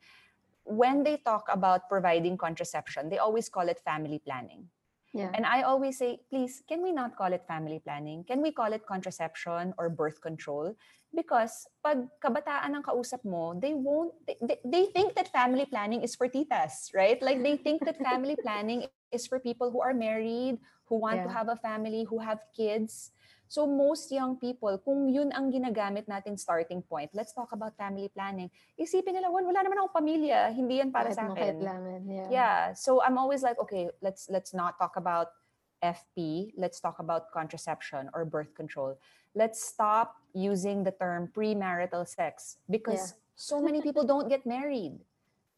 when 0.63 1.02
they 1.02 1.17
talk 1.17 1.50
about 1.50 1.89
providing 1.89 2.38
contraception 2.38 3.10
they 3.10 3.17
always 3.17 3.50
call 3.50 3.65
it 3.67 3.82
family 3.82 4.22
planning 4.22 4.70
Yeah. 5.12 5.28
and 5.36 5.44
I 5.44 5.67
always 5.67 6.00
say, 6.00 6.24
please, 6.32 6.63
can 6.63 6.80
we 6.80 6.96
not 6.96 7.20
call 7.20 7.36
it 7.36 7.44
family 7.44 7.84
planning? 7.84 8.24
Can 8.24 8.39
we 8.39 8.56
call 8.56 8.72
it 8.72 8.88
contraception 8.88 9.76
or 9.76 9.91
birth 9.91 10.24
control? 10.24 10.72
Because 11.12 11.67
pag 11.84 12.08
kabataan 12.24 12.72
ang 12.72 12.80
kausap 12.80 13.20
mo, 13.28 13.52
they 13.52 13.76
won't, 13.76 14.15
they, 14.24 14.39
they- 14.39 14.63
they 14.63 14.84
think 14.96 15.12
that 15.20 15.28
family 15.28 15.67
planning 15.67 16.00
is 16.00 16.15
for 16.15 16.32
titas, 16.32 16.96
right? 16.96 17.20
Like 17.20 17.44
they 17.44 17.60
think 17.60 17.84
that 17.84 18.00
family 18.00 18.39
planning 18.48 18.88
is 19.12 19.28
for 19.28 19.39
people 19.39 19.71
who 19.71 19.82
are 19.82 19.93
married, 19.93 20.58
who 20.88 20.95
want 21.00 21.24
to 21.24 21.30
have 21.30 21.47
a 21.47 21.56
family, 21.56 22.04
who 22.04 22.19
have 22.19 22.39
kids. 22.56 23.12
So 23.52 23.67
most 23.67 24.12
young 24.12 24.39
people, 24.39 24.80
kung 24.80 25.12
yun 25.12 25.32
ang 25.36 25.52
ginagamit 25.52 26.08
nating 26.08 26.39
starting 26.39 26.80
point, 26.80 27.12
let's 27.12 27.36
talk 27.36 27.52
about 27.52 27.76
family 27.76 28.08
planning. 28.08 28.47
Isipin 28.80 29.12
nila, 29.19 29.28
"Wal- 29.28 29.43
wala 29.43 29.60
naman 29.60 29.76
akong 29.84 30.04
pamilya, 30.04 30.56
hindi 30.56 30.80
yan 30.80 30.88
para 30.88 31.12
Kahit 31.12 31.19
sa 31.19 31.28
akin. 31.36 31.56
Yeah. 32.08 32.28
Yeah. 32.32 32.60
So 32.80 33.04
I'm 33.04 33.19
always 33.19 33.43
like, 33.43 33.60
okay, 33.60 33.91
let's 34.00 34.32
let's 34.32 34.56
not 34.56 34.80
talk 34.80 34.95
about 34.95 35.36
FP. 35.84 36.52
Let's 36.56 36.80
talk 36.80 37.04
about 37.04 37.32
contraception 37.36 38.08
or 38.15 38.24
birth 38.24 38.56
control. 38.56 38.95
Let's 39.36 39.60
stop 39.60 40.15
using 40.32 40.88
the 40.88 40.95
term 40.95 41.28
premarital 41.36 42.08
sex 42.08 42.56
because 42.71 43.19
so 43.36 43.60
many 43.60 43.82
people 43.84 44.08
don't 44.08 44.30
get 44.32 44.45
married. 44.47 45.04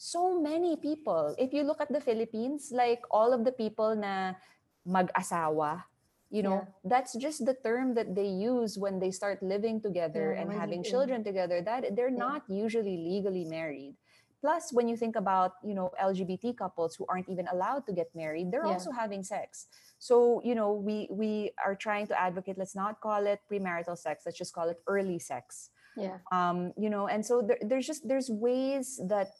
So 0.04 0.36
many 0.36 0.76
people. 0.76 1.32
If 1.40 1.56
you 1.56 1.64
look 1.64 1.80
at 1.80 1.88
the 1.88 2.04
Philippines, 2.04 2.76
like 2.76 3.00
all 3.08 3.32
of 3.32 3.48
the 3.48 3.56
people 3.56 3.96
na 3.96 4.36
mag-asawa, 4.84 5.88
you 6.28 6.44
know, 6.44 6.68
that's 6.84 7.16
just 7.16 7.48
the 7.48 7.56
term 7.64 7.96
that 7.96 8.12
they 8.12 8.28
use 8.28 8.76
when 8.76 9.00
they 9.00 9.16
start 9.16 9.40
living 9.40 9.80
together 9.80 10.36
Yeah, 10.36 10.44
and 10.44 10.52
having 10.52 10.84
children 10.84 11.24
together. 11.24 11.64
That 11.64 11.96
they're 11.96 12.12
Yeah. 12.12 12.20
not 12.20 12.44
usually 12.52 13.00
legally 13.00 13.48
married. 13.48 13.96
Plus, 14.44 14.76
when 14.76 14.92
you 14.92 15.00
think 15.00 15.16
about, 15.16 15.56
you 15.64 15.72
know, 15.72 15.96
LGBT 15.96 16.52
couples 16.52 17.00
who 17.00 17.08
aren't 17.08 17.32
even 17.32 17.48
allowed 17.48 17.88
to 17.88 17.96
get 17.96 18.12
married, 18.12 18.52
they're 18.52 18.68
Yeah. 18.68 18.76
also 18.76 18.92
having 18.92 19.24
sex. 19.24 19.72
So, 20.04 20.44
you 20.44 20.52
know, 20.52 20.76
we 20.76 21.08
we 21.08 21.56
are 21.64 21.80
trying 21.80 22.12
to 22.12 22.16
advocate, 22.20 22.60
let's 22.60 22.76
not 22.76 23.00
call 23.00 23.24
it 23.24 23.40
premarital 23.48 23.96
sex, 23.96 24.28
let's 24.28 24.36
just 24.36 24.52
call 24.52 24.68
it 24.68 24.84
early 24.84 25.16
sex. 25.16 25.72
Yeah. 25.96 26.20
Um, 26.36 26.76
you 26.76 26.92
know, 26.92 27.08
and 27.08 27.24
so 27.24 27.40
there, 27.40 27.62
there's 27.64 27.88
just 27.88 28.04
there's 28.04 28.28
ways 28.28 29.00
that 29.08 29.32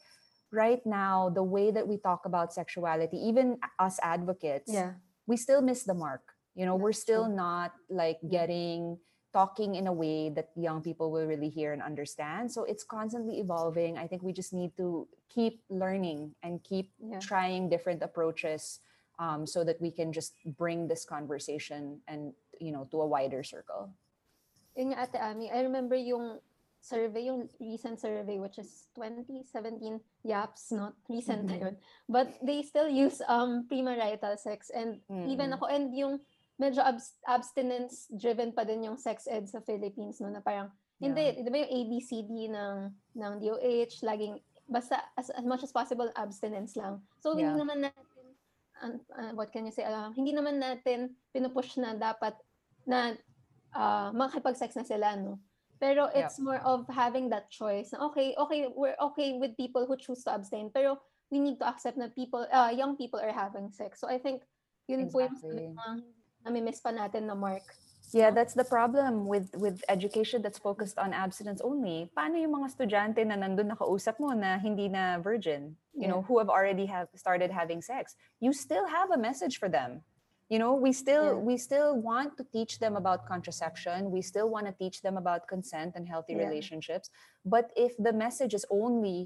right 0.54 0.80
now, 0.86 1.28
the 1.28 1.42
way 1.42 1.70
that 1.74 1.86
we 1.86 1.98
talk 1.98 2.24
about 2.24 2.54
sexuality, 2.54 3.18
even 3.18 3.58
us 3.78 3.98
advocates, 4.02 4.70
Yeah. 4.70 4.94
we 5.26 5.36
still 5.36 5.60
miss 5.60 5.82
the 5.82 5.94
mark. 5.94 6.22
You 6.54 6.64
know, 6.64 6.78
we're 6.78 6.94
still 6.94 7.26
true. 7.26 7.34
not 7.34 7.74
like 7.90 8.22
getting 8.30 8.98
talking 9.34 9.74
in 9.74 9.90
a 9.90 9.92
way 9.92 10.30
that 10.30 10.54
young 10.54 10.78
people 10.78 11.10
will 11.10 11.26
really 11.26 11.50
hear 11.50 11.74
and 11.74 11.82
understand. 11.82 12.46
So 12.54 12.62
it's 12.62 12.86
constantly 12.86 13.42
evolving. 13.42 13.98
I 13.98 14.06
think 14.06 14.22
we 14.22 14.30
just 14.30 14.54
need 14.54 14.70
to 14.78 15.10
keep 15.26 15.58
learning 15.66 16.38
and 16.46 16.62
keep 16.62 16.94
Yeah. 17.02 17.18
trying 17.18 17.66
different 17.68 17.98
approaches 18.06 18.78
um, 19.18 19.42
so 19.46 19.66
that 19.66 19.80
we 19.82 19.90
can 19.90 20.14
just 20.14 20.38
bring 20.58 20.86
this 20.86 21.02
conversation 21.04 21.98
and 22.06 22.34
you 22.62 22.70
know 22.70 22.86
to 22.94 23.02
a 23.02 23.06
wider 23.06 23.42
circle. 23.42 23.90
Yun 24.78 24.94
nga, 24.94 25.02
Ate 25.06 25.18
Ami, 25.18 25.50
I 25.50 25.62
remember 25.66 25.94
yung 25.98 26.38
survey, 26.84 27.32
yung 27.32 27.48
recent 27.56 27.96
survey, 27.96 28.36
which 28.36 28.60
is 28.60 28.92
2017 28.92 29.96
YAPS, 30.20 30.68
not 30.76 30.92
recent 31.08 31.48
na 31.48 31.56
Mhm. 31.56 31.62
yun. 31.64 31.74
But 32.04 32.36
they 32.44 32.60
still 32.60 32.92
use 32.92 33.24
um 33.24 33.64
premarital 33.64 34.36
sex. 34.36 34.68
And 34.68 35.00
even 35.08 35.48
Mm-mm. 35.48 35.56
ako, 35.56 35.64
and 35.72 35.88
yung 35.96 36.20
medyo 36.60 36.84
abs- 36.84 37.16
abstinence-driven 37.24 38.52
pa 38.52 38.62
din 38.62 38.84
yung 38.84 39.00
sex 39.00 39.24
ed 39.26 39.48
sa 39.48 39.64
Philippines, 39.64 40.20
no, 40.20 40.28
na 40.28 40.44
parang, 40.44 40.68
hindi, 41.00 41.42
di 41.42 41.50
ba 41.50 41.58
yung 41.64 41.72
ABCD 41.72 42.30
ng, 42.52 42.76
ng 43.18 43.32
DOH, 43.42 44.04
laging, 44.06 44.38
basta 44.68 45.02
as, 45.18 45.32
as 45.34 45.42
much 45.42 45.64
as 45.64 45.74
possible, 45.74 46.06
abstinence 46.14 46.76
lang. 46.78 47.02
So, 47.18 47.34
Yeah. 47.34 47.50
hindi 47.50 47.64
naman 47.64 47.78
natin, 47.82 48.24
an- 48.78 49.02
uh, 49.10 49.32
what 49.34 49.50
can 49.50 49.66
you 49.66 49.74
say, 49.74 49.82
uh, 49.82 50.14
hindi 50.14 50.30
naman 50.30 50.62
natin 50.62 51.16
pinupush 51.34 51.74
na 51.80 51.96
dapat 51.98 52.36
na 52.86 53.16
uh, 53.74 54.14
makipag-sex 54.14 54.78
na 54.78 54.86
sila, 54.86 55.18
no? 55.18 55.42
Pero 55.80 56.08
it's 56.14 56.38
more 56.38 56.60
of 56.64 56.86
having 56.88 57.28
that 57.30 57.50
choice. 57.50 57.92
Okay, 57.92 58.34
okay, 58.38 58.68
we're 58.70 58.96
okay 59.12 59.38
with 59.38 59.56
people 59.56 59.86
who 59.86 59.96
choose 59.96 60.22
to 60.24 60.32
abstain, 60.34 60.70
pero 60.72 60.98
we 61.30 61.40
need 61.40 61.58
to 61.58 61.66
accept 61.66 61.96
na 61.98 62.08
people, 62.14 62.46
uh, 62.52 62.70
young 62.70 62.96
people 62.96 63.18
are 63.20 63.32
having 63.34 63.70
sex. 63.70 64.00
So 64.00 64.08
I 64.08 64.18
think 64.18 64.42
yun 64.86 65.10
po 65.10 65.20
yung 65.24 65.34
Exactly. 65.34 65.74
uh, 65.74 65.96
nami-miss 66.44 66.80
pa 66.80 66.92
natin 66.92 67.26
na 67.26 67.34
mark. 67.34 67.64
Yeah, 68.12 68.30
that's 68.30 68.54
the 68.54 68.62
problem 68.68 69.26
with 69.26 69.50
with 69.58 69.82
education 69.90 70.38
that's 70.44 70.60
focused 70.60 71.00
on 71.00 71.10
abstinence 71.10 71.58
only. 71.64 72.06
Paano 72.14 72.38
yung 72.38 72.54
mga 72.62 72.70
estudyante 72.70 73.26
na 73.26 73.34
nandun 73.34 73.74
nakausap 73.74 74.20
mo 74.22 74.30
na 74.36 74.54
hindi 74.60 74.86
na 74.86 75.18
virgin, 75.18 75.74
you 75.96 76.06
know, 76.06 76.22
Yeah. 76.22 76.26
who 76.30 76.38
have 76.38 76.52
already 76.52 76.86
have 76.86 77.08
started 77.18 77.50
having 77.50 77.82
sex? 77.82 78.14
You 78.38 78.52
still 78.54 78.86
have 78.86 79.10
a 79.10 79.18
message 79.18 79.58
for 79.58 79.66
them. 79.66 80.04
You 80.54 80.60
know, 80.62 80.74
we 80.86 80.92
still 80.92 81.26
Yeah. 81.34 81.46
we 81.50 81.54
still 81.68 81.90
want 82.10 82.30
to 82.38 82.44
teach 82.56 82.78
them 82.78 82.94
about 83.02 83.26
contraception. 83.32 83.98
We 84.16 84.22
still 84.22 84.48
want 84.54 84.66
to 84.70 84.74
teach 84.82 85.02
them 85.02 85.16
about 85.22 85.40
consent 85.54 85.90
and 85.96 86.04
healthy 86.06 86.34
Yeah. 86.34 86.46
relationships. 86.46 87.06
But 87.54 87.66
if 87.86 87.92
the 88.06 88.12
message 88.24 88.54
is 88.54 88.64
only 88.70 89.18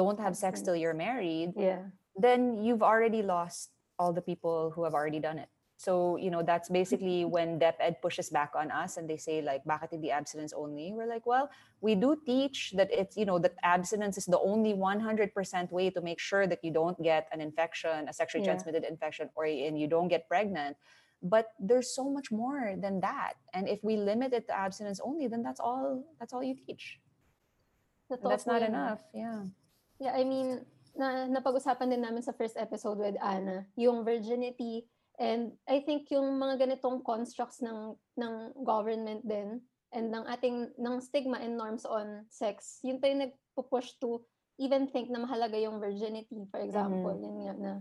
don't 0.00 0.20
have 0.24 0.34
sex 0.44 0.62
till 0.62 0.76
you're 0.82 1.00
married, 1.08 1.50
Yeah. 1.56 1.82
then 2.26 2.40
you've 2.64 2.84
already 2.92 3.22
lost 3.34 3.72
all 3.98 4.12
the 4.18 4.22
people 4.30 4.70
who 4.74 4.84
have 4.86 4.94
already 4.94 5.18
done 5.28 5.38
it. 5.44 5.50
So, 5.76 6.16
you 6.16 6.30
know, 6.30 6.42
that's 6.42 6.72
basically 6.72 7.24
when 7.28 7.60
DepEd 7.60 8.00
pushes 8.00 8.30
back 8.30 8.56
on 8.56 8.70
us 8.70 8.96
and 8.96 9.04
they 9.08 9.18
say 9.18 9.42
like, 9.42 9.62
bakit 9.68 9.92
hindi 9.92 10.10
abstinence 10.10 10.56
only? 10.56 10.92
We're 10.96 11.06
like, 11.06 11.26
well, 11.26 11.50
we 11.84 11.94
do 11.94 12.16
teach 12.24 12.72
that 12.76 12.88
it's, 12.90 13.14
you 13.16 13.28
know, 13.28 13.38
that 13.40 13.60
abstinence 13.62 14.16
is 14.16 14.24
the 14.24 14.40
only 14.40 14.72
100% 14.72 15.36
way 15.70 15.90
to 15.90 16.00
make 16.00 16.18
sure 16.18 16.46
that 16.46 16.64
you 16.64 16.72
don't 16.72 16.96
get 17.02 17.28
an 17.30 17.44
infection, 17.44 18.08
a 18.08 18.12
sexually 18.12 18.40
Yeah. 18.40 18.56
transmitted 18.56 18.88
infection, 18.88 19.28
or 19.36 19.44
and 19.44 19.76
you 19.78 19.86
don't 19.86 20.08
get 20.08 20.28
pregnant. 20.28 20.80
But 21.20 21.52
there's 21.60 21.92
so 21.92 22.08
much 22.08 22.32
more 22.32 22.76
than 22.80 23.00
that. 23.00 23.36
And 23.52 23.68
if 23.68 23.84
we 23.84 23.96
limit 24.00 24.32
it 24.32 24.48
to 24.48 24.56
abstinence 24.56 25.00
only, 25.00 25.28
then 25.28 25.44
that's 25.44 25.60
all 25.60 26.04
that's 26.16 26.32
all 26.32 26.44
you 26.44 26.56
teach. 26.56 27.00
That's 28.08 28.46
not 28.48 28.62
enough. 28.62 29.04
Yeah. 29.12 29.52
Yeah, 30.00 30.12
I 30.16 30.24
mean, 30.24 30.64
na 30.96 31.28
napag-usapan 31.28 31.92
din 31.92 32.00
namin 32.00 32.24
sa 32.24 32.32
first 32.32 32.56
episode 32.56 32.96
with 32.96 33.16
Anna, 33.20 33.68
yung 33.76 34.04
virginity 34.04 34.88
and 35.18 35.52
I 35.64 35.80
think 35.80 36.08
yung 36.10 36.36
mga 36.36 36.66
ganitong 36.66 37.02
constructs 37.02 37.60
ng 37.60 37.96
ng 38.16 38.34
government 38.64 39.24
din 39.24 39.60
and 39.92 40.12
ng 40.12 40.24
ating 40.28 40.76
ng 40.76 40.94
stigma 41.00 41.40
and 41.40 41.56
norms 41.56 41.84
on 41.84 42.24
sex, 42.28 42.80
yun 42.84 43.00
pa 43.00 43.08
yung 43.08 43.28
nagpo-push 43.28 43.96
to 44.00 44.20
even 44.56 44.88
think 44.88 45.12
na 45.12 45.20
mahalaga 45.20 45.56
yung 45.60 45.80
virginity, 45.80 46.44
for 46.48 46.60
example, 46.60 47.16
yun 47.16 47.36
nga 47.44 47.54
na 47.56 47.72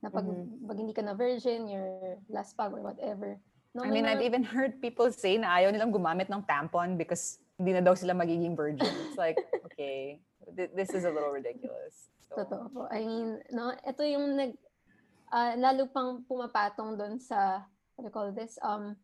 na 0.00 0.08
pag, 0.08 0.24
Mhm. 0.24 0.64
pag 0.64 0.78
hindi 0.80 0.96
ka 0.96 1.04
na 1.04 1.12
virgin, 1.12 1.68
you're 1.68 2.16
last 2.32 2.56
pag 2.56 2.72
or 2.72 2.80
whatever. 2.80 3.36
No, 3.76 3.84
I 3.84 3.92
mean, 3.92 4.08
I've 4.08 4.18
mga- 4.24 4.28
even 4.32 4.42
heard 4.42 4.80
people 4.80 5.12
say 5.12 5.36
na 5.36 5.60
ayaw 5.60 5.70
nilang 5.70 5.92
gumamit 5.92 6.32
ng 6.32 6.40
tampon 6.48 6.96
because 6.96 7.36
hindi 7.60 7.76
na 7.76 7.84
daw 7.84 7.92
sila 7.92 8.16
magiging 8.16 8.56
virgin. 8.56 8.88
It's 9.06 9.20
like, 9.20 9.36
okay, 9.68 10.24
th- 10.56 10.72
this 10.72 10.90
is 10.96 11.04
a 11.04 11.12
little 11.12 11.28
ridiculous. 11.30 12.08
So, 12.32 12.40
Totoo 12.40 12.72
po. 12.72 12.80
I 12.88 13.04
mean, 13.04 13.44
no, 13.52 13.76
ito 13.76 14.00
yung 14.00 14.40
nag 14.40 14.56
ah, 15.30 15.54
lalo 15.56 15.86
pang 15.90 16.22
pumapatong 16.26 16.98
doon 16.98 17.18
sa 17.22 17.64
what 17.96 18.02
do 18.04 18.08
you 18.08 18.14
call 18.14 18.30
this? 18.34 18.58
Um 18.62 18.98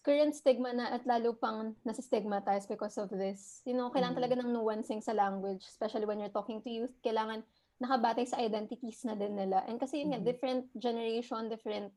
current 0.00 0.32
stigma 0.32 0.72
na 0.72 0.96
at 0.96 1.04
lalo 1.04 1.36
pang 1.36 1.76
nasa-stigmatize 1.84 2.64
because 2.66 2.96
of 2.96 3.12
this. 3.12 3.60
You 3.68 3.76
know, 3.76 3.92
kailangan 3.92 4.16
Mhm. 4.16 4.20
talaga 4.20 4.34
ng 4.40 4.50
nuancing 4.52 5.04
sa 5.04 5.12
language, 5.12 5.64
especially 5.68 6.08
when 6.08 6.18
you're 6.20 6.32
talking 6.32 6.60
to 6.64 6.70
youth. 6.72 6.94
Kailangan 7.04 7.44
nakabatay 7.78 8.24
sa 8.24 8.40
identities 8.40 9.04
na 9.04 9.12
din 9.12 9.36
nila. 9.36 9.60
And 9.68 9.76
kasi 9.76 10.00
yun 10.00 10.14
nga, 10.14 10.20
Mhm. 10.22 10.26
different 10.26 10.62
generation, 10.78 11.52
different 11.52 11.92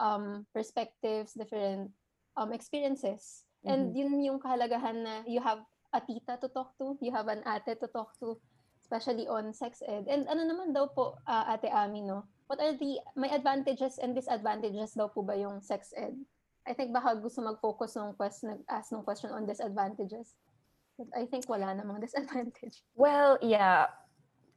um, 0.00 0.46
perspectives, 0.50 1.36
different 1.36 1.92
um, 2.34 2.50
experiences. 2.50 3.44
And 3.68 3.92
yun 3.92 4.16
yung 4.24 4.40
kahalagahan 4.40 5.04
na 5.04 5.14
you 5.28 5.44
have 5.44 5.60
a 5.92 6.00
tita 6.00 6.40
to 6.40 6.48
talk 6.48 6.72
to, 6.80 6.96
you 7.04 7.12
have 7.12 7.28
an 7.28 7.44
ate 7.44 7.76
to 7.76 7.88
talk 7.92 8.16
to, 8.24 8.40
especially 8.80 9.28
on 9.28 9.52
sex 9.52 9.84
ed. 9.84 10.08
And 10.08 10.24
ano 10.24 10.48
naman 10.48 10.72
daw 10.72 10.88
po, 10.88 11.20
ah, 11.28 11.44
ate 11.52 11.68
Ami, 11.68 12.00
no? 12.00 12.24
What 12.50 12.58
are 12.58 12.74
the, 12.74 12.98
may 13.14 13.30
advantages 13.30 14.02
and 14.02 14.10
disadvantages 14.10 14.98
daw 14.98 15.06
po 15.06 15.22
ba 15.22 15.38
yung 15.38 15.62
sex 15.62 15.94
ed? 15.94 16.18
I 16.66 16.74
think 16.74 16.90
baka 16.90 17.14
gusto 17.22 17.46
mag-focus 17.46 17.94
ng 17.94 18.18
question, 18.18 18.58
nag-ask 18.58 18.90
ng 18.90 19.06
question 19.06 19.30
on 19.30 19.46
disadvantages. 19.46 20.34
But 20.98 21.14
I 21.14 21.30
think 21.30 21.46
wala 21.46 21.70
namang 21.78 22.02
disadvantage. 22.06 22.82
well, 22.98 23.38
yeah. 23.38 23.86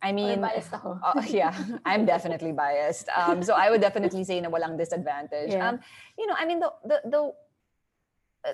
I 0.01 0.09
mean, 0.09 0.41
biased 0.41 0.73
ako. 0.73 0.97
uh, 1.05 1.21
yeah, 1.29 1.53
I'm 1.85 2.03
definitely 2.03 2.51
biased. 2.51 3.13
Um, 3.13 3.45
so 3.45 3.53
I 3.53 3.69
would 3.69 3.79
definitely 3.79 4.25
say 4.25 4.41
na 4.41 4.49
walang 4.49 4.75
disadvantage. 4.75 5.53
Yeah. 5.53 5.63
Um, 5.63 5.79
you 6.17 6.25
know, 6.25 6.35
I 6.35 6.49
mean, 6.49 6.59
the 6.59 6.73
the 6.83 6.97
the 7.07 7.21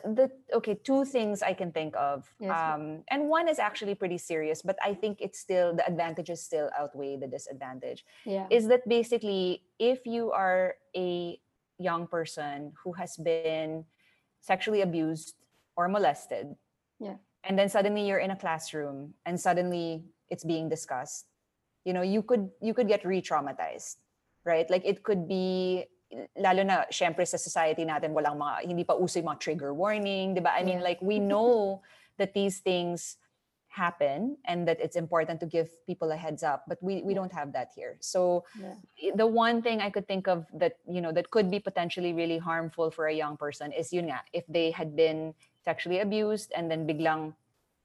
the 0.04 0.30
okay, 0.54 0.76
two 0.76 1.04
things 1.06 1.42
I 1.42 1.54
can 1.54 1.72
think 1.72 1.96
of. 1.98 2.30
Yes, 2.40 2.52
Um, 2.54 3.04
and 3.10 3.28
one 3.28 3.48
is 3.50 3.58
actually 3.60 3.96
pretty 3.96 4.18
serious, 4.18 4.62
but 4.62 4.78
I 4.84 4.94
think 4.94 5.18
it's 5.20 5.40
still 5.40 5.74
the 5.76 5.86
advantages 5.88 6.42
still 6.42 6.70
outweigh 6.78 7.18
the 7.18 7.28
disadvantage. 7.28 8.06
Yeah. 8.26 8.46
is 8.50 8.68
that 8.68 8.88
basically 8.88 9.64
if 9.80 10.06
you 10.06 10.32
are 10.32 10.76
a 10.96 11.40
young 11.80 12.06
person 12.08 12.74
who 12.84 12.92
has 12.94 13.18
been 13.18 13.86
sexually 14.42 14.82
abused 14.82 15.36
or 15.76 15.88
molested 15.88 16.56
Yeah. 17.00 17.16
and 17.44 17.58
then 17.58 17.70
suddenly 17.70 18.06
you're 18.08 18.20
in 18.20 18.32
a 18.32 18.36
classroom 18.36 19.14
and 19.26 19.40
suddenly 19.40 20.04
it's 20.30 20.44
being 20.44 20.68
discussed 20.70 21.26
you 21.86 21.94
know 21.94 22.02
you 22.04 22.22
could 22.22 22.52
you 22.62 22.74
could 22.74 22.88
get 22.88 23.06
re-traumatized 23.06 23.98
right 24.44 24.70
like 24.70 24.84
it 24.86 25.04
could 25.04 25.28
be 25.28 25.86
lalo 26.38 26.64
na 26.66 26.86
syempre 26.90 27.22
sa 27.28 27.38
society 27.38 27.86
natin 27.86 28.14
walang 28.18 28.38
mga 28.38 28.66
hindi 28.66 28.84
pa 28.84 28.98
uso 28.98 29.22
yung 29.22 29.30
mga 29.30 29.40
trigger 29.46 29.72
warning 29.78 30.34
'di 30.34 30.42
ba 30.42 30.58
i 30.58 30.66
mean 30.66 30.82
Yeah. 30.82 30.90
like 30.90 31.00
we 31.06 31.22
know 31.32 31.82
that 32.18 32.34
these 32.34 32.60
things 32.66 33.18
happen 33.70 34.34
and 34.50 34.66
that 34.66 34.82
it's 34.82 34.98
important 34.98 35.38
to 35.40 35.46
give 35.46 35.70
people 35.86 36.10
a 36.10 36.18
heads 36.18 36.42
up 36.42 36.66
but 36.66 36.82
we 36.82 37.06
we 37.06 37.14
don't 37.14 37.30
have 37.30 37.54
that 37.54 37.70
here 37.78 37.94
so 38.02 38.42
Yeah. 38.58 39.14
the 39.14 39.30
one 39.30 39.62
thing 39.62 39.78
I 39.86 39.94
could 39.94 40.10
think 40.10 40.26
of 40.26 40.50
that 40.58 40.82
you 40.90 40.98
know 41.06 41.14
that 41.14 41.30
could 41.30 41.54
be 41.54 41.62
potentially 41.62 42.10
really 42.18 42.42
harmful 42.42 42.90
for 42.90 43.06
a 43.06 43.14
young 43.14 43.38
person 43.38 43.70
is 43.70 43.94
yun 43.94 44.10
nga 44.10 44.26
if 44.34 44.50
they 44.50 44.74
had 44.74 44.98
been 44.98 45.38
sexually 45.62 46.02
abused 46.02 46.50
and 46.58 46.66
then 46.74 46.90
biglang 46.90 47.38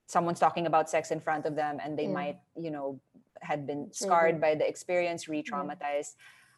someone's 0.08 0.40
talking 0.40 0.64
about 0.64 0.88
sex 0.88 1.12
in 1.12 1.20
front 1.20 1.44
of 1.44 1.52
them 1.52 1.76
and 1.84 2.00
they 2.00 2.08
Yeah. 2.08 2.16
might 2.16 2.38
you 2.56 2.72
know 2.72 2.96
had 3.44 3.68
been 3.68 3.92
scarred 3.92 4.40
by 4.40 4.56
the 4.56 4.64
experience 4.64 5.28
re-traumatized 5.28 6.16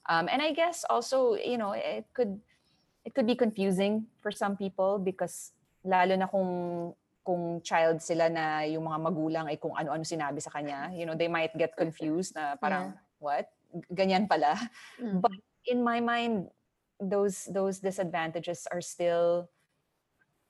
um, 0.08 0.28
and 0.30 0.42
I 0.42 0.52
guess 0.52 0.84
also 0.88 1.34
you 1.34 1.58
know 1.58 1.72
it 1.72 2.06
could 2.14 2.40
it 3.04 3.14
could 3.14 3.26
be 3.26 3.34
confusing 3.34 4.06
for 4.20 4.30
some 4.30 4.56
people 4.56 4.98
because 4.98 5.52
lalo 5.86 6.16
na 6.16 6.26
kung 6.26 6.50
kung 7.26 7.62
child 7.62 8.02
sila 8.02 8.30
na 8.30 8.62
yung 8.66 8.86
mga 8.86 8.98
magulang 9.02 9.46
ay 9.50 9.58
kung 9.58 9.74
ano-ano 9.74 10.06
sinabi 10.06 10.38
sa 10.42 10.50
kanya 10.50 10.90
you 10.94 11.06
know 11.06 11.14
they 11.14 11.30
might 11.30 11.54
get 11.58 11.74
confused 11.74 12.34
na 12.34 12.54
parang 12.58 12.94
what? 13.18 13.50
Ganyan 13.90 14.30
pala. 14.30 14.54
Mm. 15.02 15.20
but 15.20 15.34
in 15.66 15.82
my 15.82 15.98
mind 15.98 16.48
those 17.02 17.50
those 17.52 17.82
disadvantages 17.82 18.66
are 18.70 18.80
still 18.80 19.50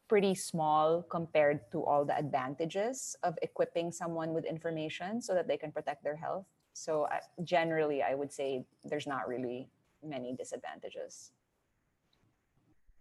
pretty 0.06 0.34
small 0.38 1.02
compared 1.02 1.66
to 1.72 1.82
all 1.82 2.06
the 2.06 2.14
advantages 2.14 3.16
of 3.26 3.34
equipping 3.42 3.90
someone 3.90 4.30
with 4.30 4.46
information 4.46 5.18
so 5.18 5.34
that 5.34 5.48
they 5.50 5.58
can 5.58 5.72
protect 5.72 6.04
their 6.04 6.14
health 6.14 6.46
so 6.76 7.08
I, 7.08 7.24
generally 7.40 8.02
i 8.04 8.12
would 8.12 8.28
say 8.28 8.68
there's 8.84 9.06
not 9.08 9.24
really 9.28 9.68
many 10.04 10.36
disadvantages 10.36 11.32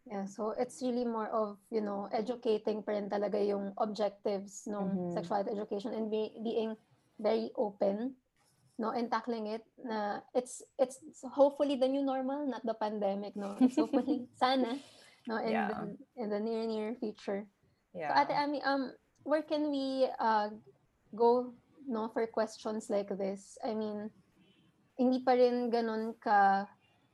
Yeah, 0.06 0.30
so 0.30 0.54
it's 0.54 0.86
really 0.86 1.02
more 1.04 1.34
of, 1.34 1.58
you 1.74 1.82
know, 1.82 2.06
educating 2.14 2.86
pa 2.86 2.94
rin 2.94 3.10
talaga 3.10 3.42
yung 3.42 3.74
objectives 3.82 4.70
ng 4.70 4.78
Mhm. 4.94 5.14
sexuality 5.18 5.50
education 5.58 5.98
and 5.98 6.14
be, 6.14 6.30
being 6.46 6.78
very 7.18 7.50
open, 7.58 8.14
no, 8.78 8.94
and 8.94 9.10
tackling 9.10 9.50
it 9.50 9.66
na 9.82 10.22
it's 10.38 10.62
it's 10.78 11.02
hopefully 11.34 11.74
the 11.82 11.90
new 11.90 12.06
normal, 12.06 12.46
not 12.46 12.62
the 12.70 12.78
pandemic, 12.78 13.34
no. 13.34 13.58
It's 13.66 13.74
hopefully 13.82 14.30
sana, 14.38 14.78
no, 15.26 15.42
in 15.42 15.58
Yeah. 15.58 15.68
the 15.74 15.78
in 16.22 16.28
the 16.30 16.38
near 16.38 16.70
near 16.70 16.94
future. 17.02 17.50
yeah 17.98 18.14
So 18.14 18.30
Ate 18.30 18.38
Ami, 18.38 18.62
um, 18.62 18.94
where 19.26 19.42
can 19.42 19.74
we 19.74 20.06
uh 20.22 20.54
go, 21.18 21.50
no, 21.88 22.10
for 22.10 22.26
questions 22.28 22.90
like 22.90 23.10
this? 23.18 23.58
I 23.64 23.74
mean, 23.74 24.10
hindi 24.98 25.24
pa 25.24 25.34
rin 25.34 25.72
ganun 25.72 26.16
ka, 26.20 26.68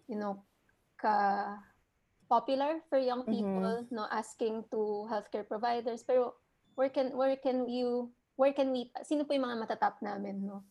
you 0.07 0.17
know, 0.17 0.43
ka 0.99 1.57
popular 2.29 2.79
for 2.87 2.97
young 2.97 3.27
Mhm. 3.27 3.35
people, 3.35 3.87
no, 3.91 4.07
asking 4.07 4.63
to 4.71 5.07
healthcare 5.11 5.47
providers. 5.47 6.03
Pero 6.03 6.39
where 6.75 6.89
can 6.89 7.11
where 7.17 7.35
can 7.35 7.67
you 7.67 8.11
where 8.39 8.53
can 8.53 8.71
we 8.71 8.89
sino 9.03 9.27
po 9.27 9.35
yung 9.35 9.45
mga 9.45 9.67
matatap 9.67 9.99
namin, 9.99 10.47
no? 10.47 10.63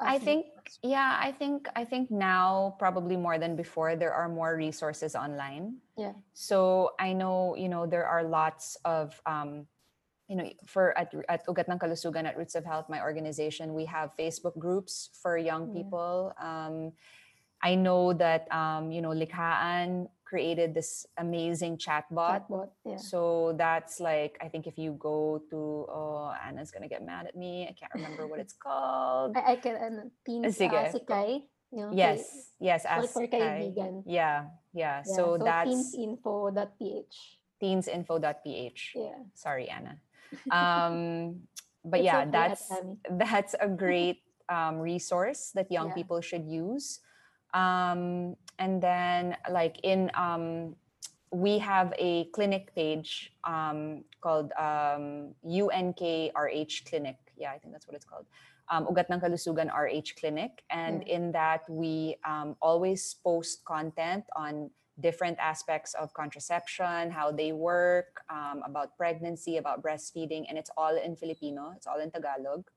I 0.00 0.18
think 0.18 0.46
yeah, 0.82 1.18
I 1.20 1.32
think 1.32 1.68
I 1.76 1.84
think 1.84 2.10
now 2.10 2.76
probably 2.78 3.16
more 3.16 3.38
than 3.38 3.56
before 3.56 3.96
there 3.96 4.12
are 4.12 4.28
more 4.28 4.56
resources 4.56 5.14
online. 5.14 5.82
Yeah. 5.96 6.16
So 6.32 6.92
I 6.98 7.12
know, 7.12 7.54
you 7.54 7.68
know, 7.68 7.86
there 7.86 8.06
are 8.06 8.24
lots 8.24 8.76
of 8.84 9.14
um 9.26 9.66
you 10.28 10.36
know, 10.36 10.48
for 10.66 10.96
at 10.96 11.12
at 11.28 11.46
Ugat 11.46 11.68
ng 11.68 11.78
Kalusugan 11.78 12.24
at 12.24 12.36
Roots 12.36 12.54
of 12.54 12.64
Health, 12.64 12.88
my 12.88 13.00
organization, 13.02 13.74
we 13.74 13.84
have 13.86 14.10
Facebook 14.16 14.56
groups 14.58 15.10
for 15.20 15.36
young 15.36 15.68
Yeah. 15.68 15.82
people. 15.82 16.32
Um 16.40 16.92
I 17.64 17.76
know 17.80 18.12
that 18.12 18.44
um, 18.52 18.92
you 18.92 19.00
know, 19.00 19.16
Likhaan 19.16 20.08
created 20.28 20.74
this 20.74 21.06
amazing 21.16 21.80
chatbot. 21.80 22.44
chatbot. 22.44 22.68
Yeah. 22.84 23.00
So 23.00 23.54
that's 23.56 24.00
like 24.00 24.36
I 24.44 24.48
think 24.52 24.66
if 24.66 24.76
you 24.76 24.92
go 25.00 25.40
to 25.48 25.58
oh 25.88 26.32
Anna's 26.44 26.68
gonna 26.70 26.88
get 26.92 27.00
mad 27.04 27.24
at 27.24 27.36
me. 27.36 27.64
I 27.64 27.72
can't 27.72 27.92
remember 27.94 28.26
what 28.28 28.40
it's 28.40 28.52
called. 28.66 29.36
I, 29.36 29.52
I 29.52 29.56
can 29.56 29.76
ano, 29.80 30.02
teens 30.24 30.56
Sige. 30.60 30.76
uh, 30.76 31.40
yung 31.74 31.90
Yes, 31.96 32.54
yes, 32.62 32.84
ask 32.86 33.10
for 33.10 33.26
kaibigan. 33.26 34.06
Yeah, 34.06 34.46
yeah. 34.72 35.02
Yeah, 35.02 35.16
So, 35.16 35.36
that's 35.42 35.66
teensinfo.ph. 35.68 37.16
teensinfo.ph. 37.58 38.80
Yeah. 38.94 39.18
Sorry, 39.34 39.66
Anna. 39.68 39.98
Um, 40.50 41.40
but 41.84 42.00
It's 42.00 42.06
yeah, 42.06 42.24
that's 42.24 42.72
that's 43.10 43.54
a 43.60 43.68
great 43.84 44.24
um, 44.48 44.80
resource 44.80 45.52
that 45.54 45.70
young 45.70 45.88
Yeah. 45.88 46.00
people 46.00 46.20
should 46.20 46.46
use. 46.48 47.00
Um, 47.52 48.36
and 48.58 48.82
then, 48.82 49.36
like 49.50 49.78
in 49.84 50.10
um, 50.14 50.74
we 51.34 51.58
have 51.58 51.92
a 51.98 52.30
clinic 52.30 52.74
page 52.74 53.34
um, 53.42 54.04
called 54.20 54.52
um, 54.58 55.34
UNKRH 55.44 56.86
Clinic. 56.86 57.18
Yeah, 57.36 57.50
I 57.50 57.58
think 57.58 57.74
that's 57.74 57.86
what 57.86 57.96
it's 57.96 58.06
called. 58.06 58.26
Um, 58.70 58.86
Ugat 58.86 59.10
ng 59.10 59.20
Kalusugan 59.20 59.68
RH 59.68 60.16
Clinic. 60.16 60.62
And 60.70 61.02
in 61.02 61.32
that, 61.32 61.68
we 61.68 62.16
um, 62.24 62.56
always 62.62 63.14
post 63.22 63.64
content 63.66 64.24
on 64.36 64.70
different 65.00 65.38
aspects 65.40 65.94
of 65.94 66.12
contraception, 66.14 67.10
how 67.10 67.32
they 67.32 67.52
work, 67.52 68.22
um, 68.30 68.62
about 68.64 68.96
pregnancy, 68.96 69.56
about 69.56 69.82
breastfeeding, 69.82 70.46
and 70.48 70.56
it's 70.56 70.70
all 70.76 70.96
in 70.96 71.16
Filipino. 71.16 71.72
It's 71.76 71.86
all 71.86 72.00
in 72.00 72.10
Tagalog. 72.10 72.70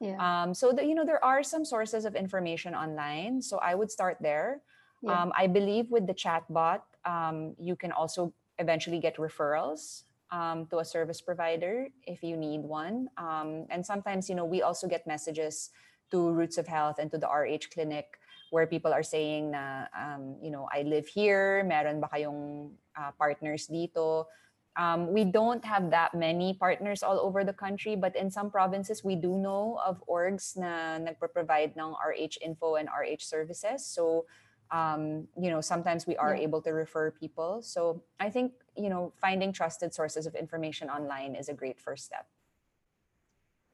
Yeah. 0.00 0.18
Um, 0.18 0.54
so 0.54 0.72
the, 0.72 0.84
you 0.84 0.94
know 0.94 1.04
there 1.04 1.24
are 1.24 1.42
some 1.42 1.64
sources 1.64 2.04
of 2.04 2.14
information 2.14 2.74
online. 2.74 3.42
So 3.42 3.58
I 3.58 3.74
would 3.74 3.90
start 3.90 4.18
there. 4.20 4.60
Yeah. 5.02 5.20
Um, 5.20 5.32
I 5.36 5.46
believe 5.46 5.90
with 5.90 6.06
the 6.06 6.14
chatbot, 6.14 6.82
um, 7.04 7.54
you 7.58 7.76
can 7.76 7.92
also 7.92 8.32
eventually 8.58 9.00
get 9.00 9.16
referrals 9.16 10.02
um, 10.30 10.66
to 10.66 10.78
a 10.78 10.84
service 10.84 11.20
provider 11.20 11.88
if 12.06 12.22
you 12.22 12.36
need 12.36 12.62
one. 12.62 13.08
Um, 13.16 13.66
and 13.70 13.84
sometimes, 13.84 14.28
you 14.28 14.34
know, 14.34 14.44
we 14.44 14.62
also 14.62 14.88
get 14.88 15.06
messages 15.06 15.70
to 16.10 16.30
Roots 16.30 16.58
of 16.58 16.66
Health 16.66 16.96
and 16.98 17.10
to 17.10 17.18
the 17.18 17.28
RH 17.28 17.72
clinic 17.72 18.18
where 18.54 18.70
people 18.70 18.94
are 18.94 19.02
saying 19.02 19.50
na, 19.50 19.90
um, 19.90 20.38
you 20.40 20.48
know, 20.54 20.68
I 20.70 20.82
live 20.86 21.10
here, 21.10 21.66
meron 21.66 21.98
ba 21.98 22.06
kayong 22.06 22.70
uh, 22.94 23.10
partners 23.18 23.66
dito? 23.66 24.30
Um, 24.78 25.10
we 25.10 25.26
don't 25.26 25.64
have 25.66 25.90
that 25.90 26.14
many 26.14 26.54
partners 26.54 27.02
all 27.02 27.18
over 27.18 27.42
the 27.42 27.52
country, 27.52 27.98
but 27.98 28.14
in 28.14 28.30
some 28.30 28.50
provinces, 28.54 29.02
we 29.02 29.18
do 29.18 29.34
know 29.34 29.82
of 29.82 29.98
orgs 30.06 30.54
na 30.54 31.02
nagpo-provide 31.02 31.74
ng 31.74 31.94
RH 31.98 32.38
info 32.46 32.78
and 32.78 32.86
RH 32.86 33.26
services. 33.26 33.82
So, 33.82 34.26
um, 34.70 35.26
you 35.34 35.50
know, 35.50 35.58
sometimes 35.60 36.06
we 36.06 36.14
are 36.14 36.38
Yeah. 36.38 36.46
able 36.46 36.62
to 36.62 36.70
refer 36.70 37.10
people. 37.10 37.58
So 37.62 38.06
I 38.22 38.30
think, 38.30 38.54
you 38.78 38.86
know, 38.90 39.10
finding 39.18 39.50
trusted 39.50 39.90
sources 39.94 40.26
of 40.30 40.38
information 40.38 40.86
online 40.90 41.34
is 41.34 41.50
a 41.50 41.54
great 41.54 41.78
first 41.82 42.06
step. 42.06 42.26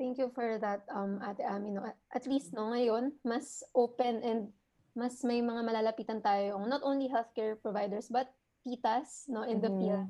Thank 0.00 0.16
you 0.16 0.32
for 0.32 0.56
that, 0.64 0.88
um, 0.88 1.20
Ate 1.20 1.44
Ami. 1.44 1.76
No? 1.76 1.84
At- 1.84 2.00
At 2.12 2.24
least, 2.24 2.52
no, 2.56 2.72
ngayon, 2.72 3.20
mas 3.24 3.60
open 3.76 4.24
and 4.24 4.48
mas 4.94 5.22
may 5.22 5.40
mga 5.40 5.62
malalapitan 5.62 6.20
tayong 6.20 6.66
not 6.66 6.82
only 6.82 7.06
healthcare 7.06 7.54
providers, 7.56 8.08
but 8.08 8.28
titas, 8.60 9.24
no, 9.26 9.42
in 9.42 9.60
the 9.60 9.70
Mhm. 9.70 9.78
field, 9.78 10.06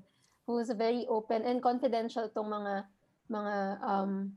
who's 0.47 0.71
very 0.73 1.07
open 1.07 1.45
and 1.45 1.63
confidential 1.63 2.27
tong 2.29 2.49
mga 2.49 2.87
mga 3.31 3.55
um, 3.81 4.35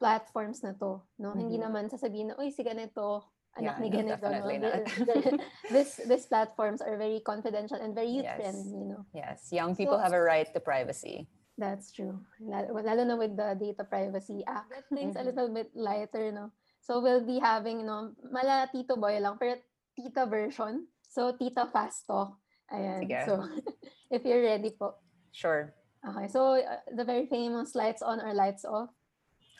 platforms 0.00 0.64
na 0.64 0.72
to, 0.72 1.04
no? 1.20 1.36
Hindi 1.36 1.60
Mhm. 1.60 1.64
naman 1.68 1.84
sasabihin 1.92 2.32
na, 2.32 2.40
uy, 2.40 2.48
si 2.48 2.64
ganito, 2.64 3.20
anak 3.52 3.76
Yeah, 3.76 3.82
ni 3.84 3.88
no, 3.92 3.96
ganito, 4.00 4.24
no? 4.24 4.48
the- 5.12 5.40
this, 5.68 6.00
these 6.08 6.24
platforms 6.24 6.80
are 6.80 6.96
very 6.96 7.20
confidential 7.20 7.76
and 7.76 7.92
very 7.92 8.08
Yes. 8.08 8.24
youth-friendly, 8.40 8.82
no? 8.88 9.04
Yes, 9.12 9.52
young 9.52 9.76
people 9.76 10.00
So- 10.00 10.04
have 10.08 10.16
a 10.16 10.22
right 10.24 10.48
to 10.48 10.60
privacy. 10.62 11.28
That's 11.60 11.92
true. 11.92 12.16
Lalo, 12.40 12.80
lalo 12.80 13.02
na 13.04 13.20
with 13.20 13.36
the 13.36 13.52
Data 13.52 13.84
Privacy 13.84 14.40
Act. 14.48 14.72
That 14.72 14.88
things 14.88 15.12
a 15.12 15.20
Mhm. 15.20 15.28
little 15.28 15.50
bit 15.52 15.68
lighter, 15.76 16.32
no? 16.32 16.56
So 16.80 17.04
we'll 17.04 17.20
be 17.20 17.36
having, 17.36 17.84
no, 17.84 18.16
mala 18.24 18.64
Tito 18.72 18.96
Boy 18.96 19.20
lang, 19.20 19.36
pero 19.36 19.60
Tita 20.00 20.24
version. 20.24 20.88
So 21.04 21.36
Tita 21.36 21.68
Fast 21.68 22.08
Talk. 22.08 22.40
Ayan. 22.72 23.04
Sige. 23.04 23.20
So 23.28 23.44
if 24.14 24.24
you're 24.24 24.40
ready 24.40 24.72
po. 24.72 24.96
Sure, 25.30 25.74
Okay. 26.00 26.28
So 26.28 26.56
uh, 26.56 26.80
the 26.96 27.04
very 27.04 27.26
famous 27.26 27.74
lights 27.76 28.00
on 28.00 28.20
or 28.20 28.32
lights 28.32 28.64
off. 28.64 28.88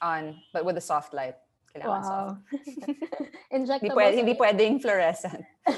on, 0.01 0.41
but 0.53 0.65
with 0.65 0.77
a 0.77 0.81
soft 0.81 1.13
light. 1.13 1.37
Kailangan 1.77 2.05
soft. 2.05 2.09
Wow. 2.11 2.39
Hindi, 3.51 3.69
injectables. 3.69 3.95
pwede, 3.95 4.15
hindi 4.17 4.35
pwedeng 4.35 4.81
fluorescent. 4.81 5.45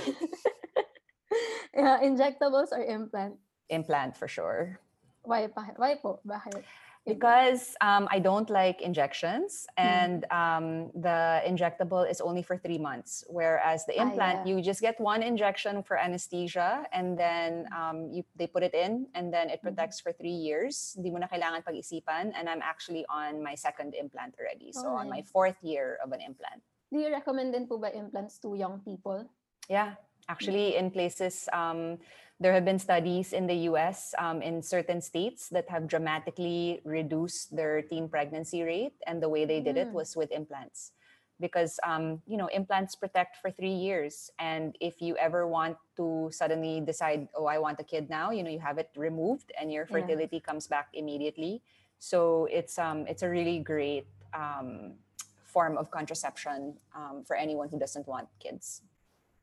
yeah, 1.75 1.99
injectables 2.01 2.71
or 2.71 2.85
implant. 2.87 3.35
Implant 3.69 4.17
for 4.17 4.29
sure. 4.29 4.79
Why, 5.27 5.49
pa, 5.49 5.75
why 5.77 5.99
po? 5.99 6.21
Bakit? 6.23 6.63
Because 7.05 7.75
um, 7.81 8.07
I 8.15 8.21
don't 8.21 8.49
like 8.49 8.81
injections, 8.81 9.67
Hmm. 9.83 9.87
and 9.87 10.25
um, 10.31 10.67
the 10.95 11.43
injectable 11.43 12.09
is 12.09 12.21
only 12.21 12.43
for 12.47 12.57
three 12.57 12.79
months, 12.79 13.25
whereas 13.27 13.85
the 13.87 13.99
Ah, 13.99 14.07
implant 14.07 14.47
yeah. 14.47 14.55
you 14.55 14.63
just 14.63 14.81
get 14.81 15.01
one 15.01 15.19
injection 15.23 15.83
for 15.83 15.99
anesthesia, 15.99 16.87
and 16.93 17.19
then 17.19 17.67
um, 17.75 18.07
you, 18.15 18.23
they 18.39 18.47
put 18.47 18.63
it 18.63 18.73
in, 18.75 19.11
and 19.19 19.35
then 19.35 19.51
it 19.51 19.59
Mhm. 19.59 19.75
protects 19.75 19.99
for 19.99 20.13
three 20.15 20.31
years. 20.35 20.95
Hindi 20.95 21.11
mo 21.11 21.19
na 21.19 21.27
kailangan 21.27 21.67
pag-isipan, 21.67 22.39
and 22.39 22.47
I'm 22.49 22.63
actually 22.63 23.03
on 23.11 23.43
my 23.43 23.59
second 23.59 23.99
implant 23.99 24.39
already, 24.39 24.71
so 24.71 24.87
Oh, 24.87 25.03
on 25.03 25.11
my 25.11 25.27
fourth 25.27 25.59
year 25.59 25.99
of 26.07 26.15
an 26.15 26.23
implant. 26.23 26.63
Do 26.95 27.03
you 27.03 27.11
recommend 27.11 27.51
din 27.51 27.67
po 27.67 27.83
ba 27.83 27.91
implants 27.91 28.39
to 28.47 28.55
young 28.55 28.79
people? 28.87 29.27
Yeah, 29.67 29.95
actually, 30.29 30.77
in 30.79 30.91
places, 30.95 31.49
um, 31.51 31.99
there 32.43 32.53
have 32.53 32.65
been 32.65 32.79
studies 32.79 33.33
in 33.33 33.47
the 33.47 33.71
US 33.71 34.15
um, 34.19 34.43
in 34.43 34.63
certain 34.63 35.01
states 35.01 35.49
that 35.51 35.71
have 35.71 35.87
dramatically 35.87 36.83
reduced 36.85 37.55
their 37.55 37.83
teen 37.83 38.09
pregnancy 38.09 38.63
rate. 38.63 38.95
And 39.07 39.23
the 39.23 39.29
way 39.29 39.45
they 39.47 39.61
did 39.61 39.77
Mm. 39.77 39.83
it 39.87 39.91
was 39.95 40.17
with 40.17 40.31
implants. 40.33 40.93
Because, 41.39 41.79
um, 41.83 42.23
you 42.27 42.37
know, 42.37 42.47
implants 42.49 42.95
protect 42.95 43.37
for 43.37 43.51
three 43.51 43.73
years. 43.75 44.31
And 44.39 44.77
if 44.81 45.01
you 45.01 45.17
ever 45.17 45.47
want 45.47 45.77
to 45.97 46.31
suddenly 46.31 46.81
decide, 46.81 47.29
oh, 47.35 47.47
I 47.47 47.59
want 47.59 47.81
a 47.81 47.85
kid 47.85 48.11
now, 48.11 48.31
you 48.31 48.43
know, 48.43 48.51
you 48.51 48.61
have 48.61 48.79
it 48.79 48.91
removed 48.97 49.51
and 49.59 49.73
your 49.73 49.87
Yeah. 49.87 49.95
fertility 49.95 50.41
comes 50.41 50.67
back 50.67 50.89
immediately. 50.95 51.63
So 51.99 52.47
it's, 52.51 52.79
um, 52.79 53.07
it's 53.07 53.23
a 53.23 53.31
really 53.31 53.59
great 53.61 54.07
um, 54.35 54.99
form 55.45 55.79
of 55.79 55.91
contraception 55.91 56.79
um, 56.95 57.25
for 57.25 57.37
anyone 57.37 57.69
who 57.69 57.79
doesn't 57.79 58.07
want 58.07 58.29
kids 58.39 58.83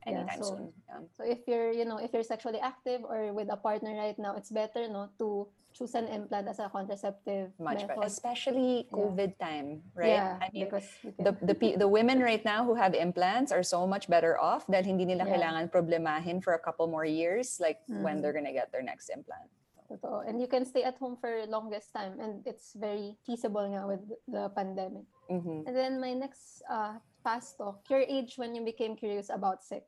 Yeah, 0.06 0.24
anytime 0.24 0.44
so- 0.44 0.56
soon. 0.56 0.74
Yeah. 0.88 1.02
So 1.14 1.24
if 1.24 1.40
you're, 1.48 1.72
you 1.72 1.86
know, 1.86 1.98
if 1.98 2.14
you're 2.14 2.24
sexually 2.24 2.60
active 2.60 3.04
or 3.04 3.34
with 3.34 3.52
a 3.52 3.58
partner 3.58 3.96
right 3.96 4.18
now, 4.18 4.36
it's 4.36 4.50
better, 4.52 4.88
no, 4.88 5.10
to 5.20 5.48
choose 5.74 5.94
an 5.94 6.08
implant 6.08 6.48
as 6.48 6.58
a 6.60 6.68
contraceptive 6.70 7.52
Much 7.60 7.86
better, 7.86 7.94
method. 8.00 8.08
especially 8.10 8.88
Yeah. 8.90 8.96
COVID 8.98 9.32
time, 9.38 9.84
right? 9.94 10.18
Yeah, 10.18 10.38
I 10.42 10.50
mean, 10.52 10.66
because 10.66 10.88
the 11.20 11.32
the 11.46 11.56
the 11.78 11.88
women 11.88 12.20
right 12.26 12.42
now 12.44 12.66
who 12.66 12.74
have 12.74 12.98
implants 12.98 13.52
are 13.54 13.62
so 13.62 13.86
much 13.86 14.10
better 14.10 14.34
off 14.42 14.66
dahil 14.66 14.98
hindi 14.98 15.06
nila 15.06 15.30
Yeah. 15.30 15.38
kailangan 15.38 15.70
problemahin 15.70 16.42
for 16.42 16.58
a 16.58 16.62
couple 16.64 16.90
more 16.90 17.06
years, 17.06 17.62
like 17.62 17.86
Mhm. 17.86 18.02
when 18.02 18.16
they're 18.24 18.34
gonna 18.34 18.56
get 18.56 18.72
their 18.74 18.82
next 18.84 19.10
implant. 19.14 19.50
totoo. 19.90 20.22
and 20.22 20.38
you 20.38 20.46
can 20.46 20.62
stay 20.70 20.86
at 20.86 20.94
home 21.02 21.18
for 21.18 21.34
longest 21.50 21.90
time, 21.98 22.14
and 22.22 22.46
it's 22.46 22.78
very 22.78 23.18
feasible 23.26 23.66
nga 23.66 23.90
with 23.90 24.06
the 24.30 24.46
pandemic. 24.54 25.02
Mhm. 25.34 25.66
And 25.66 25.74
then 25.74 25.98
my 25.98 26.14
next 26.14 26.62
uh, 26.70 27.02
fast 27.24 27.58
talk, 27.58 27.84
your 27.90 28.02
age 28.02 28.38
when 28.38 28.56
you 28.56 28.64
became 28.64 28.96
curious 28.96 29.30
about 29.30 29.64
sex. 29.64 29.86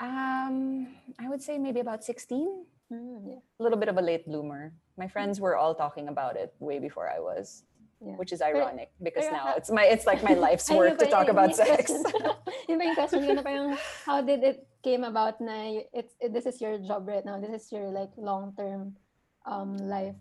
Um, 0.00 0.88
I 1.18 1.28
would 1.28 1.42
say 1.42 1.58
maybe 1.58 1.80
about 1.80 2.04
sixteen. 2.04 2.64
Mm, 2.92 3.20
yeah, 3.26 3.42
A 3.60 3.62
little 3.62 3.78
bit 3.78 3.88
of 3.88 3.98
a 3.98 4.02
late 4.02 4.24
bloomer. 4.26 4.72
My 4.96 5.08
friends 5.08 5.40
were 5.40 5.56
all 5.56 5.74
talking 5.74 6.08
about 6.08 6.36
it 6.36 6.54
way 6.58 6.78
before 6.78 7.10
I 7.10 7.20
was, 7.20 7.64
yeah. 8.00 8.16
which 8.16 8.32
is 8.32 8.40
ironic 8.40 8.90
because 9.02 9.26
pero 9.26 9.36
now 9.36 9.44
ha- 9.52 9.58
it's 9.58 9.70
my 9.70 9.84
it's 9.84 10.06
like 10.06 10.22
my 10.22 10.34
life's 10.46 10.70
work 10.70 10.96
to 10.98 11.06
talk 11.06 11.26
yun 11.26 11.36
about 11.36 11.50
yung 11.56 11.66
sex. 11.66 11.90
question. 11.92 12.02
yun 12.68 12.78
pa 12.78 12.84
yung 12.86 12.96
question 12.96 13.20
ko 13.26 13.32
na 13.34 13.42
parang, 13.44 13.68
how 14.06 14.22
did 14.22 14.40
it 14.40 14.64
came 14.82 15.02
about 15.04 15.36
na 15.42 15.82
it's, 15.92 16.14
it, 16.22 16.32
this 16.32 16.46
is 16.46 16.62
your 16.62 16.78
job 16.78 17.04
right 17.04 17.26
now, 17.26 17.36
this 17.36 17.50
is 17.50 17.66
your 17.74 17.90
like 17.90 18.10
long-term 18.16 18.94
um, 19.44 19.76
life 19.76 20.16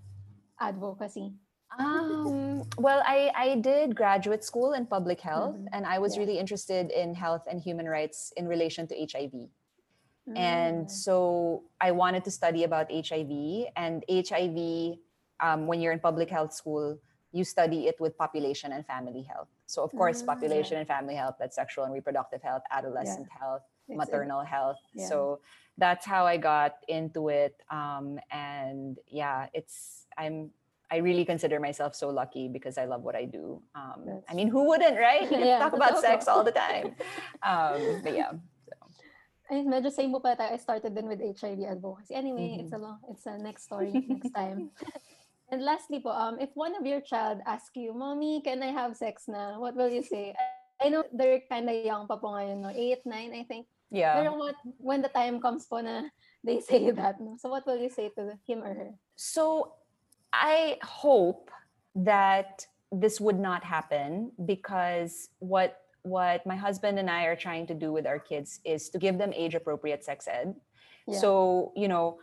advocacy. 0.59 1.33
Um, 1.77 2.63
well, 2.77 3.03
I, 3.05 3.31
I 3.35 3.55
did 3.55 3.95
graduate 3.95 4.43
school 4.43 4.73
in 4.73 4.85
public 4.85 5.19
health, 5.21 5.55
Mhm. 5.55 5.67
and 5.73 5.85
I 5.85 5.99
was 5.99 6.15
Yeah. 6.15 6.21
really 6.21 6.37
interested 6.39 6.91
in 6.91 7.13
health 7.15 7.43
and 7.49 7.61
human 7.61 7.87
rights 7.87 8.31
in 8.37 8.47
relation 8.47 8.87
to 8.87 8.95
HIV. 8.95 9.49
Mm. 10.27 10.37
And 10.37 10.91
so 10.91 11.63
I 11.79 11.91
wanted 11.91 12.23
to 12.25 12.31
study 12.31 12.63
about 12.63 12.91
HIV, 12.91 13.67
and 13.75 14.03
HIV, 14.07 14.99
um, 15.39 15.67
when 15.67 15.79
you're 15.81 15.93
in 15.93 15.99
public 15.99 16.29
health 16.29 16.53
school, 16.53 16.97
you 17.31 17.43
study 17.43 17.87
it 17.87 17.99
with 17.99 18.17
population 18.17 18.71
and 18.71 18.85
family 18.85 19.21
health. 19.21 19.49
So, 19.67 19.83
of 19.83 19.91
course, 19.91 20.23
Ah. 20.23 20.25
population 20.33 20.77
and 20.77 20.87
family 20.87 21.15
health, 21.15 21.35
that's 21.37 21.55
sexual 21.55 21.83
and 21.83 21.93
reproductive 21.93 22.41
health, 22.41 22.63
adolescent 22.71 23.29
health, 23.29 23.63
It's 23.87 23.97
maternal 23.97 24.41
health. 24.41 24.79
yeah. 24.93 25.05
So 25.07 25.39
that's 25.77 26.05
how 26.05 26.25
I 26.25 26.37
got 26.37 26.77
into 26.87 27.29
it. 27.29 27.61
Um, 27.69 28.19
and 28.31 28.97
yeah, 29.07 29.47
it's 29.53 30.07
I'm 30.17 30.51
I 30.89 30.97
really 31.03 31.25
consider 31.25 31.59
myself 31.59 31.95
so 31.95 32.09
lucky 32.09 32.47
because 32.47 32.77
I 32.77 32.85
love 32.85 33.03
what 33.03 33.15
I 33.15 33.25
do. 33.25 33.61
Um, 33.75 34.23
I 34.29 34.33
mean, 34.33 34.47
who 34.47 34.63
wouldn't, 34.71 34.95
right? 34.97 35.27
You 35.31 35.43
Yeah, 35.45 35.59
talk 35.59 35.73
about 35.75 35.99
sex 35.99 36.27
all 36.27 36.43
the 36.43 36.55
time. 36.65 36.95
Um, 37.43 38.01
but 38.03 38.15
yeah, 38.15 38.31
Ay, 39.47 39.63
medyo 39.63 39.87
same 39.87 40.11
po 40.11 40.19
pala 40.19 40.35
tayo. 40.35 40.51
I 40.51 40.59
started 40.59 40.91
then 40.91 41.07
with 41.07 41.23
HIV 41.23 41.63
advocacy. 41.63 42.11
Anyway, 42.19 42.59
Mhm. 42.59 42.59
it's 42.67 42.73
a 42.75 42.79
long, 42.83 42.99
it's 43.07 43.23
a 43.31 43.39
next 43.39 43.63
story 43.63 43.95
next 43.95 44.35
time. 44.35 44.75
and 45.51 45.63
lastly 45.63 46.03
po, 46.03 46.11
um, 46.11 46.35
if 46.35 46.51
one 46.51 46.75
of 46.75 46.83
your 46.83 46.99
child 46.99 47.39
asks 47.47 47.71
you, 47.79 47.95
Mommy, 47.95 48.43
can 48.43 48.59
I 48.59 48.75
have 48.75 48.99
sex 48.99 49.23
na? 49.31 49.55
What 49.55 49.79
will 49.79 49.87
you 49.87 50.03
say? 50.03 50.35
I 50.83 50.91
know 50.91 51.07
they're 51.15 51.39
kind 51.47 51.63
of 51.71 51.79
young 51.79 52.11
pa 52.11 52.19
po 52.19 52.35
ngayon, 52.35 52.59
no? 52.59 52.75
8, 52.75 53.07
9, 53.07 53.31
I 53.39 53.43
think. 53.47 53.71
yeah. 53.87 54.19
Pero 54.19 54.35
what, 54.35 54.59
when 54.83 54.99
the 54.99 55.07
time 55.15 55.39
comes 55.39 55.63
po 55.63 55.79
na 55.79 56.11
they 56.43 56.59
say 56.59 56.91
that, 56.91 57.15
no? 57.23 57.39
So 57.39 57.47
what 57.47 57.63
will 57.63 57.79
you 57.79 57.87
say 57.89 58.11
to 58.19 58.35
him 58.43 58.67
or 58.67 58.75
her? 58.75 58.91
So 59.15 59.71
I 60.33 60.77
hope 60.83 61.51
that 61.95 62.65
this 62.91 63.19
would 63.19 63.39
not 63.39 63.63
happen 63.63 64.31
because 64.45 65.29
what 65.39 65.81
what 66.03 66.45
my 66.45 66.55
husband 66.55 66.97
and 66.99 67.09
I 67.09 67.25
are 67.25 67.35
trying 67.35 67.67
to 67.67 67.73
do 67.73 67.91
with 67.91 68.07
our 68.07 68.19
kids 68.19 68.61
is 68.63 68.89
to 68.89 68.97
give 68.97 69.17
them 69.17 69.33
age 69.35 69.55
appropriate 69.55 70.05
sex 70.05 70.25
ed. 70.27 70.55
Yeah. 71.05 71.19
So, 71.19 71.73
you 71.75 71.89
know, 71.89 72.19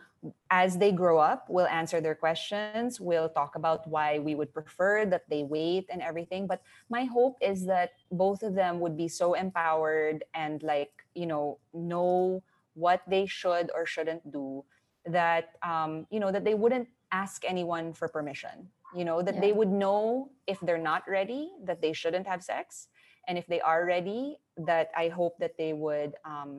as 0.49 0.79
they 0.79 0.91
grow 0.91 1.19
up, 1.19 1.45
we'll 1.49 1.67
answer 1.67 2.01
their 2.01 2.15
questions. 2.15 2.99
We'll 2.99 3.29
talk 3.29 3.55
about 3.55 3.87
why 3.87 4.17
we 4.17 4.33
would 4.33 4.51
prefer 4.53 5.05
that 5.05 5.29
they 5.29 5.43
wait 5.43 5.85
and 5.91 6.01
everything. 6.01 6.47
But 6.47 6.63
my 6.89 7.03
hope 7.03 7.37
is 7.41 7.67
that 7.67 7.91
both 8.11 8.41
of 8.41 8.55
them 8.55 8.79
would 8.79 8.97
be 8.97 9.07
so 9.07 9.35
empowered 9.35 10.23
and 10.33 10.63
like, 10.63 10.91
you 11.13 11.27
know, 11.27 11.59
know 11.73 12.41
what 12.73 13.01
they 13.07 13.27
should 13.27 13.69
or 13.75 13.85
shouldn't 13.85 14.31
do 14.31 14.65
that 15.05 15.51
um, 15.63 16.07
you 16.09 16.19
know 16.19 16.31
that 16.31 16.43
they 16.43 16.53
wouldn't 16.53 16.87
ask 17.21 17.37
anyone 17.53 17.87
for 17.99 18.07
permission 18.17 18.55
you 18.99 19.05
know 19.09 19.19
that 19.27 19.37
they 19.43 19.51
would 19.59 19.73
know 19.83 20.29
if 20.47 20.57
they're 20.65 20.85
not 20.91 21.03
ready 21.17 21.43
that 21.69 21.79
they 21.83 21.93
shouldn't 22.01 22.27
have 22.31 22.41
sex. 22.53 22.87
And 23.27 23.37
if 23.41 23.45
they 23.51 23.61
are 23.71 23.81
ready 23.95 24.21
that 24.69 24.87
i 25.03 25.05
hope 25.19 25.33
that 25.43 25.53
they 25.61 25.71
would 25.85 26.11
um, 26.31 26.51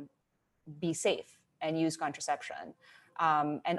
be 0.85 0.93
safe 0.93 1.31
and 1.65 1.73
use 1.87 1.95
contraception. 2.05 2.65
Um, 3.27 3.49
and 3.69 3.77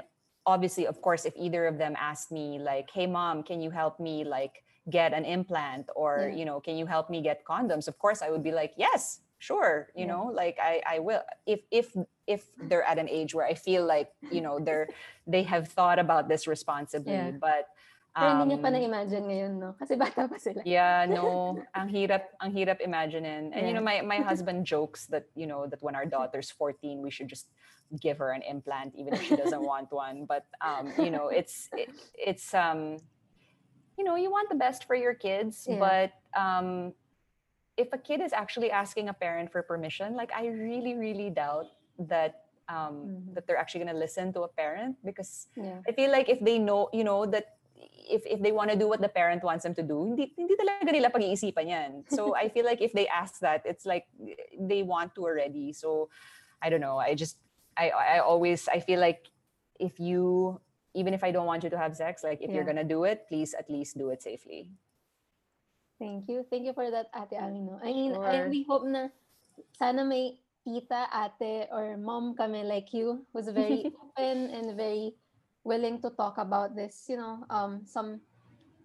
obviously 0.54 0.84
of 0.92 0.96
course 1.06 1.22
if 1.30 1.34
either 1.46 1.62
of 1.70 1.76
them 1.82 1.94
asked 2.10 2.30
me 2.40 2.46
like 2.70 2.88
hey 2.96 3.06
mom 3.18 3.36
can 3.48 3.58
you 3.64 3.70
help 3.70 3.94
me 4.08 4.24
like 4.36 4.54
get 4.98 5.10
an 5.18 5.24
implant? 5.36 5.86
Or 6.02 6.10
Yeah. 6.18 6.36
you 6.38 6.44
know 6.48 6.58
can 6.66 6.76
you 6.80 6.86
help 6.94 7.06
me 7.14 7.18
get 7.28 7.38
condoms? 7.52 7.86
Of 7.92 7.96
course 8.04 8.20
i 8.26 8.28
would 8.32 8.44
be 8.50 8.54
like 8.60 8.72
yes 8.86 9.02
sure 9.38 9.88
you 9.94 10.04
Yeah. 10.04 10.12
know 10.12 10.30
like 10.34 10.58
i 10.60 10.82
i 10.86 10.98
will 10.98 11.22
if 11.46 11.62
if 11.70 11.94
if 12.26 12.50
they're 12.66 12.82
at 12.84 12.98
an 12.98 13.08
age 13.08 13.34
where 13.34 13.46
i 13.46 13.54
feel 13.54 13.86
like 13.86 14.10
you 14.30 14.40
know 14.42 14.58
they're 14.58 14.88
they 15.26 15.42
have 15.42 15.68
thought 15.68 15.98
about 15.98 16.28
this 16.28 16.46
responsibly 16.46 17.14
Yeah. 17.14 17.30
but 17.38 17.66
Pero 18.18 18.34
hindi 18.34 18.44
niya 18.50 18.58
pa 18.58 18.68
um, 18.68 18.74
na-imagine 18.74 19.24
ngayon, 19.30 19.52
no? 19.62 19.68
Kasi 19.78 19.94
bata 19.94 20.26
pa 20.26 20.34
sila. 20.42 20.66
yeah 20.66 21.06
no 21.06 21.54
ang 21.78 21.86
hirap 21.86 22.34
ang 22.42 22.50
hirap 22.50 22.82
imagine 22.82 23.22
and 23.24 23.54
you 23.54 23.70
know 23.70 23.80
my 23.80 24.02
my 24.02 24.18
husband 24.26 24.66
jokes 24.66 25.06
that 25.06 25.30
you 25.38 25.46
know 25.46 25.70
that 25.70 25.78
when 25.86 25.94
our 25.94 26.02
daughter's 26.06 26.50
14 26.50 26.98
we 26.98 27.10
should 27.14 27.30
just 27.30 27.46
give 28.02 28.18
her 28.18 28.34
an 28.34 28.42
implant 28.42 28.90
even 28.98 29.14
if 29.14 29.22
she 29.22 29.38
doesn't 29.38 29.62
want 29.62 29.86
one 29.94 30.26
but 30.26 30.50
um 30.60 30.90
you 30.98 31.14
know 31.14 31.30
it's 31.30 31.70
it, 31.78 31.94
it's 32.18 32.50
um 32.58 32.98
you 33.96 34.02
know 34.02 34.16
you 34.18 34.30
want 34.34 34.50
the 34.50 34.58
best 34.58 34.84
for 34.84 34.98
your 34.98 35.14
kids 35.14 35.62
Yeah. 35.66 35.78
but 35.78 36.10
um 36.34 36.92
if 37.78 37.88
a 37.94 37.98
kid 37.98 38.20
is 38.20 38.34
actually 38.34 38.70
asking 38.74 39.08
a 39.08 39.14
parent 39.14 39.48
for 39.54 39.62
permission 39.62 40.18
like 40.18 40.34
i 40.34 40.46
really 40.50 40.94
really 40.98 41.30
doubt 41.30 41.70
that 42.10 42.44
um 42.68 43.08
Mhm. 43.08 43.32
that 43.34 43.46
they're 43.46 43.56
actually 43.56 43.80
going 43.80 43.94
to 43.94 44.00
listen 44.00 44.28
to 44.36 44.44
a 44.44 44.50
parent 44.60 44.96
because 45.04 45.48
Yeah. 45.56 45.80
I 45.88 45.92
feel 45.96 46.10
like 46.12 46.28
if 46.28 46.40
they 46.44 46.58
know, 46.60 46.92
you 46.92 47.00
know, 47.04 47.24
that 47.32 47.56
if 48.10 48.26
if 48.28 48.44
they 48.44 48.52
want 48.52 48.68
to 48.68 48.76
do 48.76 48.88
what 48.92 49.00
the 49.00 49.08
parent 49.08 49.40
wants 49.40 49.64
them 49.64 49.72
to 49.80 49.84
do, 49.84 50.04
hindi 50.04 50.36
hindi 50.36 50.52
talaga 50.52 50.92
nila 50.92 51.08
pag-iisipan 51.08 51.64
yan. 51.64 51.90
So 52.12 52.34
I 52.42 52.52
feel 52.52 52.68
like 52.68 52.84
if 52.84 52.92
they 52.92 53.08
ask 53.08 53.40
that, 53.40 53.64
it's 53.64 53.88
like 53.88 54.04
they 54.58 54.84
want 54.84 55.16
to 55.16 55.24
already. 55.24 55.72
So 55.72 56.12
I 56.60 56.68
don't 56.68 56.84
know. 56.84 57.00
I 57.00 57.16
just 57.16 57.40
I 57.76 57.88
I 57.88 58.16
always 58.20 58.68
I 58.68 58.84
feel 58.84 59.00
like 59.00 59.32
if 59.80 59.96
you 59.96 60.58
even 60.92 61.16
if 61.16 61.24
I 61.24 61.30
don't 61.32 61.46
want 61.48 61.64
you 61.64 61.72
to 61.72 61.80
have 61.80 61.96
sex, 61.96 62.20
like 62.20 62.44
if 62.44 62.52
you're 62.52 62.68
gonna 62.68 62.84
do 62.84 63.08
it, 63.08 63.24
please 63.32 63.56
at 63.56 63.70
least 63.72 63.96
do 63.96 64.12
it 64.12 64.20
safely. 64.20 64.68
Thank 65.98 66.28
you. 66.28 66.46
Thank 66.50 66.64
you 66.66 66.74
for 66.74 66.90
that, 66.90 67.10
Ate 67.14 67.38
Amino. 67.38 67.78
I 67.82 67.90
mean, 67.92 68.14
I, 68.22 68.42
Sure. 68.42 68.48
we 68.50 68.62
hope 68.68 68.86
na 68.86 69.08
sana 69.74 70.04
may 70.06 70.38
tita, 70.62 71.10
ate, 71.10 71.66
or 71.74 71.96
mom 71.98 72.34
kami 72.38 72.62
like 72.62 72.92
you 72.94 73.26
who's 73.32 73.48
very 73.50 73.90
open 74.02 74.50
and 74.54 74.76
very 74.78 75.14
willing 75.64 76.00
to 76.02 76.10
talk 76.14 76.38
about 76.38 76.74
this, 76.76 77.06
you 77.10 77.16
know, 77.18 77.42
um, 77.50 77.82
some, 77.84 78.20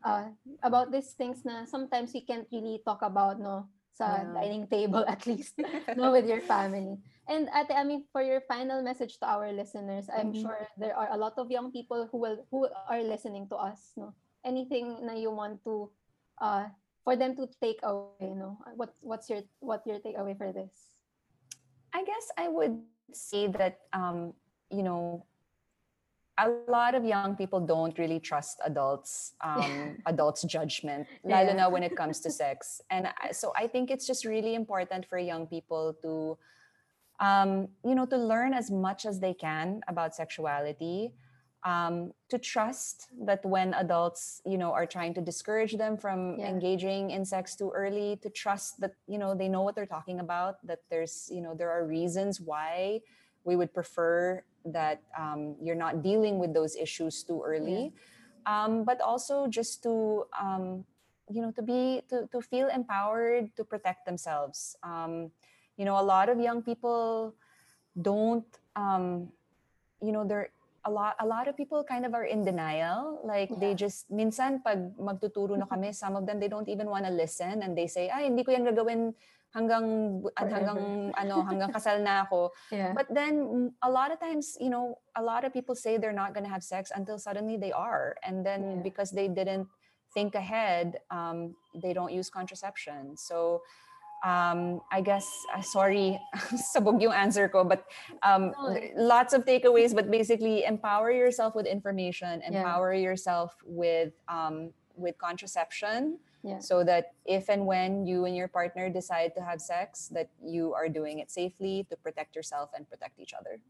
uh, 0.03 0.33
about 0.63 0.91
these 0.91 1.13
things 1.13 1.45
na 1.45 1.65
sometimes 1.65 2.13
we 2.13 2.21
can't 2.25 2.47
really 2.51 2.81
talk 2.85 3.01
about, 3.05 3.37
no, 3.39 3.69
sa 3.93 4.25
Yeah. 4.25 4.33
dining 4.33 4.65
table 4.65 5.05
at 5.13 5.25
least, 5.29 5.53
no, 5.97 6.09
with 6.11 6.25
your 6.25 6.41
family. 6.41 6.97
And 7.29 7.47
Ate 7.53 7.77
Ami, 7.77 8.09
for 8.11 8.25
your 8.25 8.41
final 8.49 8.81
message 8.81 9.21
to 9.21 9.29
our 9.29 9.53
listeners, 9.53 10.09
I'm 10.09 10.33
Mhm. 10.33 10.41
sure 10.41 10.65
there 10.81 10.97
are 10.97 11.13
a 11.13 11.17
lot 11.21 11.37
of 11.37 11.47
young 11.53 11.69
people 11.71 12.09
who 12.09 12.17
will 12.17 12.41
who 12.49 12.65
are 12.89 13.05
listening 13.05 13.45
to 13.53 13.55
us, 13.55 13.93
no. 13.95 14.17
Anything 14.43 15.05
na 15.05 15.13
you 15.13 15.29
want 15.31 15.61
to 15.63 15.87
uh 16.41 16.67
for 17.03 17.15
them 17.15 17.35
to 17.35 17.47
take 17.61 17.79
away, 17.83 18.33
no? 18.33 18.57
What 18.75 18.95
what's 19.01 19.29
your 19.29 19.41
what 19.59 19.85
your 19.85 19.99
takeaway 19.99 20.37
for 20.37 20.51
this? 20.51 20.89
I 21.93 22.03
guess 22.03 22.25
I 22.37 22.47
would 22.49 22.79
say 23.11 23.47
that 23.47 23.79
um, 23.93 24.33
you 24.71 24.81
know, 24.83 25.25
a 26.39 26.49
lot 26.67 26.95
of 26.95 27.05
young 27.05 27.35
people 27.35 27.59
don't 27.59 27.97
really 27.99 28.19
trust 28.19 28.59
adults, 28.65 29.33
um, 29.41 29.97
adults' 30.07 30.41
judgment, 30.43 31.05
lalo 31.23 31.49
Yeah. 31.53 31.53
na 31.53 31.69
when 31.69 31.83
it 31.83 31.95
comes 32.01 32.19
to 32.21 32.31
sex. 32.31 32.81
And 32.89 33.07
I- 33.21 33.31
so 33.31 33.53
I 33.55 33.67
think 33.67 33.91
it's 33.91 34.07
just 34.07 34.25
really 34.25 34.55
important 34.55 35.05
for 35.05 35.17
young 35.19 35.45
people 35.45 35.93
to, 36.01 36.37
um, 37.19 37.67
you 37.85 37.93
know, 37.93 38.07
to 38.07 38.17
learn 38.17 38.53
as 38.53 38.71
much 38.71 39.05
as 39.05 39.19
they 39.19 39.33
can 39.35 39.81
about 39.87 40.15
sexuality. 40.15 41.13
Um, 41.65 42.11
to 42.27 42.37
trust 42.37 43.07
that 43.23 43.39
when 43.45 43.73
adults, 43.73 44.41
you 44.45 44.57
know, 44.57 44.73
are 44.73 44.85
trying 44.85 45.13
to 45.13 45.21
discourage 45.21 45.77
them 45.77 45.95
from 45.95 46.37
Yeah. 46.37 46.49
engaging 46.49 47.11
in 47.11 47.23
sex 47.23 47.55
too 47.55 47.71
early, 47.71 48.17
to 48.17 48.29
trust 48.29 48.81
that, 48.81 48.93
you 49.07 49.17
know, 49.17 49.31
they 49.33 49.47
know 49.47 49.61
what 49.61 49.73
they're 49.75 49.93
talking 49.97 50.19
about, 50.19 50.59
that 50.67 50.81
there's, 50.91 51.29
you 51.31 51.39
know, 51.39 51.55
there 51.55 51.71
are 51.71 51.85
reasons 51.87 52.41
why 52.41 52.99
we 53.47 53.55
would 53.55 53.71
prefer 53.73 54.43
that 54.65 54.99
um, 55.17 55.55
you're 55.63 55.79
not 55.85 56.03
dealing 56.03 56.35
with 56.37 56.53
those 56.53 56.75
issues 56.75 57.23
too 57.23 57.41
early. 57.45 57.93
Um, 58.45 58.83
but 58.83 58.99
also 58.99 59.47
just 59.47 59.83
to, 59.83 60.27
um, 60.35 60.83
you 61.31 61.41
know, 61.41 61.51
to 61.51 61.61
be, 61.61 62.03
to, 62.09 62.27
to 62.33 62.41
feel 62.41 62.67
empowered 62.67 63.55
to 63.55 63.63
protect 63.63 64.05
themselves. 64.05 64.75
Um, 64.83 65.31
you 65.77 65.85
know, 65.87 65.95
a 65.97 66.03
lot 66.03 66.27
of 66.27 66.39
young 66.39 66.61
people 66.61 67.35
don't, 68.01 68.51
um, 68.75 69.31
you 70.01 70.11
know, 70.11 70.27
they're, 70.27 70.49
a 70.85 70.91
lot 70.91 71.15
a 71.19 71.25
lot 71.25 71.47
of 71.47 71.55
people 71.55 71.83
kind 71.83 72.05
of 72.05 72.13
are 72.13 72.25
in 72.27 72.43
denial 72.43 73.19
like 73.23 73.49
they 73.59 73.71
Yeah. 73.71 73.87
just 73.87 74.11
minsan 74.11 74.59
pag 74.63 74.91
magtuturo 74.99 75.55
na 75.55 75.65
kami 75.65 75.95
some 75.95 76.15
of 76.19 76.27
them 76.27 76.39
they 76.43 76.51
don't 76.51 76.67
even 76.67 76.91
want 76.91 77.05
to 77.07 77.11
listen 77.13 77.63
and 77.63 77.71
they 77.77 77.87
say 77.87 78.11
ay 78.11 78.27
hindi 78.27 78.43
ko 78.43 78.51
yan 78.51 78.67
gagawin 78.67 79.15
hanggang 79.55 80.19
at 80.35 80.49
hanggang 80.51 81.13
ano 81.15 81.35
hanggang 81.47 81.71
kasal 81.75 82.01
na 82.03 82.27
ako 82.27 82.51
Yeah. 82.73 82.91
but 82.91 83.07
then 83.07 83.71
a 83.79 83.89
lot 83.89 84.11
of 84.11 84.19
times 84.19 84.57
you 84.59 84.67
know 84.67 84.99
a 85.15 85.23
lot 85.23 85.47
of 85.47 85.53
people 85.55 85.77
say 85.77 85.95
they're 85.95 86.15
not 86.15 86.35
going 86.35 86.43
to 86.43 86.51
have 86.51 86.65
sex 86.65 86.91
until 86.91 87.15
suddenly 87.15 87.55
they 87.55 87.71
are 87.71 88.17
and 88.25 88.43
then 88.43 88.61
Yeah. 88.61 88.83
because 88.83 89.15
they 89.15 89.31
didn't 89.31 89.69
think 90.11 90.35
ahead 90.35 90.99
um, 91.09 91.55
they 91.73 91.93
don't 91.95 92.11
use 92.13 92.27
contraception 92.29 93.15
so 93.15 93.63
um, 94.23 94.81
I 94.91 95.01
guess 95.01 95.27
uh, 95.53 95.61
sorry 95.61 96.19
sabog 96.73 97.01
yung 97.03 97.11
answer 97.13 97.47
ko 97.51 97.63
but 97.63 97.83
um, 98.23 98.55
No, 98.55 98.79
lots 98.95 99.33
of 99.35 99.45
takeaways 99.45 99.93
but 99.93 100.09
basically 100.09 100.63
empower 100.63 101.11
yourself 101.11 101.55
with 101.55 101.67
information 101.67 102.41
Yeah. 102.41 102.63
empower 102.63 102.93
yourself 102.95 103.53
with 103.67 104.13
um, 104.27 104.71
with 104.95 105.17
contraception 105.19 106.17
Yeah. 106.43 106.59
so 106.59 106.83
that 106.83 107.15
if 107.23 107.47
and 107.47 107.63
when 107.63 108.03
you 108.03 108.27
and 108.27 108.35
your 108.35 108.51
partner 108.51 108.91
decide 108.91 109.31
to 109.35 109.41
have 109.43 109.63
sex 109.63 110.11
that 110.11 110.27
you 110.43 110.75
are 110.75 110.91
doing 110.91 111.23
it 111.23 111.31
safely 111.31 111.87
to 111.87 111.95
protect 111.95 112.35
yourself 112.35 112.71
and 112.75 112.83
protect 112.89 113.15
each 113.19 113.31
other 113.31 113.63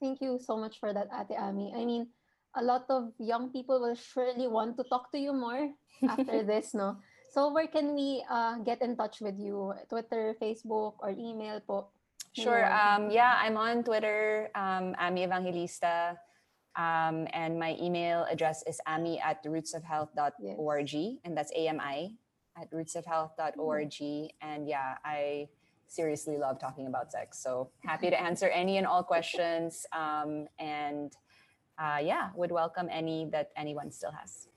Thank 0.00 0.20
you 0.20 0.36
so 0.40 0.56
much 0.56 0.80
for 0.80 0.92
that, 0.92 1.08
Ate 1.08 1.38
Ami. 1.38 1.72
I 1.72 1.84
mean, 1.84 2.08
a 2.56 2.62
lot 2.62 2.84
of 2.90 3.12
young 3.18 3.48
people 3.50 3.80
will 3.80 3.94
surely 3.94 4.46
want 4.48 4.76
to 4.76 4.84
talk 4.84 5.08
to 5.12 5.18
you 5.18 5.32
more 5.32 5.72
after 6.08 6.42
this, 6.44 6.74
no? 6.74 6.98
So 7.34 7.50
where 7.50 7.66
can 7.66 7.98
we 7.98 8.22
uh, 8.30 8.62
get 8.62 8.78
in 8.78 8.94
touch 8.94 9.18
with 9.18 9.34
you? 9.42 9.74
Twitter, 9.90 10.38
Facebook, 10.38 10.94
or 11.02 11.10
email 11.10 11.58
po? 11.66 11.90
Sure. 12.30 12.62
Um, 12.70 13.10
yeah, 13.10 13.34
I'm 13.42 13.58
on 13.58 13.82
Twitter, 13.82 14.54
um, 14.54 14.94
Ami 15.02 15.26
Evangelista. 15.26 16.14
Um, 16.78 17.26
and 17.34 17.58
my 17.58 17.74
email 17.82 18.22
address 18.30 18.62
is 18.70 18.78
ami 18.86 19.18
at 19.18 19.42
rootsofhealth.org. 19.42 20.94
And 21.26 21.34
that's 21.34 21.50
AMI 21.50 22.14
at 22.54 22.70
rootsofhealth.org. 22.70 23.94
And 24.38 24.68
yeah, 24.68 24.94
I 25.04 25.48
seriously 25.88 26.38
love 26.38 26.60
talking 26.60 26.86
about 26.86 27.10
sex. 27.10 27.42
So 27.42 27.70
happy 27.82 28.10
to 28.10 28.20
answer 28.20 28.46
any 28.46 28.78
and 28.78 28.86
all 28.86 29.02
questions. 29.02 29.86
Um, 29.90 30.46
and 30.60 31.10
uh, 31.82 31.98
yeah, 31.98 32.30
would 32.36 32.52
welcome 32.52 32.86
any 32.92 33.26
that 33.34 33.50
anyone 33.58 33.90
still 33.90 34.14
has. 34.14 34.53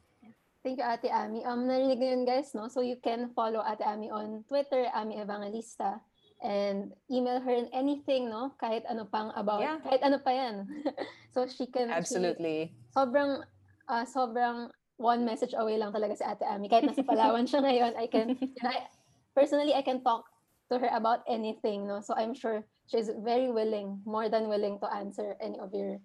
Thank 0.63 0.79
you, 0.79 0.85
Ate 0.85 1.09
Ami. 1.13 1.45
Um, 1.45 1.63
narinig 1.69 2.01
niyo 2.01 2.11
yun, 2.17 2.23
guys, 2.25 2.51
no? 2.51 2.67
So 2.67 2.81
you 2.81 2.97
can 2.99 3.29
follow 3.31 3.63
Ate 3.63 3.85
Ami 3.85 4.09
on 4.11 4.43
Twitter, 4.49 4.89
Ami 4.91 5.21
Evangelista, 5.21 6.01
and 6.43 6.91
email 7.09 7.39
her 7.39 7.53
in 7.55 7.69
anything, 7.71 8.27
no? 8.29 8.51
Kahit 8.59 8.83
ano 8.89 9.05
pang 9.07 9.31
about, 9.37 9.61
Yeah. 9.63 9.79
kahit 9.85 10.01
ano 10.03 10.17
pa 10.19 10.31
yan. 10.33 10.67
so 11.33 11.47
she 11.47 11.69
can, 11.69 11.87
she- 11.87 11.95
Absolutely. 11.97 12.75
sobrang, 12.91 13.45
uh, 13.87 14.05
sobrang 14.05 14.67
one 14.97 15.23
message 15.23 15.53
away 15.55 15.77
lang 15.77 15.93
talaga 15.93 16.17
si 16.17 16.25
Ate 16.25 16.43
Ami. 16.43 16.67
Kahit 16.67 16.89
nasa 16.89 17.05
Palawan 17.05 17.45
siya 17.47 17.61
ngayon, 17.63 17.93
I 17.95 18.05
can, 18.09 18.33
you 18.41 18.61
know, 18.65 18.73
I, 18.73 18.89
personally, 19.37 19.71
I 19.77 19.85
can 19.85 20.01
talk 20.03 20.25
to 20.73 20.81
her 20.81 20.89
about 20.91 21.21
anything, 21.29 21.87
no? 21.87 22.01
So 22.01 22.11
I'm 22.17 22.33
sure 22.33 22.65
she's 22.91 23.07
very 23.23 23.47
willing, 23.53 24.01
more 24.03 24.27
than 24.27 24.49
willing 24.49 24.81
to 24.83 24.87
answer 24.91 25.37
any 25.39 25.61
of 25.61 25.71
your 25.71 26.01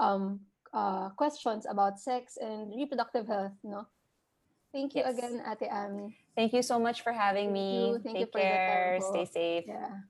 um, 0.00 0.40
uh, 0.72 1.10
questions 1.20 1.66
about 1.68 1.98
sex 2.00 2.38
and 2.40 2.72
reproductive 2.72 3.26
health, 3.28 3.52
no? 3.66 3.84
Thank 4.76 4.92
you 4.92 5.00
Yes. 5.08 5.16
again, 5.16 5.40
Ate 5.40 5.72
Ami. 5.72 6.12
Thank 6.36 6.52
you 6.52 6.60
so 6.60 6.76
much 6.76 7.00
for 7.00 7.16
having 7.16 7.48
Thank 7.48 7.56
me. 7.56 7.68
you. 7.88 7.98
Thank 8.04 8.18
you 8.20 8.26
Take 8.28 8.32
for 8.36 8.40
the 8.44 8.44
care. 8.44 8.98
Stay 9.00 9.24
safe. 9.24 9.64
Yeah. 9.64 10.04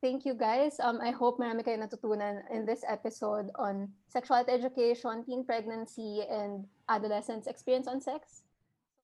Thank 0.00 0.24
you 0.24 0.32
guys. 0.32 0.78
Um, 0.80 1.02
I 1.02 1.10
hope 1.10 1.36
marami 1.42 1.66
kayo 1.66 1.76
natutunan 1.76 2.46
in 2.54 2.64
this 2.64 2.86
episode 2.86 3.50
on 3.58 3.92
sexuality 4.08 4.54
education, 4.56 5.26
teen 5.26 5.42
pregnancy, 5.44 6.22
and 6.24 6.64
adolescents' 6.88 7.50
experience 7.50 7.90
on 7.90 8.00
sex. 8.00 8.46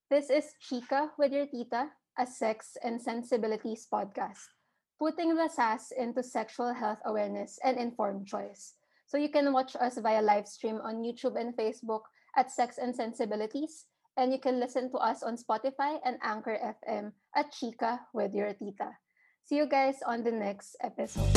This 0.08 0.30
is 0.30 0.54
Chika 0.62 1.10
with 1.18 1.34
your 1.34 1.44
tita, 1.50 1.90
a 2.16 2.24
sex 2.24 2.78
and 2.80 2.96
sensibilities 3.02 3.84
podcast. 3.90 4.48
putting 4.94 5.34
the 5.34 5.50
sass 5.50 5.90
into 5.90 6.22
sexual 6.22 6.70
health 6.72 7.02
awareness 7.04 7.58
and 7.66 7.76
informed 7.76 8.24
choice. 8.30 8.78
So 9.10 9.18
you 9.18 9.26
can 9.28 9.50
watch 9.52 9.74
us 9.76 9.98
via 9.98 10.22
live 10.22 10.46
stream 10.46 10.78
on 10.80 11.02
YouTube 11.02 11.34
and 11.34 11.50
Facebook 11.58 12.06
at 12.36 12.50
Sex 12.50 12.78
and 12.78 12.94
Sensibilities, 12.94 13.86
and 14.16 14.32
you 14.32 14.38
can 14.38 14.60
listen 14.60 14.90
to 14.90 14.98
us 14.98 15.22
on 15.22 15.36
Spotify 15.36 15.98
and 16.04 16.18
Anchor 16.22 16.58
FM 16.58 17.12
at 17.34 17.52
Chika 17.52 18.00
with 18.12 18.34
your 18.34 18.52
tita. 18.54 18.96
See 19.44 19.56
you 19.56 19.66
guys 19.66 19.96
on 20.06 20.24
the 20.24 20.32
next 20.32 20.76
episode. 20.80 21.30